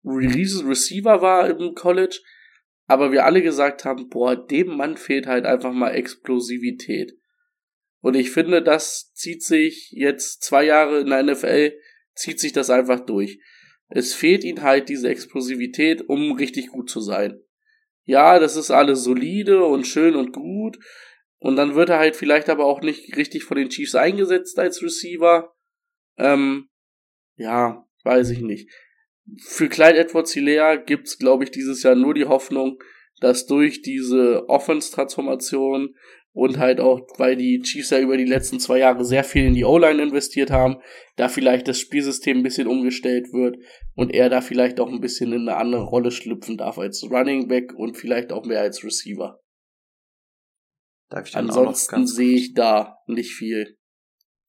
riesen 0.05 0.69
Receiver 0.69 1.21
war 1.21 1.51
im 1.51 1.75
College, 1.75 2.21
aber 2.87 3.13
wir 3.13 3.27
alle 3.27 3.43
gesagt 3.43 3.85
haben, 3.85 4.09
boah, 4.09 4.35
dem 4.35 4.69
Mann 4.77 4.97
fehlt 4.97 5.27
halt 5.27 5.45
einfach 5.45 5.73
mal 5.73 5.91
Explosivität. 5.91 7.13
Und 8.01 8.15
ich 8.15 8.31
finde, 8.31 8.63
das 8.63 9.13
zieht 9.13 9.43
sich 9.43 9.91
jetzt 9.91 10.43
zwei 10.43 10.65
Jahre 10.65 11.01
in 11.01 11.09
der 11.09 11.23
NFL, 11.23 11.73
zieht 12.15 12.39
sich 12.41 12.53
das 12.53 12.71
einfach 12.71 13.01
durch. 13.01 13.41
Es 13.89 14.15
fehlt 14.15 14.45
ihm 14.45 14.63
halt 14.63 14.89
diese 14.89 15.09
Explosivität, 15.09 16.09
um 16.09 16.33
richtig 16.33 16.69
gut 16.69 16.91
zu 16.91 17.01
sein. 17.01 17.41
Ja, 18.05 18.39
das 18.39 18.57
ist 18.57 18.71
alles 18.71 19.03
solide 19.03 19.65
und 19.65 19.87
schön 19.87 20.15
und 20.15 20.33
gut. 20.33 20.79
Und 21.39 21.57
dann 21.57 21.75
wird 21.75 21.89
er 21.91 21.99
halt 21.99 22.17
vielleicht 22.17 22.49
aber 22.49 22.65
auch 22.67 22.81
nicht 22.81 23.17
richtig 23.17 23.45
von 23.45 23.57
den 23.57 23.69
Chiefs 23.69 23.95
eingesetzt 23.95 24.59
als 24.59 24.83
Receiver. 24.83 25.55
Ähm, 26.17 26.69
ja, 27.37 27.87
weiß 28.05 28.31
ich 28.31 28.41
nicht. 28.41 28.71
Für 29.41 29.69
Clyde 29.69 29.99
Edwards 29.99 30.33
Hilaire 30.33 30.83
gibt's, 30.83 31.19
glaube 31.19 31.45
ich, 31.45 31.51
dieses 31.51 31.83
Jahr 31.83 31.95
nur 31.95 32.15
die 32.15 32.25
Hoffnung, 32.25 32.83
dass 33.21 33.47
durch 33.47 33.83
diese 33.83 34.49
Offense-Transformation 34.49 35.95
und 36.39 36.59
halt 36.59 36.79
auch, 36.79 37.01
weil 37.17 37.35
die 37.35 37.61
Chiefs 37.63 37.91
ja 37.91 37.99
über 37.99 38.17
die 38.17 38.25
letzten 38.25 38.61
zwei 38.61 38.79
Jahre 38.79 39.05
sehr 39.05 39.25
viel 39.25 39.45
in 39.45 39.55
die 39.55 39.65
O-Line 39.65 40.01
investiert 40.01 40.53
haben, 40.53 40.77
da 41.17 41.29
vielleicht 41.29 41.67
das 41.67 41.81
Spielsystem 41.81 42.39
ein 42.39 42.43
bisschen 42.45 42.69
umgestellt 42.69 43.33
wird 43.33 43.57
und 43.97 44.15
er 44.15 44.31
da 44.31 44.41
vielleicht 44.41 44.79
auch 44.79 44.89
ein 44.89 45.01
bisschen 45.01 45.33
in 45.33 45.49
eine 45.49 45.57
andere 45.57 45.83
Rolle 45.83 46.13
schlüpfen 46.13 46.57
darf 46.57 46.79
als 46.79 47.03
Running 47.11 47.49
Back 47.49 47.75
und 47.75 47.97
vielleicht 47.97 48.33
auch 48.33 48.45
mehr 48.45 48.61
als 48.61 48.85
Receiver. 48.85 49.41
Darf 51.11 51.27
ich 51.27 51.33
dann 51.33 51.49
Ansonsten 51.49 52.07
sehe 52.07 52.37
ich 52.37 52.55
da 52.55 52.99
nicht 53.09 53.33
viel. 53.33 53.77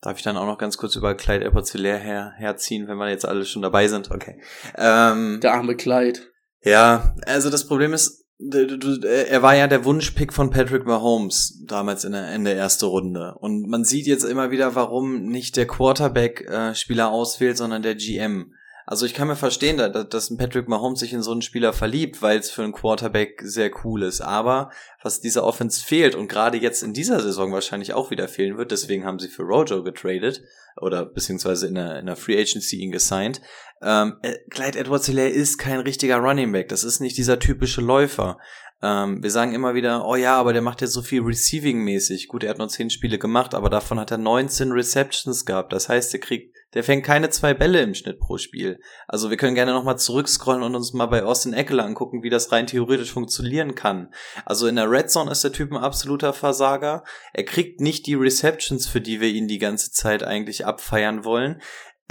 Darf 0.01 0.17
ich 0.17 0.23
dann 0.23 0.37
auch 0.37 0.45
noch 0.45 0.59
ganz 0.59 0.77
kurz 0.77 0.95
über 0.95 1.15
Clyde 1.15 1.43
edwards 1.43 1.73
her, 1.73 2.33
herziehen, 2.37 2.87
wenn 2.87 2.97
wir 2.97 3.09
jetzt 3.09 3.25
alle 3.25 3.45
schon 3.45 3.63
dabei 3.63 3.87
sind? 3.87 4.11
Okay. 4.11 4.39
Ähm, 4.77 5.39
der 5.41 5.53
arme 5.53 5.75
Clyde. 5.75 6.19
Ja, 6.61 7.15
also 7.25 7.49
das 7.49 7.67
Problem 7.67 7.93
ist, 7.93 8.28
er 8.39 9.41
war 9.41 9.55
ja 9.55 9.67
der 9.67 9.83
Wunschpick 9.83 10.31
von 10.31 10.49
Patrick 10.49 10.85
Mahomes 10.85 11.61
damals 11.65 12.05
in 12.05 12.13
der, 12.13 12.33
in 12.33 12.45
der 12.45 12.55
ersten 12.55 12.85
Runde. 12.85 13.35
Und 13.35 13.67
man 13.67 13.83
sieht 13.83 14.07
jetzt 14.07 14.23
immer 14.23 14.49
wieder, 14.49 14.75
warum 14.75 15.25
nicht 15.25 15.57
der 15.57 15.67
Quarterback 15.67 16.47
äh, 16.49 16.73
auswählt, 17.07 17.57
sondern 17.57 17.81
der 17.81 17.95
GM. 17.95 18.53
Also 18.91 19.05
ich 19.05 19.13
kann 19.13 19.27
mir 19.27 19.35
verstehen, 19.35 19.77
dass 19.77 20.31
ein 20.31 20.37
Patrick 20.37 20.67
Mahomes 20.67 20.99
sich 20.99 21.13
in 21.13 21.21
so 21.21 21.31
einen 21.31 21.43
Spieler 21.43 21.73
verliebt, 21.73 22.23
weil 22.23 22.39
es 22.39 22.49
für 22.49 22.63
einen 22.63 22.73
Quarterback 22.73 23.39
sehr 23.43 23.69
cool 23.83 24.01
ist. 24.01 24.19
Aber 24.19 24.71
was 25.03 25.21
dieser 25.21 25.43
Offense 25.43 25.85
fehlt 25.85 26.15
und 26.15 26.27
gerade 26.27 26.57
jetzt 26.57 26.81
in 26.81 26.91
dieser 26.91 27.19
Saison 27.19 27.53
wahrscheinlich 27.53 27.93
auch 27.93 28.09
wieder 28.09 28.27
fehlen 28.27 28.57
wird, 28.57 28.71
deswegen 28.71 29.05
haben 29.05 29.19
sie 29.19 29.27
für 29.27 29.43
Rojo 29.43 29.83
getradet 29.83 30.41
oder 30.81 31.05
beziehungsweise 31.05 31.67
in 31.67 31.75
der, 31.75 31.99
in 31.99 32.07
der 32.07 32.15
Free 32.15 32.41
Agency 32.41 32.77
ihn 32.77 32.91
gesigned. 32.91 33.41
Ähm, 33.83 34.17
äh, 34.23 34.33
Clyde 34.49 34.79
Edwards 34.79 35.05
Hilaire 35.05 35.29
ist 35.29 35.59
kein 35.59 35.81
richtiger 35.81 36.17
Running 36.17 36.51
Back. 36.51 36.69
Das 36.69 36.83
ist 36.83 36.99
nicht 36.99 37.15
dieser 37.15 37.37
typische 37.37 37.81
Läufer. 37.81 38.39
Ähm, 38.81 39.21
wir 39.21 39.31
sagen 39.31 39.53
immer 39.53 39.75
wieder, 39.75 40.05
oh 40.05 40.15
ja, 40.15 40.35
aber 40.37 40.53
der 40.53 40.61
macht 40.61 40.81
jetzt 40.81 40.93
so 40.93 41.01
viel 41.01 41.21
Receiving-mäßig. 41.21 42.27
Gut, 42.27 42.43
er 42.43 42.51
hat 42.51 42.57
nur 42.57 42.69
10 42.69 42.89
Spiele 42.89 43.17
gemacht, 43.17 43.53
aber 43.53 43.69
davon 43.69 43.99
hat 43.99 44.11
er 44.11 44.17
19 44.17 44.71
Receptions 44.71 45.45
gehabt. 45.45 45.73
Das 45.73 45.89
heißt, 45.89 46.13
er 46.13 46.19
kriegt 46.19 46.55
der 46.75 46.83
fängt 46.83 47.03
keine 47.03 47.31
zwei 47.31 47.55
Bälle 47.55 47.81
im 47.81 47.95
Schnitt 47.95 48.19
pro 48.19 48.37
Spiel. 48.37 48.79
Also 49.07 49.31
wir 49.31 49.37
können 49.37 49.55
gerne 49.55 49.73
nochmal 49.73 49.97
zurückscrollen 49.97 50.61
und 50.61 50.75
uns 50.75 50.93
mal 50.93 51.07
bei 51.07 51.23
Austin 51.23 51.53
Eckler 51.53 51.83
angucken, 51.83 52.21
wie 52.21 52.29
das 52.29 52.51
rein 52.51 52.67
theoretisch 52.67 53.11
funktionieren 53.11 53.73
kann. 53.73 54.13
Also 54.45 54.67
in 54.67 54.75
der 54.75 54.89
Red 54.89 55.09
Zone 55.09 55.31
ist 55.31 55.43
der 55.43 55.51
Typ 55.51 55.71
ein 55.71 55.77
absoluter 55.77 56.31
Versager. 56.31 57.03
Er 57.33 57.43
kriegt 57.43 57.81
nicht 57.81 58.05
die 58.05 58.13
Receptions, 58.13 58.87
für 58.87 59.01
die 59.01 59.19
wir 59.19 59.29
ihn 59.29 59.47
die 59.47 59.57
ganze 59.57 59.91
Zeit 59.91 60.21
eigentlich 60.21 60.65
abfeiern 60.65 61.25
wollen. 61.25 61.59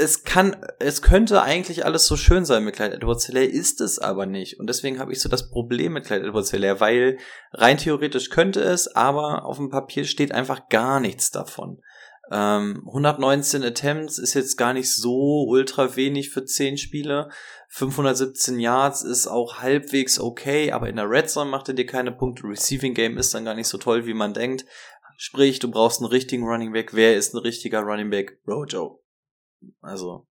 Es 0.01 0.23
kann, 0.23 0.57
es 0.79 1.03
könnte 1.03 1.43
eigentlich 1.43 1.85
alles 1.85 2.07
so 2.07 2.17
schön 2.17 2.45
sein 2.45 2.65
mit 2.65 2.77
Clyde 2.77 2.95
Edwards 2.95 3.27
Hilaire, 3.27 3.51
ist 3.51 3.81
es 3.81 3.99
aber 3.99 4.27
nicht. 4.27 4.61
Und 4.61 4.69
deswegen 4.69 5.01
habe 5.01 5.13
ich 5.13 5.21
so 5.21 5.29
das 5.29 5.51
Problem 5.51 5.95
mit 5.95 6.05
Clyde 6.05 6.29
Edwards 6.29 6.53
Hilaire, 6.53 6.79
weil 6.79 7.19
rein 7.53 7.79
theoretisch 7.79 8.31
könnte 8.31 8.61
es, 8.61 8.87
aber 8.95 9.45
auf 9.45 9.57
dem 9.57 9.71
Papier 9.71 10.05
steht 10.05 10.31
einfach 10.31 10.69
gar 10.69 11.01
nichts 11.01 11.33
davon. 11.33 11.83
Ähm, 12.31 12.85
119 12.87 13.65
Attempts 13.65 14.19
ist 14.19 14.35
jetzt 14.35 14.57
gar 14.57 14.73
nicht 14.73 14.93
so 14.93 15.47
ultra 15.49 15.97
wenig 15.97 16.31
für 16.31 16.45
10 16.45 16.77
Spiele. 16.77 17.31
517 17.69 18.61
Yards 18.61 19.03
ist 19.03 19.27
auch 19.27 19.59
halbwegs 19.61 20.21
okay, 20.21 20.73
aber 20.73 20.89
in 20.89 20.97
der 20.97 21.11
Red 21.11 21.31
Zone 21.31 21.51
macht 21.51 21.69
er 21.69 21.75
dir 21.75 21.87
keine 21.87 22.13
Punkte. 22.13 22.45
Receiving 22.45 22.95
Game 22.95 23.19
ist 23.19 23.35
dann 23.35 23.45
gar 23.45 23.55
nicht 23.55 23.69
so 23.69 23.79
toll, 23.79 24.07
wie 24.07 24.15
man 24.15 24.35
denkt. 24.35 24.65
Sprich, 25.17 25.59
du 25.59 25.71
brauchst 25.71 26.01
einen 26.01 26.11
richtigen 26.11 26.45
Running 26.45 26.73
Back. 26.73 26.95
Wer 26.95 27.17
ist 27.17 27.35
ein 27.35 27.39
richtiger 27.39 27.81
Running 27.81 28.11
Back? 28.11 28.39
Rojo. 28.47 29.03
Also, 29.81 30.27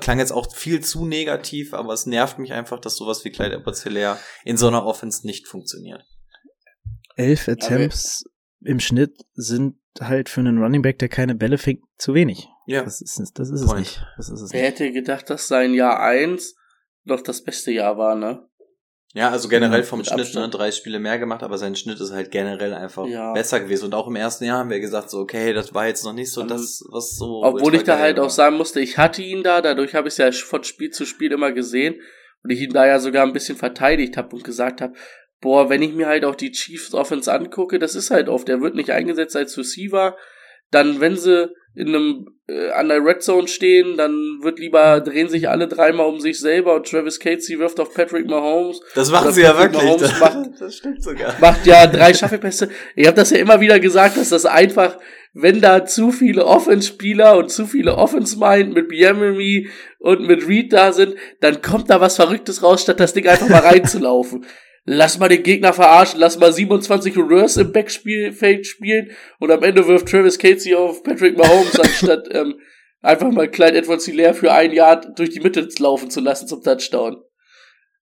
klang 0.00 0.18
jetzt 0.18 0.32
auch 0.32 0.54
viel 0.54 0.82
zu 0.82 1.04
negativ, 1.04 1.74
aber 1.74 1.92
es 1.92 2.06
nervt 2.06 2.38
mich 2.38 2.52
einfach, 2.52 2.80
dass 2.80 2.96
sowas 2.96 3.24
wie 3.24 3.30
Clyde 3.30 3.56
edwards 3.56 3.84
in 4.44 4.56
so 4.56 4.68
einer 4.68 4.84
Offense 4.84 5.26
nicht 5.26 5.46
funktioniert. 5.46 6.04
Elf 7.16 7.48
Attempts 7.48 8.24
okay. 8.26 8.70
im 8.72 8.80
Schnitt 8.80 9.24
sind 9.34 9.78
halt 10.00 10.28
für 10.28 10.40
einen 10.40 10.58
Running 10.58 10.82
Back, 10.82 10.98
der 10.98 11.08
keine 11.08 11.34
Bälle 11.34 11.58
fängt, 11.58 11.82
zu 11.96 12.14
wenig. 12.14 12.48
Ja. 12.66 12.82
Das 12.82 13.00
ist, 13.00 13.18
das 13.38 13.50
ist 13.50 13.62
es 13.62 13.72
nicht. 13.72 14.04
Das 14.16 14.28
ist 14.28 14.40
es 14.40 14.52
Wer 14.52 14.64
hätte 14.64 14.92
gedacht, 14.92 15.30
dass 15.30 15.48
sein 15.48 15.72
Jahr 15.72 16.00
eins 16.00 16.54
doch 17.04 17.22
das 17.22 17.42
beste 17.42 17.70
Jahr 17.70 17.96
war, 17.96 18.16
ne? 18.16 18.46
Ja, 19.16 19.30
also 19.30 19.48
generell 19.48 19.82
vom 19.82 20.04
Schnitt, 20.04 20.34
ne, 20.34 20.50
drei 20.50 20.70
Spiele 20.70 20.98
mehr 20.98 21.18
gemacht, 21.18 21.42
aber 21.42 21.56
sein 21.56 21.74
Schnitt 21.74 21.98
ist 22.00 22.12
halt 22.12 22.30
generell 22.30 22.74
einfach 22.74 23.06
ja. 23.06 23.32
besser 23.32 23.60
gewesen. 23.60 23.86
Und 23.86 23.94
auch 23.94 24.08
im 24.08 24.16
ersten 24.16 24.44
Jahr 24.44 24.58
haben 24.58 24.68
wir 24.68 24.78
gesagt, 24.78 25.08
so, 25.08 25.20
okay, 25.20 25.54
das 25.54 25.72
war 25.72 25.86
jetzt 25.86 26.04
noch 26.04 26.12
nicht 26.12 26.30
so 26.30 26.42
das, 26.42 26.84
was 26.90 27.16
so. 27.16 27.42
Obwohl 27.42 27.74
ich 27.76 27.82
da 27.82 27.98
halt 27.98 28.18
war. 28.18 28.26
auch 28.26 28.30
sagen 28.30 28.58
musste, 28.58 28.78
ich 28.80 28.98
hatte 28.98 29.22
ihn 29.22 29.42
da, 29.42 29.62
dadurch 29.62 29.94
habe 29.94 30.08
ich 30.08 30.12
es 30.12 30.18
ja 30.18 30.30
von 30.32 30.64
Spiel 30.64 30.90
zu 30.90 31.06
Spiel 31.06 31.32
immer 31.32 31.52
gesehen 31.52 31.94
und 32.44 32.50
ich 32.50 32.60
ihn 32.60 32.74
da 32.74 32.86
ja 32.86 32.98
sogar 32.98 33.24
ein 33.24 33.32
bisschen 33.32 33.56
verteidigt 33.56 34.18
habe 34.18 34.36
und 34.36 34.44
gesagt 34.44 34.82
habe, 34.82 34.92
boah, 35.40 35.70
wenn 35.70 35.80
ich 35.80 35.94
mir 35.94 36.08
halt 36.08 36.26
auch 36.26 36.34
die 36.34 36.52
Chiefs 36.52 36.92
Offense 36.92 37.32
angucke, 37.32 37.78
das 37.78 37.94
ist 37.94 38.10
halt 38.10 38.28
oft, 38.28 38.48
der 38.48 38.60
wird 38.60 38.74
nicht 38.74 38.90
eingesetzt 38.90 39.34
als 39.34 39.56
Receiver. 39.56 40.14
Dann, 40.70 41.00
wenn 41.00 41.16
sie 41.16 41.54
in 41.76 41.88
einem 41.88 42.26
äh, 42.48 42.70
an 42.70 42.88
der 42.88 43.04
Red 43.04 43.22
Zone 43.22 43.48
stehen, 43.48 43.96
dann 43.96 44.38
wird 44.40 44.58
lieber 44.58 45.00
drehen 45.00 45.28
sich 45.28 45.48
alle 45.48 45.68
dreimal 45.68 46.06
um 46.06 46.20
sich 46.20 46.40
selber 46.40 46.74
und 46.74 46.88
Travis 46.88 47.20
Casey 47.20 47.58
wirft 47.58 47.78
auf 47.78 47.92
Patrick 47.92 48.26
Mahomes. 48.26 48.80
Das 48.94 49.10
machen 49.10 49.30
sie 49.32 49.42
Patrick 49.42 49.74
ja 49.74 49.82
wirklich. 49.82 49.96
Das, 50.00 50.20
macht, 50.20 50.38
das 50.58 50.76
stimmt 50.76 51.02
sogar. 51.02 51.34
Macht 51.38 51.66
ja 51.66 51.86
drei 51.86 52.14
Schaffelpässe. 52.14 52.70
Ich 52.94 53.06
habe 53.06 53.16
das 53.16 53.30
ja 53.30 53.38
immer 53.38 53.60
wieder 53.60 53.78
gesagt, 53.78 54.16
dass 54.16 54.30
das 54.30 54.46
einfach, 54.46 54.96
wenn 55.34 55.60
da 55.60 55.84
zu 55.84 56.12
viele 56.12 56.46
Offense-Spieler 56.46 57.36
und 57.36 57.50
zu 57.50 57.66
viele 57.66 57.96
Offense-Mind 57.96 58.72
mit 58.72 58.88
Biememy 58.88 59.68
und 59.98 60.26
mit 60.26 60.48
Reed 60.48 60.72
da 60.72 60.92
sind, 60.92 61.14
dann 61.40 61.60
kommt 61.60 61.90
da 61.90 62.00
was 62.00 62.16
Verrücktes 62.16 62.62
raus, 62.62 62.82
statt 62.82 63.00
das 63.00 63.12
Ding 63.12 63.28
einfach 63.28 63.48
mal 63.48 63.58
reinzulaufen 63.64 64.46
lass 64.86 65.18
mal 65.18 65.28
den 65.28 65.42
Gegner 65.42 65.72
verarschen, 65.72 66.20
lass 66.20 66.38
mal 66.38 66.52
27 66.52 67.16
Reverse 67.16 67.60
im 67.60 67.72
Backspielfeld 67.72 68.66
spielen 68.66 69.10
und 69.38 69.50
am 69.50 69.62
Ende 69.62 69.86
wirft 69.86 70.08
Travis 70.08 70.38
Casey 70.38 70.74
auf 70.74 71.02
Patrick 71.02 71.36
Mahomes, 71.36 71.78
anstatt 71.78 72.28
ähm, 72.30 72.58
einfach 73.02 73.30
mal 73.30 73.50
Clyde 73.50 73.76
Edwards 73.76 74.06
leer 74.06 74.32
für 74.32 74.52
ein 74.52 74.72
Jahr 74.72 75.00
durch 75.14 75.30
die 75.30 75.40
Mitte 75.40 75.68
laufen 75.78 76.08
zu 76.08 76.20
lassen 76.20 76.46
zum 76.48 76.62
Touchdown. 76.62 77.22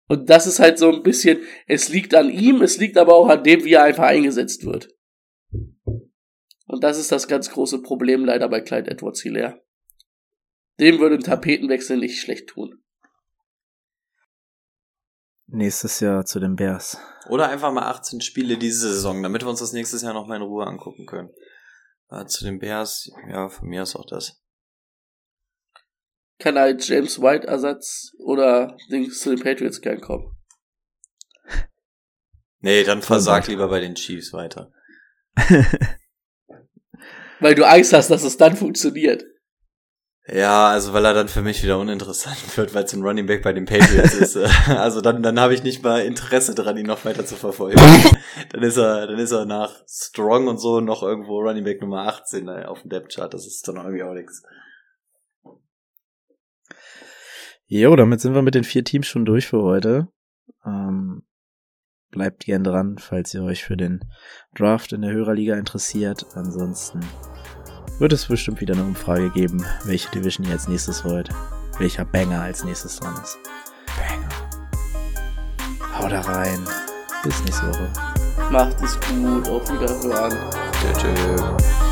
Und 0.09 0.29
das 0.29 0.45
ist 0.45 0.59
halt 0.59 0.77
so 0.77 0.91
ein 0.91 1.01
bisschen, 1.01 1.39
es 1.65 1.89
liegt 1.89 2.13
an 2.13 2.29
ihm, 2.29 2.61
es 2.61 2.77
liegt 2.77 2.97
aber 2.97 3.15
auch 3.15 3.29
an 3.29 3.43
dem, 3.43 3.63
wie 3.63 3.73
er 3.73 3.83
einfach 3.83 4.03
eingesetzt 4.03 4.65
wird. 4.65 4.89
Und 6.67 6.83
das 6.83 6.99
ist 6.99 7.11
das 7.11 7.29
ganz 7.29 7.49
große 7.49 7.81
Problem 7.81 8.25
leider 8.25 8.49
bei 8.49 8.59
Clyde 8.59 8.91
Edwards 8.91 9.21
Hilaire. 9.21 9.61
Dem 10.79 10.99
würde 10.99 11.15
ein 11.15 11.23
Tapetenwechsel 11.23 11.97
nicht 11.97 12.19
schlecht 12.19 12.49
tun 12.49 12.82
nächstes 15.47 15.99
Jahr 15.99 16.25
zu 16.25 16.39
den 16.39 16.55
Bears. 16.55 16.97
Oder 17.29 17.49
einfach 17.49 17.71
mal 17.71 17.89
18 17.89 18.21
Spiele 18.21 18.57
diese 18.57 18.93
Saison, 18.93 19.21
damit 19.23 19.43
wir 19.43 19.49
uns 19.49 19.59
das 19.59 19.73
nächstes 19.73 20.01
Jahr 20.01 20.13
noch 20.13 20.27
mal 20.27 20.35
in 20.35 20.41
Ruhe 20.41 20.65
angucken 20.65 21.05
können. 21.05 21.29
Äh, 22.09 22.25
zu 22.25 22.43
den 22.43 22.59
Bears, 22.59 23.09
ja, 23.29 23.49
von 23.49 23.67
mir 23.67 23.83
ist 23.83 23.95
auch 23.95 24.05
das. 24.05 24.41
Kann 26.39 26.57
ein 26.57 26.77
James 26.79 27.21
White 27.21 27.47
Ersatz 27.47 28.11
oder 28.19 28.75
Dings 28.91 29.19
zu 29.19 29.29
den 29.29 29.43
Patriots 29.43 29.81
gern 29.81 30.01
kommen? 30.01 30.35
Nee, 32.65 32.85
dann 32.85 33.01
versag 33.01 33.47
lieber 33.47 33.67
bei 33.67 33.81
den 33.81 33.93
Chiefs 33.93 34.31
weiter. 34.31 34.71
Weil 37.41 37.55
du 37.55 37.67
Angst 37.67 37.91
hast, 37.91 38.09
dass 38.09 38.23
es 38.23 38.37
dann 38.37 38.55
funktioniert. 38.55 39.25
Ja, 40.25 40.69
also 40.69 40.93
weil 40.93 41.03
er 41.03 41.13
dann 41.13 41.27
für 41.27 41.41
mich 41.41 41.63
wieder 41.63 41.77
uninteressant 41.77 42.37
wird, 42.57 42.73
weil 42.73 42.85
es 42.85 42.93
ein 42.93 43.03
Running 43.03 43.25
Back 43.25 43.43
bei 43.43 43.51
den 43.51 43.65
Patriots 43.65 44.13
ist. 44.13 44.37
Also 44.67 45.01
dann, 45.01 45.21
dann 45.21 45.39
habe 45.39 45.53
ich 45.53 45.63
nicht 45.63 45.83
mal 45.83 46.01
Interesse 46.01 46.55
daran, 46.55 46.77
ihn 46.77 46.85
noch 46.85 47.03
weiter 47.03 47.25
zu 47.25 47.35
verfolgen. 47.35 47.79
dann 48.49 48.63
ist 48.63 48.77
er, 48.77 49.07
dann 49.07 49.19
ist 49.19 49.31
er 49.31 49.45
nach 49.45 49.83
Strong 49.87 50.47
und 50.47 50.59
so 50.59 50.79
noch 50.79 51.03
irgendwo 51.03 51.39
Running 51.41 51.65
Back 51.65 51.81
Nummer 51.81 52.07
18 52.07 52.47
äh, 52.47 52.65
auf 52.65 52.81
dem 52.81 52.89
Depth 52.89 53.13
Chart. 53.13 53.33
Das 53.33 53.45
ist 53.45 53.67
dann 53.67 53.75
irgendwie 53.75 54.03
auch 54.03 54.13
nichts. 54.13 54.43
Jo, 57.65 57.95
damit 57.95 58.21
sind 58.21 58.33
wir 58.33 58.41
mit 58.41 58.55
den 58.55 58.63
vier 58.63 58.83
Teams 58.83 59.07
schon 59.07 59.25
durch 59.25 59.47
für 59.47 59.61
heute. 59.61 60.07
Ähm, 60.65 61.23
bleibt 62.11 62.45
gern 62.45 62.63
dran, 62.63 62.97
falls 62.97 63.33
ihr 63.33 63.43
euch 63.43 63.63
für 63.63 63.75
den 63.75 63.99
Draft 64.55 64.93
in 64.93 65.01
der 65.01 65.11
Hörerliga 65.11 65.55
interessiert. 65.55 66.25
Ansonsten 66.35 67.01
wird 67.99 68.13
es 68.13 68.25
bestimmt 68.25 68.61
wieder 68.61 68.73
eine 68.73 68.83
Umfrage 68.83 69.29
geben, 69.29 69.65
welche 69.85 70.09
Division 70.11 70.47
ihr 70.47 70.53
als 70.53 70.67
nächstes 70.67 71.03
wollt, 71.05 71.29
welcher 71.79 72.05
Banger 72.05 72.41
als 72.41 72.63
nächstes 72.63 72.97
dran 72.97 73.15
ist. 73.21 73.37
Banger. 73.97 74.29
Hau 75.97 76.07
da 76.07 76.21
rein. 76.21 76.59
Bis 77.23 77.41
nächste 77.43 77.67
Woche. 77.67 77.91
Macht 78.51 78.81
es 78.81 78.99
gut. 79.07 79.47
Auf 79.47 79.69
Wiederhören. 79.69 80.37
Tschüss. 80.97 81.82